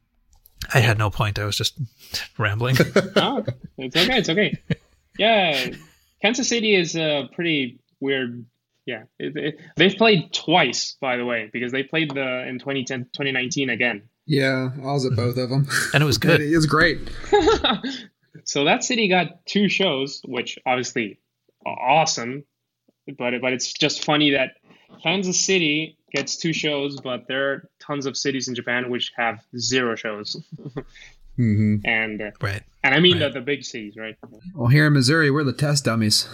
I 0.75 0.81
had 0.81 0.99
no 0.99 1.11
point. 1.11 1.39
I 1.39 1.45
was 1.45 1.57
just 1.57 1.79
rambling. 2.39 2.77
oh, 3.17 3.45
it's 3.77 3.97
okay. 3.97 4.19
It's 4.19 4.29
okay. 4.29 4.59
Yeah, 5.19 5.71
Kansas 6.23 6.49
City 6.49 6.75
is 6.75 6.97
a 6.97 7.29
pretty 7.35 7.81
weird. 8.01 8.45
Yeah, 8.87 9.03
it, 9.19 9.37
it, 9.37 9.61
they've 9.77 9.95
played 9.95 10.33
twice, 10.33 10.97
by 11.01 11.19
the 11.19 11.25
way, 11.25 11.51
because 11.53 11.73
they 11.73 11.83
played 11.83 12.15
the 12.15 12.49
in 12.49 12.59
2010, 12.59 13.05
2019 13.13 13.69
again. 13.69 14.03
Yeah, 14.25 14.71
I 14.77 14.93
was 14.93 15.05
at 15.05 15.17
both 15.17 15.37
of 15.37 15.51
them. 15.51 15.69
and 15.95 16.03
it 16.03 16.07
was 16.07 16.19
good. 16.19 16.41
it 16.41 16.55
was 16.57 16.67
great. 16.67 17.11
so 18.45 18.65
that 18.65 18.85
city 18.85 19.09
got 19.09 19.45
two 19.47 19.69
shows, 19.69 20.23
which 20.25 20.59
obviously 20.65 21.19
are 21.67 21.79
awesome, 21.79 22.45
but 23.19 23.35
but 23.41 23.53
it's 23.53 23.73
just 23.73 24.05
funny 24.05 24.31
that 24.31 24.53
Kansas 25.03 25.39
City 25.39 25.99
gets 26.13 26.37
two 26.37 26.53
shows, 26.53 27.01
but 27.01 27.27
there 27.29 27.53
are 27.53 27.71
tons 27.81 28.07
of 28.07 28.17
cities 28.17 28.49
in 28.49 28.55
Japan 28.55 28.91
which 28.91 29.13
have 29.17 29.43
zero 29.57 29.95
shows, 29.95 30.37
hmm 31.39 31.77
and 31.85 32.21
uh, 32.21 32.31
Right. 32.43 32.63
and 32.85 32.95
I 32.95 33.01
mean 33.01 33.21
Right. 33.21 33.33
the, 33.33 33.39
the 33.41 33.45
big 33.47 33.65
cities, 33.65 33.95
right? 33.97 34.17
Well, 34.55 34.69
here 34.69 34.87
in 34.89 34.93
Missouri, 34.93 35.31
we're 35.31 35.45
the 35.45 35.53
test 35.53 35.85
dummies. 35.85 36.29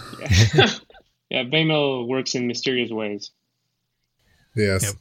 yeah, 1.29 1.43
Baymil 1.43 2.07
works 2.07 2.33
in 2.35 2.47
mysterious 2.47 2.89
ways. 2.91 3.31
Yes. 4.55 4.83
Yep. 4.83 4.93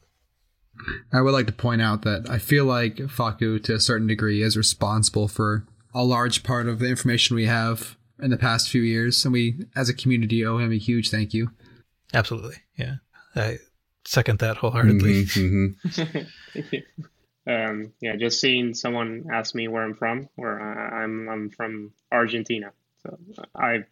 I 1.13 1.21
would 1.23 1.33
like 1.33 1.47
to 1.47 1.53
point 1.53 1.81
out 1.81 2.03
that 2.03 2.29
I 2.29 2.39
feel 2.39 2.65
like 2.67 3.09
Faku, 3.09 3.59
to 3.61 3.75
a 3.75 3.81
certain 3.81 4.07
degree, 4.09 4.43
is 4.43 4.57
responsible 4.57 5.27
for 5.29 5.65
a 5.95 6.05
large 6.05 6.43
part 6.43 6.69
of 6.69 6.81
the 6.81 6.89
information 6.89 7.37
we 7.37 7.47
have 7.47 7.97
in 8.21 8.31
the 8.31 8.37
past 8.37 8.69
few 8.69 8.83
years, 8.83 9.25
and 9.25 9.33
we, 9.33 9.61
as 9.77 9.89
a 9.89 9.95
community, 9.95 10.45
owe 10.45 10.59
him 10.59 10.73
a 10.73 10.77
huge 10.79 11.11
thank 11.11 11.33
you. 11.33 11.51
Absolutely. 12.13 12.57
Yeah. 12.77 12.97
I 13.37 13.59
second 14.05 14.41
that 14.41 14.57
wholeheartedly. 14.59 15.25
Mhm, 15.25 15.77
mhm. 15.87 16.83
um, 17.47 17.93
yeah, 18.01 18.17
just 18.17 18.41
seeing 18.41 18.75
someone 18.75 19.27
ask 19.33 19.55
me 19.55 19.69
where 19.69 19.85
I'm 19.85 19.95
from, 19.95 20.29
where 20.37 20.61
I, 20.61 21.03
I'm 21.03 21.29
I'm 21.29 21.51
from 21.51 21.93
Argentina. 22.11 22.73
So 23.03 23.19
I 23.55 23.85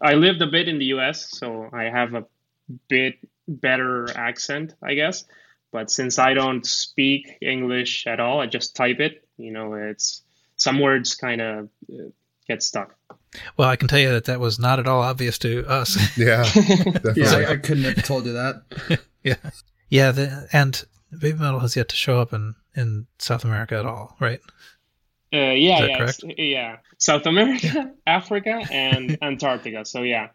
I 0.00 0.14
lived 0.14 0.40
a 0.42 0.46
bit 0.46 0.68
in 0.68 0.78
the 0.78 0.86
U.S., 0.86 1.28
so 1.38 1.68
I 1.72 1.84
have 1.84 2.14
a 2.14 2.26
bit 2.88 3.18
better 3.48 4.08
accent, 4.16 4.74
I 4.82 4.94
guess. 4.94 5.24
But 5.72 5.90
since 5.90 6.18
I 6.18 6.34
don't 6.34 6.64
speak 6.66 7.38
English 7.40 8.06
at 8.06 8.20
all, 8.20 8.40
I 8.40 8.46
just 8.46 8.74
type 8.76 9.00
it. 9.00 9.24
You 9.36 9.52
know, 9.52 9.74
it's 9.74 10.22
some 10.56 10.80
words 10.80 11.14
kind 11.14 11.40
of 11.40 11.68
uh, 11.92 12.10
get 12.46 12.62
stuck. 12.62 12.94
Well, 13.56 13.68
I 13.68 13.76
can 13.76 13.88
tell 13.88 13.98
you 13.98 14.10
that 14.10 14.24
that 14.24 14.40
was 14.40 14.58
not 14.58 14.78
at 14.78 14.88
all 14.88 15.02
obvious 15.02 15.38
to 15.38 15.66
us. 15.68 15.96
Yeah. 16.16 16.44
Yeah, 17.16 17.32
I, 17.32 17.52
I 17.52 17.56
couldn't 17.56 17.84
have 17.84 18.04
told 18.04 18.26
you 18.26 18.32
that. 18.34 19.00
yeah, 19.24 19.36
yeah, 19.88 20.10
the, 20.10 20.48
and 20.52 20.84
Babymetal 21.12 21.60
has 21.60 21.76
yet 21.76 21.88
to 21.88 21.96
show 21.96 22.20
up 22.20 22.32
in 22.32 22.54
in 22.76 23.06
South 23.18 23.44
America 23.44 23.76
at 23.78 23.86
all, 23.86 24.16
right? 24.20 24.40
Uh, 25.32 25.52
yeah, 25.52 25.84
yeah, 25.84 26.10
yeah. 26.38 26.76
South 26.98 27.26
America, 27.26 27.92
Africa, 28.06 28.62
and 28.70 29.16
Antarctica. 29.22 29.84
So 29.84 30.02
yeah, 30.02 30.28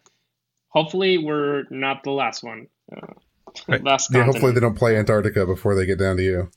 hopefully 0.69 1.17
we're 1.17 1.63
not 1.69 2.03
the 2.03 2.11
last 2.11 2.43
one. 2.43 2.67
Uh, 2.95 3.07
Right. 3.69 3.81
Last 3.81 4.13
yeah, 4.13 4.23
hopefully 4.25 4.51
they 4.51 4.59
don't 4.59 4.75
play 4.77 4.97
Antarctica 4.97 5.45
before 5.45 5.75
they 5.75 5.86
get 5.86 5.97
down 5.97 6.17
to 6.17 6.23
you. 6.23 6.49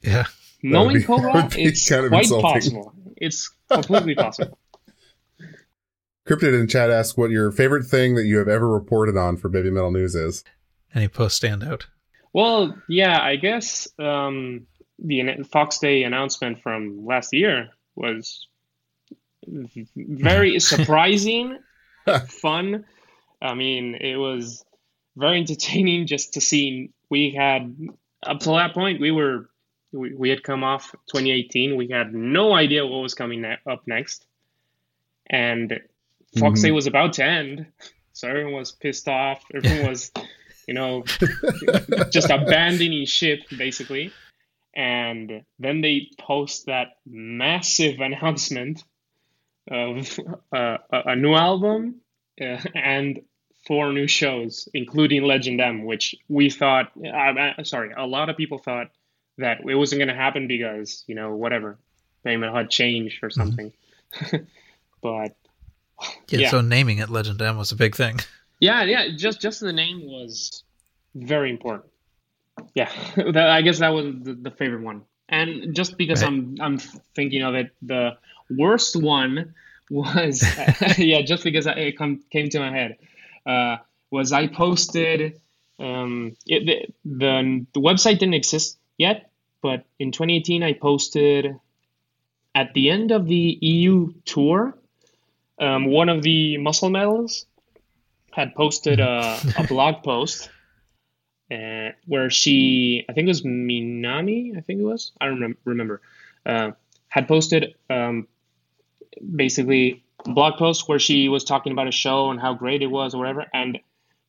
Yeah, 0.00 0.24
Knowing 0.60 0.96
be- 0.96 1.04
Koba, 1.04 1.48
it's 1.56 1.88
kind 1.88 2.04
of 2.04 2.10
quite 2.10 2.24
insulting. 2.24 2.50
possible. 2.50 2.92
It's 3.16 3.48
completely 3.70 4.16
possible. 4.16 4.58
Cryptid 6.28 6.58
in 6.58 6.66
chat 6.66 6.90
asks 6.90 7.16
what 7.16 7.30
your 7.30 7.52
favorite 7.52 7.84
thing 7.84 8.16
that 8.16 8.24
you 8.24 8.38
have 8.38 8.48
ever 8.48 8.68
reported 8.68 9.16
on 9.16 9.36
for 9.36 9.48
Babymetal 9.48 9.92
News 9.92 10.16
is. 10.16 10.42
any 10.96 11.06
post 11.06 11.40
standout? 11.40 11.84
Well, 12.32 12.74
yeah, 12.88 13.20
I 13.22 13.36
guess 13.36 13.86
um, 14.00 14.66
the 15.04 15.44
Fox 15.50 15.78
Day 15.78 16.04
announcement 16.04 16.62
from 16.62 17.04
last 17.04 17.32
year 17.32 17.70
was 17.96 18.46
very 19.96 20.58
surprising, 20.72 21.58
fun. 22.28 22.84
I 23.40 23.54
mean, 23.54 23.96
it 23.96 24.16
was 24.16 24.64
very 25.16 25.38
entertaining 25.38 26.06
just 26.06 26.34
to 26.34 26.40
see. 26.40 26.90
We 27.10 27.30
had 27.30 27.74
up 28.22 28.40
to 28.40 28.50
that 28.50 28.72
point, 28.74 29.00
we 29.00 29.10
were 29.10 29.50
we, 29.92 30.14
we 30.14 30.30
had 30.30 30.42
come 30.42 30.64
off 30.64 30.92
2018. 31.12 31.76
We 31.76 31.88
had 31.88 32.14
no 32.14 32.54
idea 32.54 32.86
what 32.86 32.98
was 33.02 33.14
coming 33.14 33.42
ne- 33.42 33.58
up 33.66 33.82
next, 33.86 34.24
and 35.28 35.80
Fox 36.38 36.60
Mhm. 36.60 36.62
Day 36.62 36.70
was 36.70 36.86
about 36.86 37.12
to 37.14 37.24
end, 37.24 37.66
so 38.12 38.28
everyone 38.28 38.54
was 38.54 38.72
pissed 38.72 39.08
off. 39.08 39.42
Everyone 39.54 39.88
was, 39.88 40.10
you 40.68 40.74
know, 40.74 41.04
just 42.10 42.30
abandoning 42.30 43.04
ship 43.06 43.40
basically. 43.58 44.12
And 44.74 45.44
then 45.58 45.80
they 45.82 46.08
post 46.18 46.66
that 46.66 46.96
massive 47.06 48.00
announcement 48.08 48.82
of 49.70 50.18
uh, 50.52 50.78
a 50.90 51.14
new 51.16 51.34
album 51.34 51.96
uh, 52.40 52.58
and 52.74 53.20
four 53.66 53.92
new 53.92 54.08
shows, 54.08 54.68
including 54.74 55.22
Legend 55.22 55.60
M, 55.60 55.84
which 55.84 56.16
we 56.28 56.50
thought, 56.50 56.90
I, 57.04 57.62
sorry, 57.62 57.92
a 57.96 58.06
lot 58.06 58.28
of 58.28 58.36
people 58.36 58.58
thought 58.58 58.88
that 59.38 59.60
it 59.60 59.74
wasn't 59.74 60.00
going 60.00 60.08
to 60.08 60.14
happen 60.14 60.48
because, 60.48 61.04
you 61.06 61.14
know, 61.14 61.34
whatever, 61.36 61.78
Payment 62.24 62.54
had 62.54 62.70
changed 62.70 63.22
or 63.22 63.30
something. 63.30 63.72
but 65.02 65.36
Yeah, 66.28 66.40
Yeah. 66.40 66.50
so 66.50 66.60
naming 66.60 66.98
it 66.98 67.08
Legend 67.10 67.40
M 67.40 67.56
was 67.56 67.72
a 67.72 67.76
big 67.76 67.94
thing. 67.94 68.18
yeah, 68.60 68.82
yeah, 68.84 69.08
just 69.16 69.40
just 69.40 69.60
the 69.60 69.72
name 69.72 70.04
was 70.06 70.64
very 71.14 71.50
important. 71.50 71.91
Yeah, 72.74 72.90
that, 73.16 73.48
I 73.48 73.62
guess 73.62 73.78
that 73.80 73.90
was 73.90 74.06
the, 74.22 74.34
the 74.34 74.50
favorite 74.50 74.82
one, 74.82 75.02
and 75.28 75.74
just 75.74 75.96
because 75.96 76.22
Right. 76.22 76.28
I'm 76.28 76.56
I'm 76.60 76.78
thinking 77.14 77.42
of 77.42 77.54
it, 77.54 77.74
the 77.82 78.16
worst 78.50 78.96
one 78.96 79.54
was 79.90 80.42
yeah, 80.98 81.22
just 81.22 81.44
because 81.44 81.66
it 81.66 81.98
come, 81.98 82.22
came 82.30 82.48
to 82.50 82.60
my 82.60 82.70
head 82.70 82.96
uh, 83.46 83.76
was 84.10 84.32
I 84.32 84.46
posted 84.46 85.40
um, 85.78 86.36
it, 86.46 86.66
the, 86.66 86.94
the 87.18 87.66
the 87.74 87.80
website 87.80 88.18
didn't 88.18 88.34
exist 88.34 88.78
yet, 88.98 89.30
but 89.62 89.84
in 89.98 90.12
2018 90.12 90.62
I 90.62 90.72
posted 90.74 91.58
at 92.54 92.74
the 92.74 92.90
end 92.90 93.10
of 93.10 93.26
the 93.26 93.58
EU 93.60 94.12
tour, 94.24 94.76
um, 95.60 95.86
one 95.86 96.08
of 96.08 96.22
the 96.22 96.58
muscle 96.58 96.90
medals 96.90 97.46
had 98.30 98.54
posted 98.54 99.00
a, 99.00 99.38
a 99.58 99.66
blog 99.68 100.02
post 100.02 100.50
uh, 101.52 101.92
where 102.06 102.30
she, 102.30 103.04
I 103.08 103.12
think 103.12 103.26
it 103.26 103.30
was 103.30 103.42
Minami, 103.42 104.56
I 104.56 104.60
think 104.60 104.80
it 104.80 104.84
was, 104.84 105.12
I 105.20 105.26
don't 105.26 105.38
remem- 105.38 105.56
remember, 105.64 106.00
uh, 106.46 106.72
had 107.08 107.28
posted 107.28 107.74
um, 107.90 108.26
basically 109.34 110.02
a 110.24 110.30
blog 110.30 110.58
post 110.58 110.88
where 110.88 110.98
she 110.98 111.28
was 111.28 111.44
talking 111.44 111.72
about 111.72 111.88
a 111.88 111.92
show 111.92 112.30
and 112.30 112.40
how 112.40 112.54
great 112.54 112.82
it 112.82 112.86
was 112.86 113.14
or 113.14 113.18
whatever. 113.18 113.46
And 113.52 113.78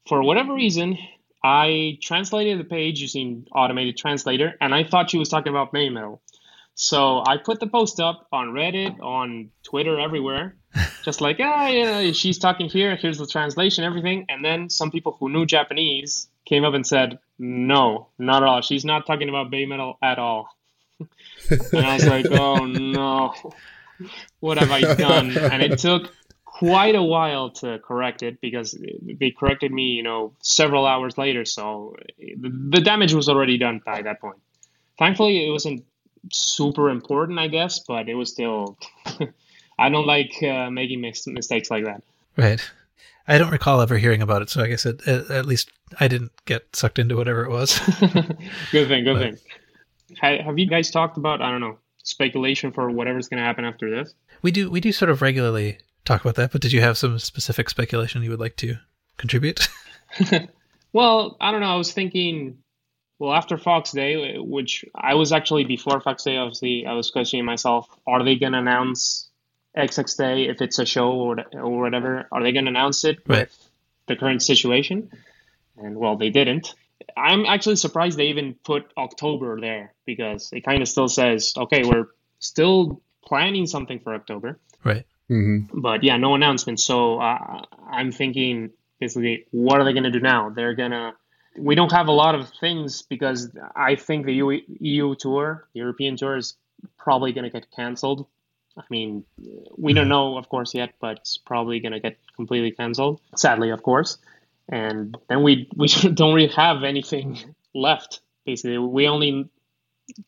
for 0.08 0.22
whatever 0.22 0.54
reason, 0.54 0.98
I 1.44 1.98
translated 2.02 2.60
the 2.60 2.66
page 2.66 3.02
using 3.02 3.48
automated 3.54 3.98
translator, 3.98 4.56
and 4.60 4.74
I 4.74 4.84
thought 4.84 5.10
she 5.10 5.18
was 5.18 5.30
talking 5.30 5.52
about 5.52 5.74
Babymetal. 5.74 6.20
So 6.76 7.24
I 7.26 7.38
put 7.38 7.60
the 7.60 7.68
post 7.68 8.00
up 8.00 8.28
on 8.32 8.50
Reddit, 8.50 9.00
on 9.00 9.52
Twitter, 9.64 10.00
everywhere, 10.00 10.56
just 11.04 11.22
like, 11.22 11.38
ah, 11.40 11.72
know, 11.72 12.12
she's 12.14 12.40
talking 12.40 12.68
here. 12.68 12.96
Here's 12.96 13.18
the 13.18 13.28
translation, 13.28 13.84
everything. 13.84 14.26
And 14.28 14.44
then 14.44 14.70
some 14.70 14.90
people 14.90 15.16
who 15.20 15.30
knew 15.30 15.46
Japanese 15.46 16.28
came 16.46 16.64
up 16.64 16.74
and 16.74 16.86
said, 16.86 17.20
no, 17.40 18.08
not 18.18 18.44
at 18.44 18.50
all. 18.50 18.62
She's 18.62 18.86
not 18.86 19.06
talking 19.06 19.30
about 19.30 19.52
Babymetal 19.52 19.96
at 20.02 20.20
all. 20.20 20.50
and 21.50 21.86
I 21.86 21.96
was 21.96 22.06
like, 22.06 22.28
oh 22.32 22.66
no, 22.66 23.34
what 24.40 24.58
have 24.58 24.72
I 24.72 24.82
done? 24.96 25.38
And 25.38 25.62
it 25.62 25.80
took 25.80 26.14
quite 26.46 26.96
a 26.96 27.04
while 27.04 27.50
to 27.50 27.80
correct 27.80 28.24
it 28.24 28.40
because 28.40 28.78
they 29.02 29.32
corrected 29.32 29.72
me, 29.72 29.88
you 29.88 30.04
know, 30.04 30.34
several 30.42 30.86
hours 30.86 31.18
later. 31.18 31.46
So 31.46 31.96
the, 32.18 32.70
the 32.70 32.82
damage 32.82 33.14
was 33.14 33.28
already 33.28 33.58
done 33.58 33.82
by 33.86 34.02
that 34.04 34.22
point. 34.22 34.38
Thankfully, 35.00 35.48
it 35.48 35.52
wasn't 35.52 35.84
super 36.32 36.90
important, 36.90 37.40
I 37.40 37.48
guess, 37.48 37.80
but 37.80 38.08
it 38.08 38.16
was 38.16 38.32
still. 38.32 38.78
I 39.80 39.90
don't 39.90 40.06
like 40.06 40.32
uh, 40.44 40.70
making 40.70 41.02
mis- 41.02 41.26
mistakes 41.26 41.72
like 41.72 41.86
that. 41.86 42.04
Right. 42.38 42.62
I 43.28 43.40
don't 43.40 43.52
recall 43.52 43.82
ever 43.82 43.98
hearing 43.98 44.22
about 44.22 44.44
it, 44.44 44.50
so 44.50 44.62
I 44.62 44.68
guess 44.68 44.86
it, 44.86 45.06
at 45.08 45.32
at 45.32 45.46
least 45.46 45.72
I 46.00 46.08
didn't 46.08 46.32
get 46.46 46.76
sucked 46.76 47.00
into 47.00 47.16
whatever 47.16 47.44
it 47.46 47.50
was. 47.52 47.80
good 48.72 48.88
thing, 48.88 49.04
good 49.04 49.14
But- 49.14 49.22
thing. 49.22 49.38
Have 50.46 50.60
you 50.60 50.68
guys 50.68 50.92
talked 50.92 51.18
about 51.18 51.42
I 51.42 51.50
don't 51.50 51.62
know 51.62 51.80
speculation 52.04 52.72
for 52.72 52.90
whatever's 52.92 53.30
going 53.30 53.40
to 53.40 53.46
happen 53.46 53.66
after 53.66 53.90
this? 53.90 54.14
we 54.42 54.52
do 54.52 54.70
we 54.70 54.80
do 54.80 54.92
sort 54.92 55.10
of 55.10 55.22
regularly 55.22 55.78
talk 56.06 56.22
about 56.22 56.36
that, 56.36 56.52
but 56.52 56.62
did 56.62 56.72
you 56.74 56.82
have 56.82 56.98
some 56.98 57.18
specific 57.18 57.70
speculation 57.70 58.22
you 58.24 58.30
would 58.30 58.40
like 58.40 58.56
to 58.58 58.76
contribute? 59.18 59.68
Well, 60.92 61.38
I 61.42 61.52
don't 61.52 61.62
know. 61.62 61.74
I 61.74 61.76
was 61.76 61.92
thinking, 61.92 62.60
well, 63.18 63.34
after 63.34 63.58
Fox 63.58 63.92
Day, 63.94 64.38
which 64.38 64.86
I 64.94 65.16
was 65.16 65.32
actually 65.32 65.64
before 65.64 66.00
Fox 66.00 66.24
Day, 66.24 66.38
obviously, 66.38 66.86
I 66.86 66.94
was 66.94 67.10
questioning 67.10 67.46
myself: 67.46 67.88
Are 68.06 68.24
they 68.24 68.36
going 68.36 68.52
to 68.54 68.60
announce 68.60 69.28
XX 69.76 70.18
Day 70.18 70.44
if 70.50 70.62
it's 70.62 70.78
a 70.78 70.86
show 70.86 71.10
or 71.12 71.38
or 71.54 71.82
whatever? 71.82 72.28
Are 72.32 72.44
they 72.44 72.52
going 72.52 72.66
to 72.66 72.70
announce 72.70 73.04
it 73.06 73.20
Right. 73.26 73.40
with 73.48 73.70
the 74.08 74.16
current 74.16 74.44
situation? 74.44 75.10
And 75.78 75.98
well, 75.98 76.16
they 76.16 76.30
didn't. 76.30 76.74
I'm 77.18 77.46
actually 77.46 77.76
surprised 77.76 78.18
they 78.18 78.28
even 78.28 78.56
put 78.64 78.92
October 78.98 79.60
there 79.60 79.94
because 80.06 80.50
it 80.54 80.62
kind 80.62 80.82
of 80.82 80.88
still 80.88 81.08
says, 81.08 81.54
okay, 81.58 81.84
we're 81.84 82.08
still 82.40 83.02
planning 83.26 83.66
something 83.68 84.00
for 84.00 84.14
October 84.14 84.60
right. 84.84 85.06
hmm 85.28 85.60
but 85.74 86.04
yeah, 86.04 86.18
no 86.18 86.36
announcement. 86.36 86.80
So 86.80 87.20
uh, 87.20 87.64
I'm 87.90 88.12
thinking 88.12 88.72
basically, 89.00 89.46
what 89.52 89.80
are 89.80 89.86
they 89.86 89.94
going 89.94 90.04
to 90.04 90.12
do 90.12 90.20
now? 90.20 90.50
They're 90.50 90.76
gonna. 90.76 91.14
We 91.58 91.76
don't 91.76 91.92
have 91.92 92.08
a 92.08 92.12
lot 92.12 92.34
of 92.34 92.50
things 92.60 93.04
because 93.04 93.56
I 93.76 93.96
think 93.96 94.26
the 94.26 94.34
EU, 94.34 94.60
EU 94.80 95.16
tour, 95.16 95.68
the 95.74 95.80
European 95.82 96.18
tour, 96.18 96.36
is 96.36 96.56
probably 96.98 97.32
going 97.32 97.44
to 97.44 97.52
get 97.52 97.68
canceled. 97.76 98.26
I 98.76 98.82
mean, 98.90 99.24
we 99.78 99.94
don't 99.94 100.10
know, 100.10 100.36
of 100.36 100.50
course, 100.50 100.74
yet, 100.74 100.96
but 101.00 101.18
it's 101.18 101.38
probably 101.38 101.80
going 101.80 101.92
to 101.92 102.00
get 102.00 102.18
completely 102.36 102.72
canceled. 102.72 103.22
Sadly, 103.36 103.70
of 103.70 103.84
course. 103.84 104.18
And 104.70 105.18
then 105.30 105.44
we 105.44 105.70
we 105.76 105.88
don't 105.88 106.34
really 106.34 106.54
have 106.54 106.84
anything 106.84 107.56
left. 107.74 108.22
Basically, 108.46 108.78
we 108.78 109.08
only 109.08 109.50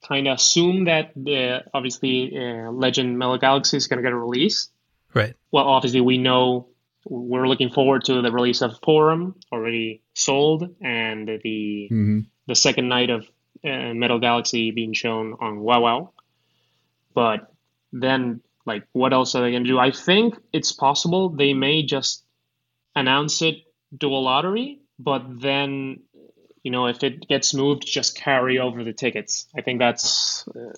kind 0.08 0.28
of 0.28 0.38
assume 0.38 0.86
that 0.86 1.12
the 1.16 1.64
obviously 1.74 2.32
uh, 2.38 2.72
Legend 2.72 3.20
Metal 3.20 3.38
Galaxy 3.38 3.76
is 3.78 3.88
going 3.88 3.98
to 3.98 4.04
get 4.04 4.14
a 4.14 4.18
release 4.18 4.70
Right. 5.16 5.34
well, 5.50 5.64
obviously 5.66 6.02
we 6.02 6.18
know 6.18 6.68
we're 7.06 7.48
looking 7.48 7.70
forward 7.70 8.04
to 8.06 8.22
the 8.22 8.32
release 8.32 8.62
of 8.62 8.78
Forum 8.84 9.36
already 9.52 10.02
sold, 10.14 10.76
and 10.82 11.28
the 11.42 11.88
hmm 11.90 12.20
the 12.48 12.54
second 12.54 12.88
night 12.90 13.10
of 13.10 13.26
uh, 13.64 13.94
Metal 13.96 14.20
Galaxy 14.20 14.70
being 14.70 14.94
shown 14.94 15.34
on 15.42 15.62
WOWOW. 15.62 16.12
But 17.16 17.52
then, 17.92 18.42
like, 18.68 18.84
what 18.92 19.14
else 19.14 19.34
are 19.34 19.42
they 19.42 19.52
gonna 19.52 19.66
do? 19.66 19.80
I 19.80 19.90
think 19.90 20.36
it's 20.54 20.72
possible 20.72 21.30
they 21.30 21.56
may 21.56 21.82
just 21.82 22.24
announce 22.96 23.42
it, 23.42 23.64
do 23.98 24.08
a 24.14 24.18
lottery, 24.30 24.80
but 25.00 25.42
then, 25.42 26.02
you 26.64 26.72
know, 26.72 26.88
if 26.88 27.04
it 27.04 27.28
gets 27.28 27.54
moved, 27.54 27.86
just 27.86 28.18
carry 28.18 28.60
over 28.60 28.84
the 28.84 28.94
tickets. 28.94 29.48
I 29.58 29.62
think 29.62 29.80
that's 29.80 30.48
uh, 30.50 30.74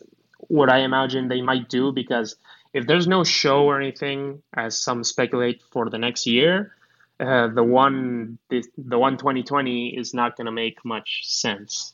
what 0.47 0.69
I 0.69 0.79
imagine 0.79 1.27
they 1.27 1.41
might 1.41 1.69
do 1.69 1.91
because 1.91 2.35
if 2.73 2.85
there's 2.87 3.07
no 3.07 3.23
show 3.23 3.63
or 3.65 3.79
anything, 3.81 4.41
as 4.53 4.77
some 4.79 5.03
speculate 5.03 5.61
for 5.71 5.89
the 5.89 5.97
next 5.97 6.27
year, 6.27 6.73
uh, 7.19 7.47
the 7.47 7.63
one 7.63 8.37
the, 8.49 8.63
the 8.77 8.99
one 8.99 9.17
2020 9.17 9.97
is 9.97 10.13
not 10.13 10.37
going 10.37 10.45
to 10.45 10.51
make 10.51 10.83
much 10.85 11.21
sense. 11.25 11.93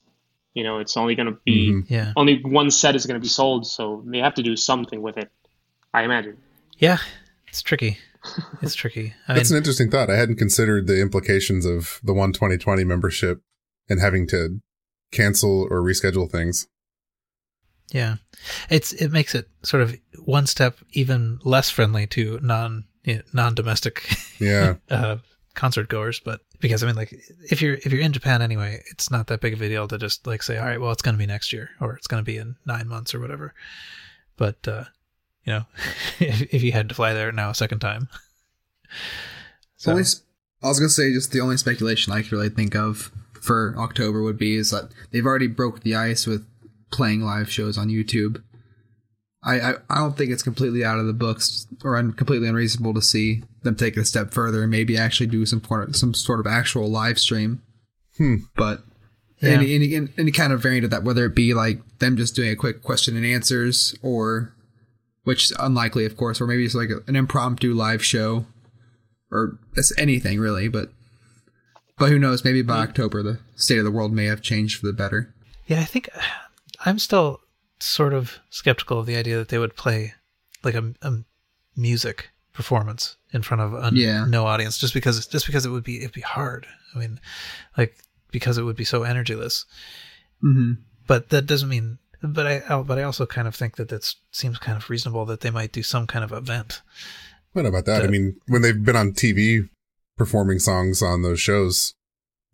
You 0.54 0.64
know, 0.64 0.80
it's 0.80 0.98
only 0.98 1.16
going 1.16 1.28
to 1.28 1.38
be 1.46 1.72
Mhm. 1.72 1.90
Yeah. 1.90 2.14
only 2.16 2.42
one 2.44 2.70
set 2.72 2.96
is 2.96 3.06
going 3.06 3.20
to 3.20 3.24
be 3.24 3.30
sold, 3.30 3.66
so 3.66 4.04
they 4.06 4.20
have 4.20 4.36
to 4.36 4.44
do 4.44 4.56
something 4.56 5.02
with 5.02 5.18
it. 5.18 5.32
I 5.94 6.04
imagine. 6.04 6.38
Yeah. 6.78 6.98
It's 7.48 7.62
tricky. 7.62 7.98
It's 8.62 8.76
tricky. 8.76 9.14
I 9.28 9.34
mean, 9.34 9.38
That's 9.38 9.52
an 9.52 9.58
interesting 9.58 9.92
thought. 9.92 10.10
I 10.10 10.16
hadn't 10.16 10.38
considered 10.38 10.88
the 10.88 11.02
implications 11.02 11.66
of 11.66 12.00
the 12.04 12.14
one 12.14 12.32
2020 12.32 12.84
membership 12.84 13.42
and 13.90 14.00
having 14.00 14.28
to 14.28 14.60
cancel 15.12 15.68
or 15.70 15.82
reschedule 15.82 16.30
things. 16.32 16.68
yeah. 17.92 18.16
It's 18.70 18.94
it 18.94 19.12
makes 19.12 19.36
it 19.36 19.50
sort 19.62 19.84
of 19.84 19.96
one 20.24 20.48
step 20.48 20.78
even 20.92 21.40
less 21.44 21.70
friendly 21.70 22.08
to 22.08 22.40
non 22.42 22.86
you 23.04 23.16
know, 23.18 23.22
non-domestic 23.34 24.10
Yeah. 24.40 24.76
uh, 24.90 25.18
concert 25.54 25.90
goers, 25.90 26.20
but 26.24 26.40
because 26.60 26.82
I 26.84 26.88
mean, 26.88 26.96
like, 26.96 27.14
if 27.52 27.62
you're 27.62 27.76
if 27.76 27.92
you're 27.92 28.02
in 28.02 28.14
Japan 28.14 28.42
anyway, 28.42 28.82
it's 28.92 29.12
not 29.12 29.28
that 29.28 29.42
big 29.42 29.54
of 29.54 29.62
a 29.62 29.68
deal 29.68 29.88
to 29.90 29.98
just 29.98 30.26
like 30.26 30.42
say, 30.42 30.58
all 30.58 30.66
right, 30.66 30.80
well, 30.80 30.92
it's 30.92 31.02
going 31.02 31.16
to 31.16 31.20
be 31.20 31.26
next 31.28 31.52
year 31.54 31.70
or 31.82 31.96
it's 31.96 32.08
going 32.08 32.22
to 32.24 32.26
be 32.26 32.38
in 32.38 32.56
nine 32.66 32.88
months 32.88 33.14
or 33.14 33.20
whatever. 33.20 33.54
But 34.38 34.66
uh, 34.68 34.86
you 35.46 35.54
know, 35.54 35.66
if, 36.20 36.54
if 36.54 36.64
you 36.64 36.72
had 36.72 36.90
to 36.90 36.96
fly 36.96 37.14
there 37.14 37.32
now 37.32 37.50
a 37.50 37.56
second 37.56 37.80
time, 37.80 38.08
so 39.78 39.92
Only, 39.92 40.02
s- 40.04 40.22
I 40.62 40.68
was 40.68 40.80
gonna 40.80 40.90
say 40.90 41.12
just 41.14 41.32
the 41.32 41.42
only 41.42 41.58
speculation 41.58 42.14
I 42.14 42.22
could 42.22 42.32
really 42.32 42.50
think 42.50 42.76
of 42.76 43.12
for 43.42 43.76
October 43.78 44.22
would 44.24 44.38
be 44.38 44.56
is 44.56 44.72
that 44.72 44.90
they've 45.12 45.26
already 45.26 45.48
broke 45.48 45.82
the 45.82 45.96
ice 45.96 46.26
with 46.26 46.46
playing 46.92 47.22
live 47.22 47.52
shows 47.52 47.78
on 47.78 47.90
YouTube. 47.90 48.42
I, 49.46 49.60
I, 49.60 49.74
I 49.90 49.96
don't 49.98 50.16
think 50.18 50.32
it's 50.32 50.44
completely 50.44 50.86
out 50.86 51.00
of 51.00 51.06
the 51.08 51.12
books 51.14 51.68
or 51.84 51.98
un, 51.98 52.14
completely 52.14 52.48
unreasonable 52.48 52.94
to 52.94 53.02
see 53.02 53.44
them 53.64 53.76
take 53.76 53.98
it 53.98 54.02
a 54.02 54.06
step 54.06 54.32
further 54.34 54.62
and 54.62 54.72
maybe 54.72 54.98
actually 54.98 55.28
do 55.28 55.46
some 55.46 55.62
sort 55.62 55.96
some 55.98 56.14
sort 56.14 56.40
of 56.40 56.48
actual 56.48 56.90
live 56.90 57.20
stream. 57.20 57.62
Hmm. 58.18 58.36
But 58.56 58.84
Yeah. 59.42 59.50
any, 59.50 59.76
any 59.76 60.08
any 60.18 60.32
kind 60.32 60.54
of 60.54 60.62
variant 60.62 60.86
of 60.86 60.92
that, 60.92 61.04
whether 61.04 61.26
it 61.26 61.36
be 61.36 61.54
like 61.54 61.82
them 62.00 62.16
just 62.16 62.36
doing 62.36 62.52
a 62.52 62.56
quick 62.56 62.82
question 62.84 63.18
and 63.18 63.26
answers, 63.26 63.94
or 64.02 64.54
which 65.24 65.46
is 65.52 65.58
unlikely, 65.60 66.06
of 66.06 66.18
course, 66.18 66.40
or 66.42 66.48
maybe 66.48 66.66
it's 66.66 66.76
like 66.76 66.90
an 67.08 67.16
impromptu 67.16 67.74
live 67.74 68.04
show, 68.04 68.46
or 69.32 69.58
it's 69.76 69.92
anything 69.98 70.40
really. 70.40 70.68
But 70.68 70.90
but 71.98 72.10
who 72.10 72.20
knows? 72.20 72.44
Maybe 72.44 72.62
by 72.62 72.80
October, 72.80 73.22
the 73.24 73.40
state 73.56 73.78
of 73.78 73.86
the 73.86 73.92
world 73.92 74.12
may 74.14 74.26
have 74.26 74.42
changed 74.42 74.80
for 74.80 74.88
the 74.88 74.94
better. 74.94 75.34
yeah, 75.68 75.80
I 75.80 75.86
think 75.86 76.10
I'm 76.86 77.00
still 77.00 77.40
sort 77.80 78.14
of 78.14 78.40
skeptical 78.50 79.00
of 79.00 79.06
the 79.06 79.16
idea 79.18 79.38
that 79.38 79.50
they 79.50 79.58
would 79.58 79.76
play 79.76 80.14
like 80.64 80.76
a, 80.76 80.94
a 81.02 81.12
music 81.76 82.30
performance 82.54 83.18
in 83.34 83.42
front 83.42 83.62
of 83.62 83.74
a 83.74 83.90
Yeah. 83.94 84.26
no 84.28 84.46
audience, 84.46 84.78
just 84.78 84.94
because 84.94 85.26
just 85.28 85.46
because 85.46 85.66
it 85.66 85.70
would 85.70 85.84
be 85.84 85.98
it'd 86.00 86.12
be 86.14 86.22
hard. 86.22 86.68
I 86.96 87.00
mean, 87.00 87.20
like 87.78 87.96
because 88.32 88.58
it 88.58 88.64
would 88.64 88.76
be 88.76 88.84
so 88.86 89.02
energyless. 89.02 89.66
Mm-hmm. 90.44 90.74
but 91.08 91.30
that 91.30 91.46
doesn't 91.46 91.70
mean 91.70 92.00
but 92.24 92.48
i 92.48 92.64
I- 92.70 92.82
but 92.82 92.98
i 92.98 93.04
also 93.04 93.26
kind 93.26 93.48
of 93.48 93.56
think 93.56 93.76
that 93.76 93.90
that 93.90 94.14
seems 94.32 94.58
kind 94.58 94.78
of 94.78 94.90
reasonable 94.90 95.26
that 95.26 95.42
they 95.42 95.52
might 95.52 95.72
do 95.72 95.84
some 95.84 96.08
kind 96.08 96.24
of 96.26 96.32
event 96.32 96.82
What 97.54 97.66
about 97.68 97.86
that? 97.86 98.02
I 98.04 98.08
mean, 98.08 98.38
when 98.48 98.64
they've 98.64 98.84
been 98.84 98.96
on 98.96 99.12
TV 99.14 99.70
performing 100.18 100.58
songs 100.58 101.04
on 101.04 101.22
those 101.22 101.40
shows, 101.40 101.94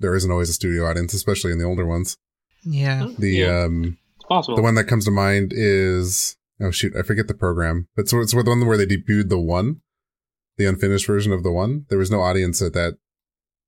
there 0.02 0.14
isn't 0.14 0.30
always 0.32 0.50
a 0.50 0.54
studio 0.54 0.86
audience, 0.90 1.14
especially 1.14 1.54
in 1.54 1.58
the 1.58 1.64
older 1.66 1.86
ones. 1.86 2.18
yeah 2.66 3.08
The 3.18 3.32
Yeah. 3.32 3.64
um 3.64 3.98
It's 4.18 4.26
possible. 4.26 4.58
the 4.58 4.62
one 4.62 4.76
that 4.76 4.90
comes 4.92 5.06
to 5.06 5.12
mind 5.12 5.54
is 5.56 6.36
oh 6.60 6.72
shoot, 6.72 6.94
I 6.98 7.04
forget 7.04 7.28
the 7.30 7.34
program. 7.34 7.88
But 7.96 8.10
so 8.10 8.20
it's 8.20 8.34
the 8.34 8.44
one 8.44 8.66
where 8.68 8.76
they 8.76 8.86
debuted 8.86 9.30
the 9.30 9.40
one, 9.40 9.80
the 10.58 10.66
unfinished 10.66 11.08
version 11.08 11.32
of 11.32 11.44
the 11.44 11.52
one. 11.52 11.86
There 11.90 11.98
was 11.98 12.12
no 12.12 12.20
audience 12.22 12.62
at 12.62 12.74
that 12.74 12.98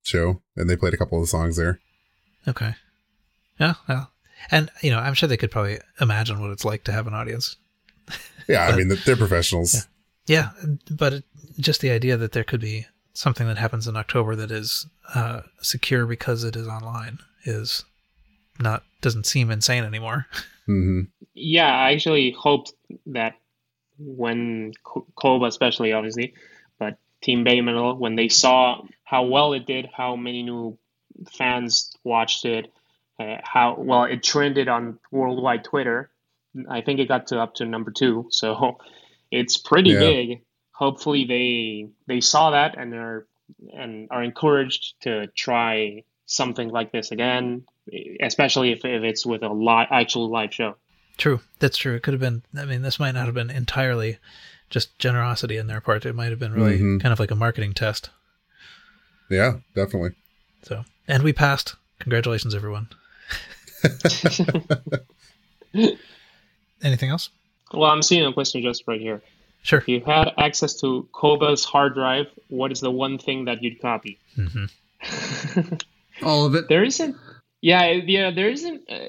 show, 0.04 0.42
and 0.58 0.70
they 0.70 0.76
played 0.76 0.94
a 0.94 0.98
couple 0.98 1.22
of 1.22 1.30
songs 1.30 1.56
there. 1.56 1.80
okay 2.48 2.76
yeah 3.58 3.76
well 3.88 4.11
and 4.50 4.70
you 4.82 4.90
know 4.90 5.00
i'm 5.00 5.14
sure 5.14 5.28
they 5.28 5.38
could 5.38 5.52
probably 5.52 5.80
imagine 6.00 6.40
what 6.40 6.52
it's 6.52 6.66
like 6.66 6.84
to 6.86 6.92
have 6.92 7.08
an 7.08 7.14
audience. 7.14 7.58
Yeah, 8.48 8.68
I 8.68 8.76
mean 8.76 8.90
they're 9.06 9.16
professionals. 9.16 9.88
yeah. 10.28 10.50
But 10.90 11.14
it, 11.14 11.24
just 11.60 11.80
the 11.82 11.92
idea 11.92 12.18
that 12.18 12.32
there 12.32 12.44
could 12.44 12.60
be 12.60 12.86
something 13.14 13.48
that 13.48 13.58
happens 13.58 13.88
in 13.88 13.96
october 13.96 14.36
that 14.36 14.52
is 14.52 14.88
uh, 15.14 15.42
secure 15.62 16.06
because 16.06 16.44
it 16.44 16.56
is 16.56 16.68
online 16.68 17.20
is 17.46 17.86
not 18.60 18.84
doesn't 19.02 19.26
seem 19.26 19.52
insane 19.52 19.84
anymore. 19.84 20.28
Hmm 20.68 21.02
yeah, 21.34 21.74
I 21.74 21.94
actually 21.94 22.32
hoped 22.32 22.74
that 23.08 23.34
when 23.98 24.74
Ko- 24.84 25.08
Koba, 25.16 25.46
especially 25.46 25.94
obviously, 25.94 26.34
but 26.80 26.98
Team 27.22 27.46
Babymetal, 27.46 27.98
when 27.98 28.16
they 28.16 28.30
saw 28.30 28.82
how 29.04 29.24
well 29.24 29.54
it 29.54 29.66
did, 29.66 29.90
how 29.96 30.16
many 30.16 30.44
new 30.44 30.78
fans 31.32 31.96
watched 32.04 32.46
it, 32.46 32.72
uh, 33.22 33.38
how 33.44 33.76
well 33.78 34.04
it 34.06 34.24
trended 34.24 34.68
on 34.68 35.00
worldwide 35.12 35.64
Twitter. 35.64 36.10
I 36.70 36.82
think 36.82 37.00
it 37.00 37.08
got 37.08 37.28
to 37.28 37.40
up 37.40 37.56
to 37.56 37.66
number 37.66 37.92
two, 37.92 38.28
so 38.32 38.78
it's 39.32 39.58
pretty 39.58 39.92
Yeah. 39.92 40.00
big. 40.00 40.42
Hopefully, 40.74 41.26
they 41.26 41.90
they 42.08 42.22
saw 42.22 42.52
that 42.52 42.78
and 42.78 42.94
are 42.94 43.28
and 43.74 44.08
are 44.12 44.24
encouraged 44.24 44.96
to 45.02 45.28
try 45.28 46.04
something 46.26 46.70
like 46.70 46.92
this 46.92 47.12
again, 47.12 47.66
especially 48.22 48.72
if, 48.72 48.86
if 48.86 49.04
it's 49.04 49.26
with 49.26 49.44
a 49.44 49.50
live 49.50 49.90
actual 49.92 50.30
live 50.32 50.54
show. 50.54 50.76
True. 51.18 51.42
That's 51.60 51.78
true. 51.78 51.94
It 51.96 52.04
could 52.04 52.14
have 52.14 52.22
been, 52.22 52.42
I 52.58 52.64
mean, 52.66 52.82
this 52.82 53.00
might 53.00 53.12
not 53.12 53.26
have 53.26 53.36
been 53.36 53.50
entirely 53.50 54.18
just 54.70 54.98
generosity 54.98 55.58
in 55.58 55.68
their 55.68 55.82
part. 55.82 56.06
It 56.06 56.16
might 56.16 56.30
have 56.30 56.40
been 56.40 56.54
really 56.54 56.80
Mhm. 56.80 57.02
kind 57.02 57.12
of 57.12 57.20
like 57.20 57.32
a 57.32 57.36
marketing 57.36 57.74
test. 57.74 58.10
Yeah, 59.30 59.58
definitely. 59.76 60.12
So, 60.64 60.86
and 61.08 61.22
we 61.24 61.34
passed. 61.34 61.76
Congratulations, 62.00 62.56
everyone. 62.56 62.88
Anything 66.84 67.10
else? 67.10 67.30
Well, 67.74 67.90
I'm 67.90 68.02
seeing 68.02 68.26
a 68.26 68.34
question 68.34 68.62
just 68.62 68.84
right 68.88 69.00
here. 69.00 69.22
Sure. 69.64 69.80
If 69.80 69.88
you 69.88 70.02
had 70.02 70.32
access 70.38 70.74
to 70.82 71.08
Koba's 71.14 71.64
hard 71.64 71.94
drive, 71.94 72.28
what 72.50 72.72
is 72.72 72.80
the 72.80 72.92
one 72.92 73.18
thing 73.18 73.46
that 73.46 73.62
you'd 73.64 73.80
copy? 73.82 74.18
hmm 74.36 74.66
All 76.24 76.46
of 76.46 76.54
it. 76.56 76.68
there 76.70 76.84
isn't, 76.84 77.16
yeah, 77.62 77.90
yeah, 77.92 78.30
there 78.32 78.50
isn't 78.50 78.84
uh, 78.90 79.08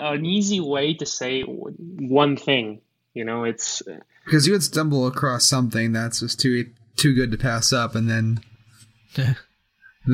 an 0.00 0.24
easy 0.26 0.58
way 0.60 0.94
to 0.94 1.06
say 1.06 1.42
one 1.42 2.36
thing. 2.36 2.80
You 3.14 3.24
know, 3.24 3.44
it's 3.44 3.82
Because 4.24 4.46
you 4.46 4.52
would 4.52 4.62
stumble 4.62 5.06
across 5.06 5.46
something 5.46 5.92
that's 5.92 6.20
just 6.20 6.40
too 6.40 6.70
too 6.96 7.14
good 7.14 7.30
to 7.32 7.38
pass 7.38 7.72
up, 7.72 7.94
and 7.94 8.08
then 8.08 8.40
and 9.16 9.36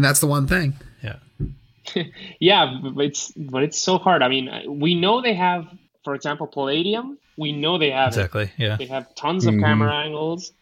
that's 0.05 0.20
the 0.20 0.26
one 0.26 0.47
thing. 0.47 0.74
Yeah. 1.03 1.16
yeah, 2.40 2.78
but 2.94 3.05
it's 3.05 3.32
but 3.32 3.62
it's 3.62 3.78
so 3.78 3.99
hard. 3.99 4.22
I 4.22 4.28
mean, 4.28 4.51
we 4.80 4.94
know 4.94 5.22
they 5.22 5.34
have, 5.34 5.66
for 6.05 6.14
example, 6.14 6.47
Palladium. 6.47 7.18
We 7.36 7.53
know 7.53 7.78
they 7.78 7.90
have 7.90 8.09
it. 8.09 8.16
Exactly. 8.16 8.51
Yeah. 8.57 8.76
They 8.76 8.86
have 8.86 9.14
tons 9.14 9.47
of 9.47 9.55
Mhm. 9.55 9.61
camera 9.61 9.94
angles. 9.94 10.53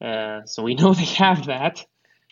Uh, 0.00 0.44
so 0.46 0.62
we 0.62 0.74
know 0.80 0.94
they 0.94 1.04
have 1.04 1.46
that. 1.46 1.84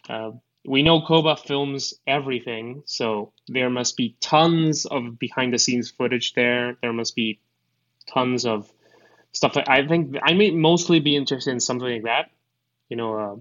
Uh, 0.09 0.33
we 0.67 0.83
know 0.83 1.03
Koba 1.03 1.37
films 1.37 1.95
everything, 2.07 2.83
so 2.87 3.33
there 3.49 3.69
must 3.71 3.97
be 3.97 4.17
tons 4.21 4.87
of 4.87 5.19
behind 5.19 5.53
the 5.53 5.59
scenes 5.59 5.91
footage 5.91 6.33
there. 6.33 6.77
There 6.81 6.93
must 6.93 7.15
be 7.15 7.39
tons 8.07 8.47
of 8.47 8.71
stuff 9.33 9.55
that 9.55 9.69
I 9.69 9.87
think 9.87 10.17
I 10.23 10.33
may 10.33 10.51
mostly 10.51 11.01
be 11.01 11.17
interested 11.17 11.51
in 11.51 11.61
something 11.61 11.89
like 11.89 12.05
that. 12.05 12.31
You 12.89 12.97
know, 12.97 13.19
uh, 13.19 13.37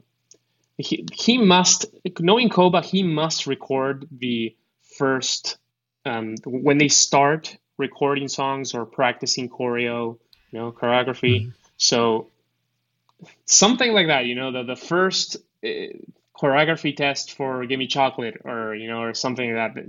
he, 0.77 1.05
he 1.13 1.37
must, 1.37 1.85
knowing 2.19 2.49
Koba, 2.49 2.81
he 2.81 3.03
must 3.03 3.47
record 3.47 4.07
the 4.11 4.55
first, 4.97 5.57
um, 6.05 6.35
when 6.45 6.77
they 6.77 6.87
start 6.89 7.57
recording 7.77 8.27
songs 8.27 8.73
or 8.73 8.85
practicing 8.85 9.49
choreo, 9.49 10.17
you 10.51 10.59
know, 10.59 10.71
choreography. 10.71 11.51
So 11.77 12.29
something 13.45 13.93
like 13.93 14.07
that, 14.07 14.25
you 14.25 14.35
know, 14.35 14.51
the, 14.51 14.63
the 14.63 14.75
first 14.75 15.37
uh, 15.63 15.67
choreography 16.39 16.95
test 16.95 17.33
for 17.33 17.65
Gimme 17.65 17.87
Chocolate 17.87 18.41
or, 18.45 18.75
you 18.75 18.87
know, 18.87 19.01
or 19.01 19.13
something 19.13 19.53
like 19.53 19.75
that. 19.75 19.85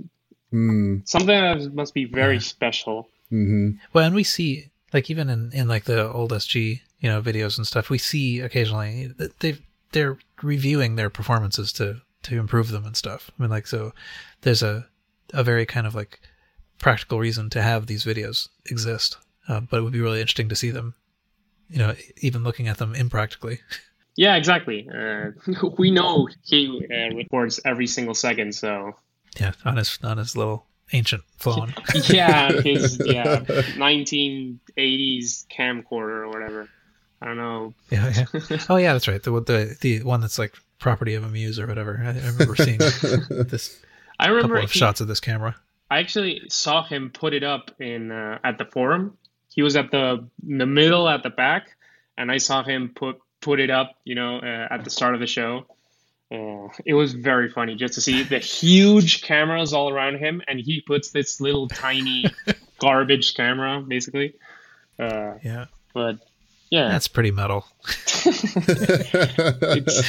Mm, 0.53 1.07
Something 1.07 1.27
that 1.27 1.73
must 1.73 1.93
be 1.93 2.05
very 2.05 2.35
Yeah. 2.35 2.41
special. 2.41 3.09
hmm 3.29 3.71
Well, 3.93 4.05
and 4.05 4.15
we 4.15 4.23
see, 4.23 4.69
like, 4.93 5.09
even 5.09 5.29
in, 5.29 5.51
in 5.53 5.67
like 5.67 5.85
the 5.85 6.11
old 6.11 6.31
SG, 6.31 6.81
you 6.99 7.09
know, 7.09 7.21
videos 7.21 7.57
and 7.57 7.67
stuff, 7.67 7.89
we 7.89 7.97
see 7.97 8.39
occasionally 8.39 9.07
that 9.17 9.39
they've, 9.39 9.61
they're 9.91 10.17
reviewing 10.41 10.95
their 10.95 11.09
performances 11.09 11.71
to, 11.73 12.01
to 12.23 12.39
improve 12.39 12.71
them 12.71 12.85
and 12.85 12.95
stuff. 12.95 13.29
I 13.37 13.41
mean, 13.41 13.51
like, 13.51 13.67
so 13.67 13.93
there's 14.41 14.63
a, 14.63 14.87
a 15.35 15.43
very 15.43 15.65
kind 15.65 15.85
of 15.85 15.93
like 15.93 16.19
practical 16.79 17.19
reason 17.19 17.49
to 17.51 17.61
have 17.61 17.85
these 17.87 18.05
videos 18.05 18.47
exist. 18.65 19.17
Uh, 19.47 19.59
but 19.59 19.77
it 19.77 19.81
would 19.83 19.93
be 19.93 20.01
really 20.01 20.21
interesting 20.21 20.49
to 20.49 20.55
see 20.55 20.71
them, 20.71 20.95
you 21.69 21.77
know, 21.77 21.93
even 22.17 22.43
looking 22.43 22.67
at 22.67 22.77
them 22.77 22.95
impractically. 22.95 23.59
Yeah, 24.17 24.37
exactly. 24.37 24.87
Uh, 24.89 25.31
we 25.77 25.91
know 25.91 26.29
he 26.43 26.87
uh, 26.89 27.13
records 27.15 27.59
every 27.65 27.85
single 27.85 28.15
second, 28.15 28.55
so 28.55 28.95
Yeah, 29.37 29.51
on 29.65 29.75
his 29.75 29.99
on 30.03 30.17
his 30.17 30.37
little 30.37 30.67
ancient 30.93 31.23
phone. 31.37 31.73
yeah, 32.07 32.49
his 32.61 32.97
yeah 33.05 33.39
1980s 33.39 35.45
camcorder 35.47 36.21
or 36.23 36.29
whatever. 36.29 36.69
I 37.21 37.25
don't 37.25 37.35
know. 37.37 37.73
yeah, 37.89 38.25
yeah. 38.49 38.57
Oh 38.69 38.77
yeah, 38.77 38.93
that's 38.93 39.09
right. 39.09 39.21
The 39.21 39.31
the 39.31 39.77
the 39.81 40.03
one 40.03 40.21
that's 40.21 40.39
like 40.39 40.55
property 40.79 41.15
of 41.15 41.25
Amuse 41.25 41.59
or 41.59 41.67
whatever. 41.67 41.99
I, 42.01 42.11
I 42.11 42.27
remember 42.27 42.55
seeing 42.55 42.77
this 42.77 43.77
I 44.19 44.25
couple 44.25 44.35
remember 44.37 44.57
of 44.57 44.71
he- 44.71 44.79
shots 44.79 45.01
of 45.01 45.07
this 45.07 45.19
camera. 45.19 45.55
I 45.91 45.99
actually 45.99 46.41
saw 46.49 46.83
him 46.83 47.11
put 47.11 47.33
it 47.33 47.43
up 47.43 47.71
in 47.79 48.11
uh, 48.11 48.39
at 48.43 48.57
the 48.57 48.65
forum. 48.65 49.17
He 49.49 49.61
was 49.61 49.75
at 49.75 49.91
the 49.91 50.27
in 50.47 50.57
the 50.57 50.65
middle 50.65 51.07
at 51.07 51.21
the 51.23 51.29
back, 51.29 51.75
and 52.17 52.31
I 52.31 52.37
saw 52.37 52.63
him 52.63 52.91
put 52.95 53.17
put 53.41 53.59
it 53.59 53.69
up. 53.69 53.95
You 54.03 54.15
know, 54.15 54.39
uh, 54.39 54.67
at 54.73 54.83
the 54.83 54.89
start 54.89 55.13
of 55.13 55.19
the 55.19 55.27
show. 55.27 55.65
Uh, 56.31 56.67
it 56.85 56.95
was 56.95 57.13
very 57.13 57.49
funny 57.51 57.75
just 57.75 57.93
to 57.93 58.01
see 58.01 58.23
the 58.23 58.39
huge 58.39 59.21
cameras 59.21 59.73
all 59.73 59.89
around 59.91 60.17
him, 60.17 60.41
and 60.47 60.59
he 60.59 60.81
puts 60.81 61.11
this 61.11 61.39
little 61.39 61.67
tiny 61.67 62.25
garbage 62.79 63.35
camera, 63.35 63.79
basically. 63.87 64.33
Uh, 64.97 65.35
Yeah. 65.43 65.65
but 65.93 66.17
yeah, 66.71 66.87
That's 66.89 67.07
pretty 67.07 67.29
metal. 67.29 67.67
it's, 68.25 70.01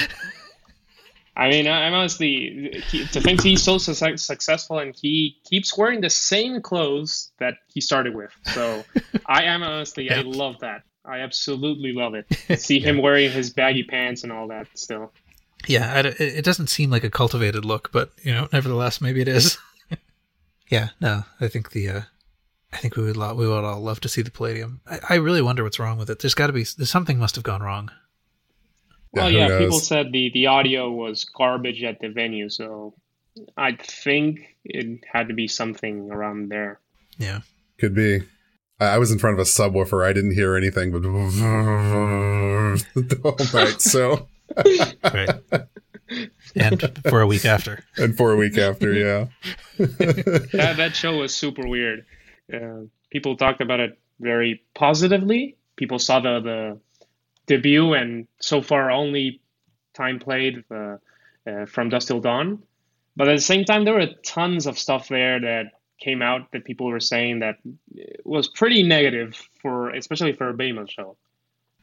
I 1.37 1.51
mean, 1.51 1.67
I- 1.67 1.87
I'm 1.87 1.93
honestly 1.95 2.83
he, 2.91 3.05
to 3.09 3.21
think 3.21 3.43
he's 3.43 3.63
so 3.63 3.77
su- 3.79 4.17
successful 4.17 4.79
and 4.79 4.95
he 4.97 5.37
keeps 5.45 5.77
wearing 5.77 6.01
the 6.01 6.11
same 6.11 6.63
clothes 6.63 7.31
that 7.39 7.55
he 7.73 7.81
started 7.81 8.15
with. 8.15 8.31
So 8.55 8.85
I 9.27 9.43
am 9.45 9.63
honestly, 9.63 10.11
I 10.11 10.23
love 10.23 10.61
that. 10.61 10.83
I 11.05 11.19
absolutely 11.21 11.93
love 11.93 12.15
it. 12.15 12.27
See 12.61 12.81
him 12.81 13.01
wearing 13.03 13.31
his 13.31 13.51
baggy 13.51 13.85
pants 13.85 14.23
and 14.25 14.33
all 14.33 14.49
that 14.49 14.67
still. 14.75 15.13
Yeah, 15.69 16.01
it 16.19 16.45
doesn't 16.45 16.69
seem 16.69 16.91
like 16.91 17.05
a 17.05 17.11
cultivated 17.11 17.65
look, 17.65 17.91
but 17.93 18.11
you 18.23 18.33
know, 18.33 18.49
nevertheless, 18.53 19.01
maybe 19.01 19.21
it 19.21 19.29
is. 19.29 19.59
yeah, 20.69 20.91
no, 21.01 21.25
I 21.41 21.49
think 21.49 21.71
the, 21.71 21.89
uh, 21.89 22.01
I 22.73 22.77
think 22.79 22.97
we 22.97 23.05
would 23.05 23.17
lo- 23.17 23.35
we 23.35 23.47
would 23.49 23.65
all 23.65 23.81
love 23.81 24.01
to 24.01 24.09
see 24.09 24.23
the 24.23 24.31
Palladium. 24.31 24.81
I, 24.87 25.01
I 25.11 25.15
really 25.17 25.43
wonder 25.43 25.65
what's 25.65 25.79
wrong 25.79 25.99
with 25.99 26.09
it. 26.11 26.21
There's 26.21 26.35
got 26.35 26.49
to 26.49 26.53
be 26.53 26.65
something 26.65 27.19
must 27.19 27.35
have 27.37 27.45
gone 27.45 27.63
wrong. 27.63 27.91
Well, 29.17 29.31
yeah, 29.31 29.49
knows? 29.49 29.59
people 29.61 29.79
said 29.79 30.13
the 30.13 30.31
the 30.33 30.47
audio 30.47 30.91
was 30.91 31.25
garbage 31.25 31.83
at 31.83 32.01
the 32.01 32.09
venue, 32.09 32.49
so 32.49 32.95
I 33.57 33.73
think 33.73 34.57
it 34.65 35.05
had 35.11 35.29
to 35.29 35.35
be 35.35 35.49
something 35.49 36.11
around 36.11 36.51
there. 36.51 36.81
Yeah, 37.19 37.41
Could 37.79 37.95
be. 37.95 38.23
I 38.79 38.87
I 38.87 38.99
was 38.99 39.11
in 39.11 39.19
front 39.19 39.39
of 39.39 39.41
a 39.41 39.49
subwoofer. 39.49 40.07
I 40.07 40.13
didn't 40.13 40.35
hear 40.35 40.57
anything 40.57 40.93
but 40.93 41.03
the 41.03 41.11
whole 43.23 43.61
night. 43.61 43.81
So, 43.81 44.29
right. 45.03 45.31
and 46.57 46.99
for 47.09 47.21
a 47.21 47.27
week 47.27 47.45
after, 47.45 47.85
and 47.97 48.17
for 48.17 48.33
a 48.33 48.37
week 48.37 48.59
after, 48.59 48.93
yeah. 48.93 49.27
that 49.79 50.75
that 50.77 50.95
show 50.95 51.17
was 51.19 51.35
super 51.35 51.67
weird. 51.67 52.05
Uh, 52.53 52.83
people 53.11 53.37
talked 53.37 53.61
about 53.61 53.81
it 53.81 53.99
very 54.21 54.63
positively. 54.75 55.57
People 55.77 55.99
saw 55.99 56.21
the 56.21 56.41
the 56.41 56.81
debut 57.47 57.95
and 57.95 58.27
so 58.41 58.63
far 58.63 58.91
only 58.91 59.41
time 59.95 60.19
played 60.19 60.65
uh, 60.71 60.97
uh, 61.47 61.67
from 61.67 61.89
Dusk 61.89 62.09
Till 62.09 62.21
Dawn, 62.21 62.63
but 63.17 63.29
at 63.29 63.37
the 63.37 63.43
same 63.43 63.65
time 63.65 63.85
there 63.85 63.95
were 63.95 64.07
tons 64.25 64.67
of 64.67 64.79
stuff 64.79 65.09
there 65.09 65.41
that 65.41 65.67
came 65.99 66.21
out 66.21 66.53
that 66.53 66.65
people 66.65 66.87
were 66.89 67.01
saying 67.01 67.39
that 67.41 67.57
was 68.25 68.49
pretty 68.49 68.83
negative 68.83 69.35
for 69.63 69.91
especially 69.91 70.33
for 70.33 70.51
a 70.51 70.55
Babymetal 70.55 70.91
show. 70.91 71.17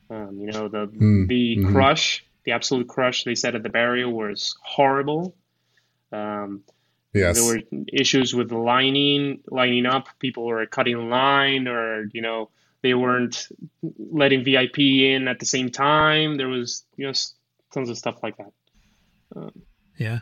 Um, 0.09 0.39
you 0.39 0.51
know 0.51 0.68
the 0.68 0.86
Hmm, 0.86 1.26
the 1.28 1.57
mhm. 1.57 1.72
crush, 1.72 2.24
the 2.43 2.51
absolute 2.51 2.88
crush 2.88 3.24
they 3.24 3.36
said 3.36 3.55
at 3.55 3.64
the 3.64 3.70
barrier 3.70 4.09
was 4.09 4.55
horrible. 4.61 5.36
Um, 6.11 6.64
Yes. 7.14 7.36
there 7.36 7.43
were 7.45 7.61
issues 7.93 8.34
with 8.34 8.51
lining, 8.51 9.41
lining 9.47 9.86
up. 9.86 10.07
People 10.18 10.45
were 10.45 10.66
cutting 10.66 11.09
line, 11.09 11.68
or 11.68 12.09
you 12.11 12.22
know, 12.24 12.49
they 12.84 12.93
weren't 12.93 13.47
letting 14.11 14.43
VIP 14.43 14.77
in 14.79 15.27
at 15.27 15.39
the 15.39 15.45
same 15.45 15.69
time. 15.69 16.38
There 16.38 16.49
was 16.49 16.86
you 16.97 17.07
know 17.07 17.13
tons 17.73 17.89
of 17.89 17.97
stuff 17.97 18.21
like 18.21 18.36
that. 18.38 19.51
yeah, 19.97 20.19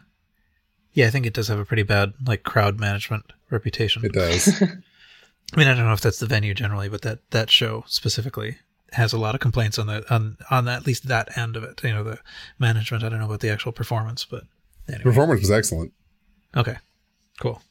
yeah. 0.93 1.07
I 1.07 1.09
think 1.09 1.25
it 1.25 1.33
does 1.33 1.49
have 1.49 1.59
a 1.59 1.65
pretty 1.65 1.83
bad 1.83 2.13
like 2.25 2.43
crowd 2.43 2.79
management 2.79 3.33
reputation. 3.49 4.05
It 4.05 4.13
does. 4.13 4.61
I 5.53 5.57
mean, 5.57 5.67
I 5.67 5.73
don't 5.73 5.85
know 5.85 5.93
if 5.93 6.01
that's 6.01 6.19
the 6.19 6.27
venue 6.27 6.53
generally, 6.53 6.87
but 6.87 7.01
that 7.01 7.19
that 7.31 7.49
show 7.49 7.83
specifically 7.87 8.57
has 8.93 9.11
a 9.11 9.17
lot 9.17 9.35
of 9.35 9.41
complaints 9.41 9.79
on 9.79 9.87
the 9.87 10.05
on 10.13 10.37
on 10.49 10.67
at 10.67 10.85
least 10.85 11.07
that 11.07 11.37
end 11.37 11.57
of 11.57 11.63
it. 11.63 11.81
You 11.83 11.93
know, 11.93 12.03
the 12.03 12.19
management. 12.59 13.03
I 13.03 13.09
don't 13.09 13.19
know 13.19 13.25
about 13.25 13.41
the 13.41 13.49
actual 13.49 13.71
performance, 13.71 14.23
but 14.23 14.43
anyway. 14.87 15.03
Performance 15.03 15.41
was 15.41 15.51
excellent. 15.51 15.93
Okay, 16.55 16.77
cool. 17.39 17.61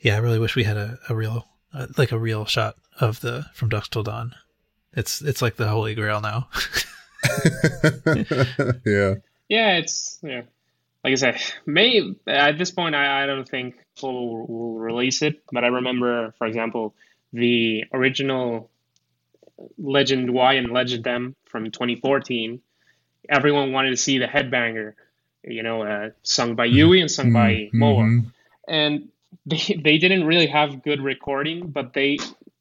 Yeah, 0.00 0.16
I 0.16 0.18
really 0.18 0.38
wish 0.38 0.56
we 0.56 0.64
had 0.64 0.78
a, 0.78 0.98
a 1.10 1.14
real 1.14 1.46
uh, 1.74 1.86
like 1.98 2.12
a 2.12 2.18
real 2.18 2.46
shot 2.46 2.76
of 3.00 3.20
the 3.20 3.46
from 3.54 3.68
dusk 3.68 3.92
till 3.92 4.02
dawn. 4.02 4.34
It's 4.92 5.22
it's 5.22 5.42
like 5.42 5.56
the 5.56 5.68
holy 5.68 5.94
grail 5.94 6.20
now. 6.20 6.48
yeah. 8.84 9.14
Yeah, 9.48 9.76
it's 9.78 10.18
yeah. 10.22 10.42
Like 11.02 11.12
I 11.12 11.14
said, 11.14 11.40
may 11.66 12.02
at 12.26 12.58
this 12.58 12.70
point 12.70 12.94
I, 12.94 13.24
I 13.24 13.26
don't 13.26 13.48
think 13.48 13.76
people 13.96 14.46
will, 14.46 14.46
will 14.46 14.78
release 14.78 15.22
it, 15.22 15.40
but 15.50 15.64
I 15.64 15.68
remember, 15.68 16.34
for 16.38 16.46
example, 16.46 16.94
the 17.32 17.84
original 17.92 18.70
Legend 19.78 20.30
Y 20.32 20.54
and 20.54 20.70
Legend 20.70 21.06
M 21.06 21.36
from 21.46 21.70
2014. 21.70 22.60
Everyone 23.28 23.72
wanted 23.72 23.90
to 23.90 23.96
see 23.96 24.18
the 24.18 24.26
headbanger, 24.26 24.94
you 25.44 25.62
know, 25.62 25.82
uh, 25.82 26.10
sung 26.22 26.54
by 26.54 26.66
Yui 26.66 27.00
and 27.00 27.10
sung 27.10 27.32
by 27.32 27.70
Moa. 27.72 28.04
Mhm. 28.04 28.32
and 28.68 29.08
they 29.46 29.80
they 29.82 29.98
didn't 29.98 30.26
really 30.26 30.46
have 30.48 30.82
good 30.82 31.00
recording, 31.00 31.68
but 31.68 31.92
they 31.94 32.18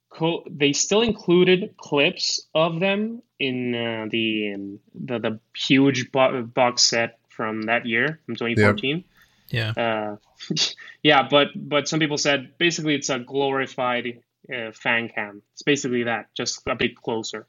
co- 0.10 0.44
they 0.50 0.74
still 0.74 1.02
included 1.02 1.76
clips 1.78 2.42
of 2.54 2.80
them 2.80 3.22
in 3.40 3.74
uh, 3.76 4.08
the, 4.10 4.54
um, 4.54 4.80
the 4.94 5.20
the 5.20 5.40
huge 5.56 6.12
bo- 6.12 6.44
box 6.44 6.84
set 6.84 7.20
from 7.30 7.64
that 7.64 7.86
year 7.86 8.20
from 8.26 8.36
2014. 8.36 9.04
yeah, 9.50 9.72
Uh, 9.78 10.16
yeah, 11.04 11.28
but 11.30 11.48
but 11.56 11.88
some 11.88 12.00
people 12.00 12.18
said 12.18 12.58
basically 12.58 12.96
it's 12.96 13.10
a 13.10 13.20
glorified 13.20 14.22
uh, 14.54 14.72
fan 14.74 15.10
cam. 15.10 15.42
It's 15.54 15.62
basically 15.64 16.04
that, 16.04 16.28
just 16.36 16.62
a 16.68 16.76
bit 16.76 16.96
closer. 16.96 17.48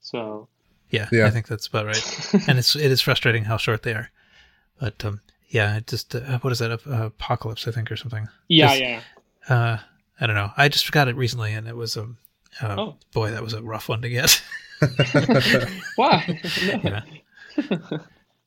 So 0.00 0.48
yeah, 0.90 1.08
Yeah. 1.12 1.26
I 1.26 1.30
think 1.30 1.46
that's 1.46 1.66
about 1.66 1.86
right. 1.86 2.34
and 2.48 2.58
it's 2.58 2.74
it 2.76 2.90
is 2.90 3.00
frustrating 3.00 3.44
how 3.44 3.56
short 3.58 3.82
they 3.82 3.92
are, 3.94 4.10
but 4.80 5.04
um, 5.04 5.20
yeah, 5.48 5.76
it 5.76 5.86
just 5.86 6.14
uh, 6.14 6.38
what 6.40 6.52
is 6.52 6.58
that? 6.60 6.70
Uh, 6.86 7.06
Apocalypse, 7.06 7.68
I 7.68 7.70
think, 7.72 7.90
or 7.92 7.96
something. 7.96 8.28
yeah, 8.48 8.66
Just- 8.68 8.80
yeah. 8.80 9.00
Uh, 9.48 9.78
I 10.20 10.26
don't 10.26 10.36
know. 10.36 10.50
I 10.56 10.68
just 10.68 10.90
got 10.92 11.08
it 11.08 11.16
recently, 11.16 11.52
and 11.52 11.66
it 11.66 11.76
was 11.76 11.96
a 11.96 12.02
uh, 12.60 12.76
Oh. 12.78 12.96
boy, 13.12 13.30
that 13.30 13.42
was 13.42 13.54
a 13.54 13.62
rough 13.62 13.88
one 13.88 14.02
to 14.02 14.08
get. 14.08 14.42
Why? 15.96 16.40
yeah, 16.62 17.00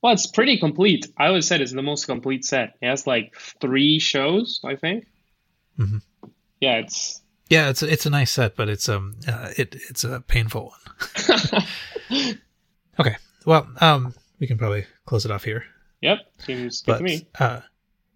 Well, 0.02 0.14
it's 0.14 0.28
pretty 0.28 0.60
complete. 0.60 1.08
I 1.18 1.28
always 1.28 1.48
said 1.48 1.62
it's 1.62 1.74
the 1.74 1.82
most 1.82 2.06
complete 2.06 2.46
set. 2.46 2.76
It 2.82 2.88
has 2.88 3.08
like 3.08 3.36
three 3.60 3.98
shows, 3.98 4.60
I 4.64 4.76
think. 4.76 5.08
Mhm. 5.80 6.02
Yeah, 6.62 6.76
it's 6.78 7.22
yeah, 7.50 7.70
it's 7.70 7.82
it's 7.82 8.06
a 8.06 8.10
nice 8.12 8.32
set, 8.32 8.56
but 8.56 8.70
it's 8.70 8.88
um, 8.88 9.16
uh, 9.28 9.50
it 9.58 9.76
it's 9.90 10.04
a 10.04 10.22
painful 10.22 10.72
one. 12.10 12.34
Okay, 13.00 13.16
well, 13.46 13.68
um, 13.82 14.14
we 14.40 14.48
can 14.48 14.58
probably 14.58 14.86
close 15.06 15.26
it 15.26 15.32
off 15.32 15.44
here. 15.44 15.66
yep, 16.02 16.20
seems 16.38 16.82
good 16.82 16.92
but 16.92 16.98
to 17.00 17.04
me. 17.04 17.28
uh, 17.40 17.60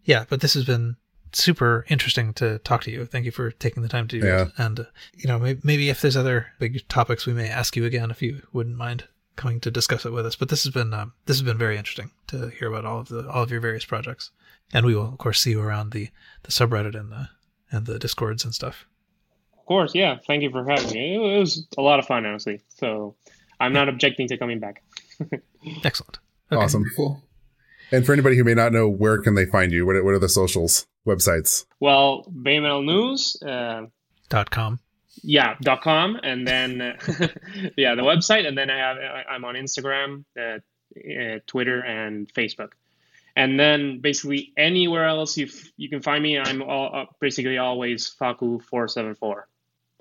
yeah, 0.06 0.26
but 0.30 0.42
this 0.42 0.54
has 0.54 0.64
been 0.66 0.96
super 1.34 1.86
interesting 1.90 2.34
to 2.36 2.60
talk 2.60 2.84
to 2.84 2.92
you. 2.92 3.06
Thank 3.06 3.26
you 3.26 3.32
for 3.32 3.52
taking 3.52 3.84
the 3.84 3.90
time 3.90 4.08
to 4.08 4.20
do 4.20 4.26
Yeah. 4.26 4.44
it. 4.44 4.52
And 4.58 4.80
uh, 4.82 4.84
you 5.16 5.28
know, 5.28 5.40
maybe, 5.40 5.60
maybe 5.64 5.90
if 5.90 6.02
there's 6.02 6.18
other 6.18 6.48
big 6.60 6.88
topics, 6.88 7.26
we 7.26 7.34
may 7.34 7.50
ask 7.50 7.76
you 7.76 7.86
again 7.86 8.12
if 8.12 8.22
you 8.22 8.42
wouldn't 8.54 8.78
mind 8.78 9.06
coming 9.36 9.60
to 9.62 9.72
discuss 9.72 10.06
it 10.06 10.12
with 10.12 10.26
us. 10.26 10.36
But 10.36 10.50
this 10.50 10.64
has 10.64 10.74
been 10.74 10.94
um, 10.94 11.14
this 11.26 11.38
has 11.38 11.44
been 11.44 11.58
very 11.58 11.78
interesting 11.78 12.12
to 12.28 12.50
hear 12.50 12.68
about 12.70 12.86
all 12.86 13.00
of 13.00 13.08
the 13.10 13.28
all 13.30 13.44
of 13.44 13.52
your 13.52 13.62
various 13.62 13.86
projects. 13.86 14.32
And 14.74 14.86
we 14.86 14.96
will 14.96 15.08
of 15.10 15.18
course 15.18 15.40
see 15.40 15.52
you 15.52 15.62
around 15.62 15.92
the 15.92 16.10
the 16.44 16.52
subreddit 16.52 16.98
and 17.00 17.12
the 17.12 17.30
and 17.72 17.86
the 17.86 18.00
discords 18.00 18.44
and 18.44 18.54
stuff. 18.54 18.86
Of 19.58 19.66
course, 19.66 19.94
yeah. 19.94 20.18
Thank 20.26 20.42
you 20.44 20.50
for 20.50 20.66
having 20.68 20.92
me. 20.92 21.16
It, 21.16 21.22
it 21.36 21.40
was 21.40 21.68
a 21.78 21.82
lot 21.82 22.00
of 22.00 22.06
fun, 22.08 22.26
honestly. 22.26 22.62
So 22.70 23.16
I'm 23.60 23.72
not 23.74 23.88
objecting 23.88 24.28
to 24.30 24.38
coming 24.38 24.60
back. 24.60 24.82
Excellent. 25.84 26.18
Okay. 26.52 26.62
Awesome. 26.64 26.84
Cool. 26.96 27.22
And 27.92 28.06
for 28.06 28.14
anybody 28.14 28.36
who 28.38 28.44
may 28.44 28.54
not 28.54 28.72
know, 28.72 28.88
where 28.90 29.18
can 29.22 29.36
they 29.36 29.46
find 29.46 29.72
you? 29.72 29.86
What 29.86 29.96
are, 29.96 30.04
what 30.04 30.14
are 30.14 30.20
the 30.20 30.30
socials, 30.30 30.88
websites? 31.06 31.66
Well, 31.80 32.26
Babymetal 32.32 32.84
News, 32.86 33.42
uh, 33.42 33.88
Dot 34.30 34.52
com. 34.52 34.80
yeah, 35.24 35.56
dot 35.62 35.82
com, 35.82 36.20
and 36.24 36.48
then 36.48 36.82
uh, 36.82 36.98
yeah, 37.78 37.96
the 37.96 38.04
website, 38.04 38.46
and 38.48 38.58
then 38.58 38.70
I 38.70 38.78
have 38.78 38.98
I- 38.98 39.34
I'm 39.34 39.44
on 39.46 39.56
Instagram, 39.56 40.24
uh, 40.40 40.60
uh, 40.98 41.40
Twitter, 41.48 41.80
and 41.82 42.32
Facebook, 42.34 42.72
and 43.36 43.60
then 43.60 44.00
basically 44.02 44.54
anywhere 44.58 45.06
else 45.06 45.36
you 45.38 45.48
f- 45.48 45.72
you 45.78 45.90
can 45.90 46.02
find 46.02 46.22
me, 46.22 46.38
I'm 46.38 46.62
all, 46.62 46.92
uh, 46.96 47.06
basically 47.20 47.58
always 47.58 48.08
Faku 48.08 48.60
four 48.60 48.88
seven 48.88 49.16
four 49.16 49.48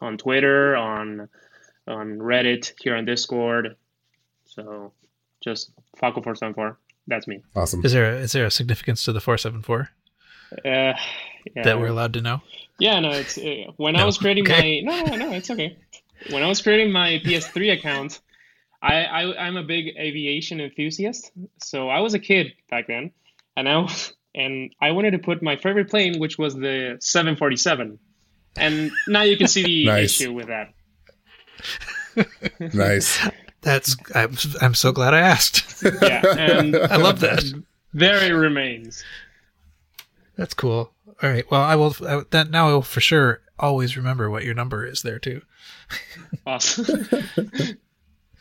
on 0.00 0.18
Twitter, 0.18 0.76
on 0.76 1.28
on 1.86 2.18
Reddit, 2.18 2.72
here 2.80 2.94
on 2.96 3.06
Discord, 3.06 3.76
so 4.44 4.92
just 5.42 5.70
Faku 5.98 6.20
four 6.22 6.34
seven 6.34 6.52
four. 6.54 6.78
That's 7.06 7.26
me. 7.26 7.42
Awesome. 7.56 7.82
Is 7.84 7.92
there 7.92 8.12
a, 8.12 8.16
is 8.18 8.32
there 8.32 8.44
a 8.44 8.50
significance 8.50 9.02
to 9.04 9.12
the 9.12 9.20
four 9.20 9.38
seven 9.38 9.62
four 9.62 9.88
Uh, 10.52 10.58
yeah. 10.64 10.94
that 11.64 11.78
we're 11.78 11.88
allowed 11.88 12.14
to 12.14 12.20
know? 12.20 12.40
Yeah, 12.78 13.00
no, 13.00 13.10
it's 13.10 13.36
uh, 13.38 13.72
when 13.76 13.96
I 13.96 14.04
was 14.04 14.18
creating 14.18 14.44
okay. 14.44 14.82
my 14.82 15.02
no, 15.02 15.04
no, 15.04 15.16
no, 15.16 15.32
it's 15.32 15.50
okay. 15.50 15.76
When 16.30 16.42
I 16.42 16.48
was 16.48 16.62
creating 16.62 16.92
my 16.92 17.20
PS3 17.24 17.72
account, 17.72 18.20
I, 18.82 19.04
I 19.04 19.46
I'm 19.46 19.56
a 19.56 19.62
big 19.62 19.96
aviation 19.98 20.60
enthusiast, 20.60 21.32
so 21.62 21.88
I 21.88 22.00
was 22.00 22.14
a 22.14 22.18
kid 22.18 22.52
back 22.70 22.86
then, 22.86 23.10
and 23.56 23.68
I 23.68 23.78
was 23.78 24.12
and 24.34 24.72
I 24.80 24.92
wanted 24.92 25.12
to 25.12 25.18
put 25.18 25.42
my 25.42 25.56
favorite 25.56 25.90
plane, 25.90 26.20
which 26.20 26.38
was 26.38 26.54
the 26.54 26.96
747. 27.00 27.98
And 28.56 28.90
now 29.06 29.22
you 29.22 29.36
can 29.36 29.48
see 29.48 29.62
the 29.64 29.86
Nice. 29.92 30.20
issue 30.20 30.32
with 30.32 30.46
that. 30.46 30.72
Nice. 32.74 33.18
That's 33.60 33.96
I'm, 34.14 34.36
I'm 34.60 34.74
so 34.74 34.92
glad 34.92 35.14
I 35.14 35.20
asked. 35.20 35.82
Yeah, 36.02 36.22
and 36.36 36.76
I 36.90 36.96
love 36.96 37.20
that. 37.20 37.44
there 37.92 38.24
it 38.24 38.32
remains. 38.32 39.04
That's 40.38 40.54
cool. 40.54 40.92
All 41.22 41.28
right. 41.28 41.44
Well, 41.50 41.60
I 41.60 41.74
will. 41.76 41.94
I, 42.06 42.22
that 42.30 42.50
now 42.50 42.68
I 42.68 42.72
will 42.72 42.82
for 42.82 43.00
sure 43.00 43.42
always 43.58 43.96
remember 43.96 44.30
what 44.30 44.44
your 44.44 44.54
number 44.54 44.86
is 44.86 45.02
there 45.02 45.18
too. 45.18 45.42
Awesome. 46.46 47.06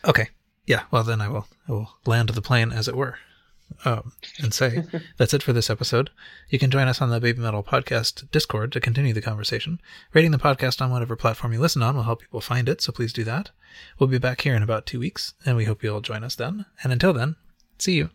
Okay. 0.05 0.29
Yeah. 0.65 0.83
Well, 0.91 1.03
then 1.03 1.19
I 1.19 1.27
will. 1.27 1.47
I 1.67 1.71
will 1.71 1.89
land 2.05 2.29
the 2.29 2.41
plane, 2.41 2.71
as 2.71 2.87
it 2.87 2.95
were, 2.95 3.17
um, 3.83 4.13
and 4.39 4.53
say 4.53 4.83
that's 5.17 5.33
it 5.33 5.43
for 5.43 5.51
this 5.51 5.69
episode. 5.69 6.11
You 6.49 6.59
can 6.59 6.71
join 6.71 6.87
us 6.87 7.01
on 7.01 7.09
the 7.09 7.19
Babymetal 7.19 7.65
Podcast 7.65 8.29
Discord 8.31 8.71
to 8.71 8.79
continue 8.79 9.11
the 9.11 9.21
conversation. 9.21 9.81
Rating 10.13 10.31
the 10.31 10.37
podcast 10.37 10.81
on 10.81 10.91
whatever 10.91 11.15
platform 11.17 11.51
you 11.51 11.59
listen 11.59 11.81
on 11.81 11.95
will 11.95 12.03
help 12.03 12.21
people 12.21 12.39
find 12.39 12.69
it, 12.69 12.79
so 12.79 12.93
please 12.93 13.11
do 13.11 13.23
that. 13.25 13.49
We'll 13.99 14.07
be 14.07 14.19
back 14.19 14.41
here 14.41 14.55
in 14.55 14.63
about 14.63 14.85
two 14.85 14.99
weeks, 14.99 15.33
and 15.45 15.57
we 15.57 15.65
hope 15.65 15.83
you'll 15.83 15.99
join 15.99 16.23
us 16.23 16.35
then. 16.35 16.65
And 16.83 16.93
until 16.93 17.11
then, 17.11 17.35
see 17.79 17.93
you. 17.93 18.11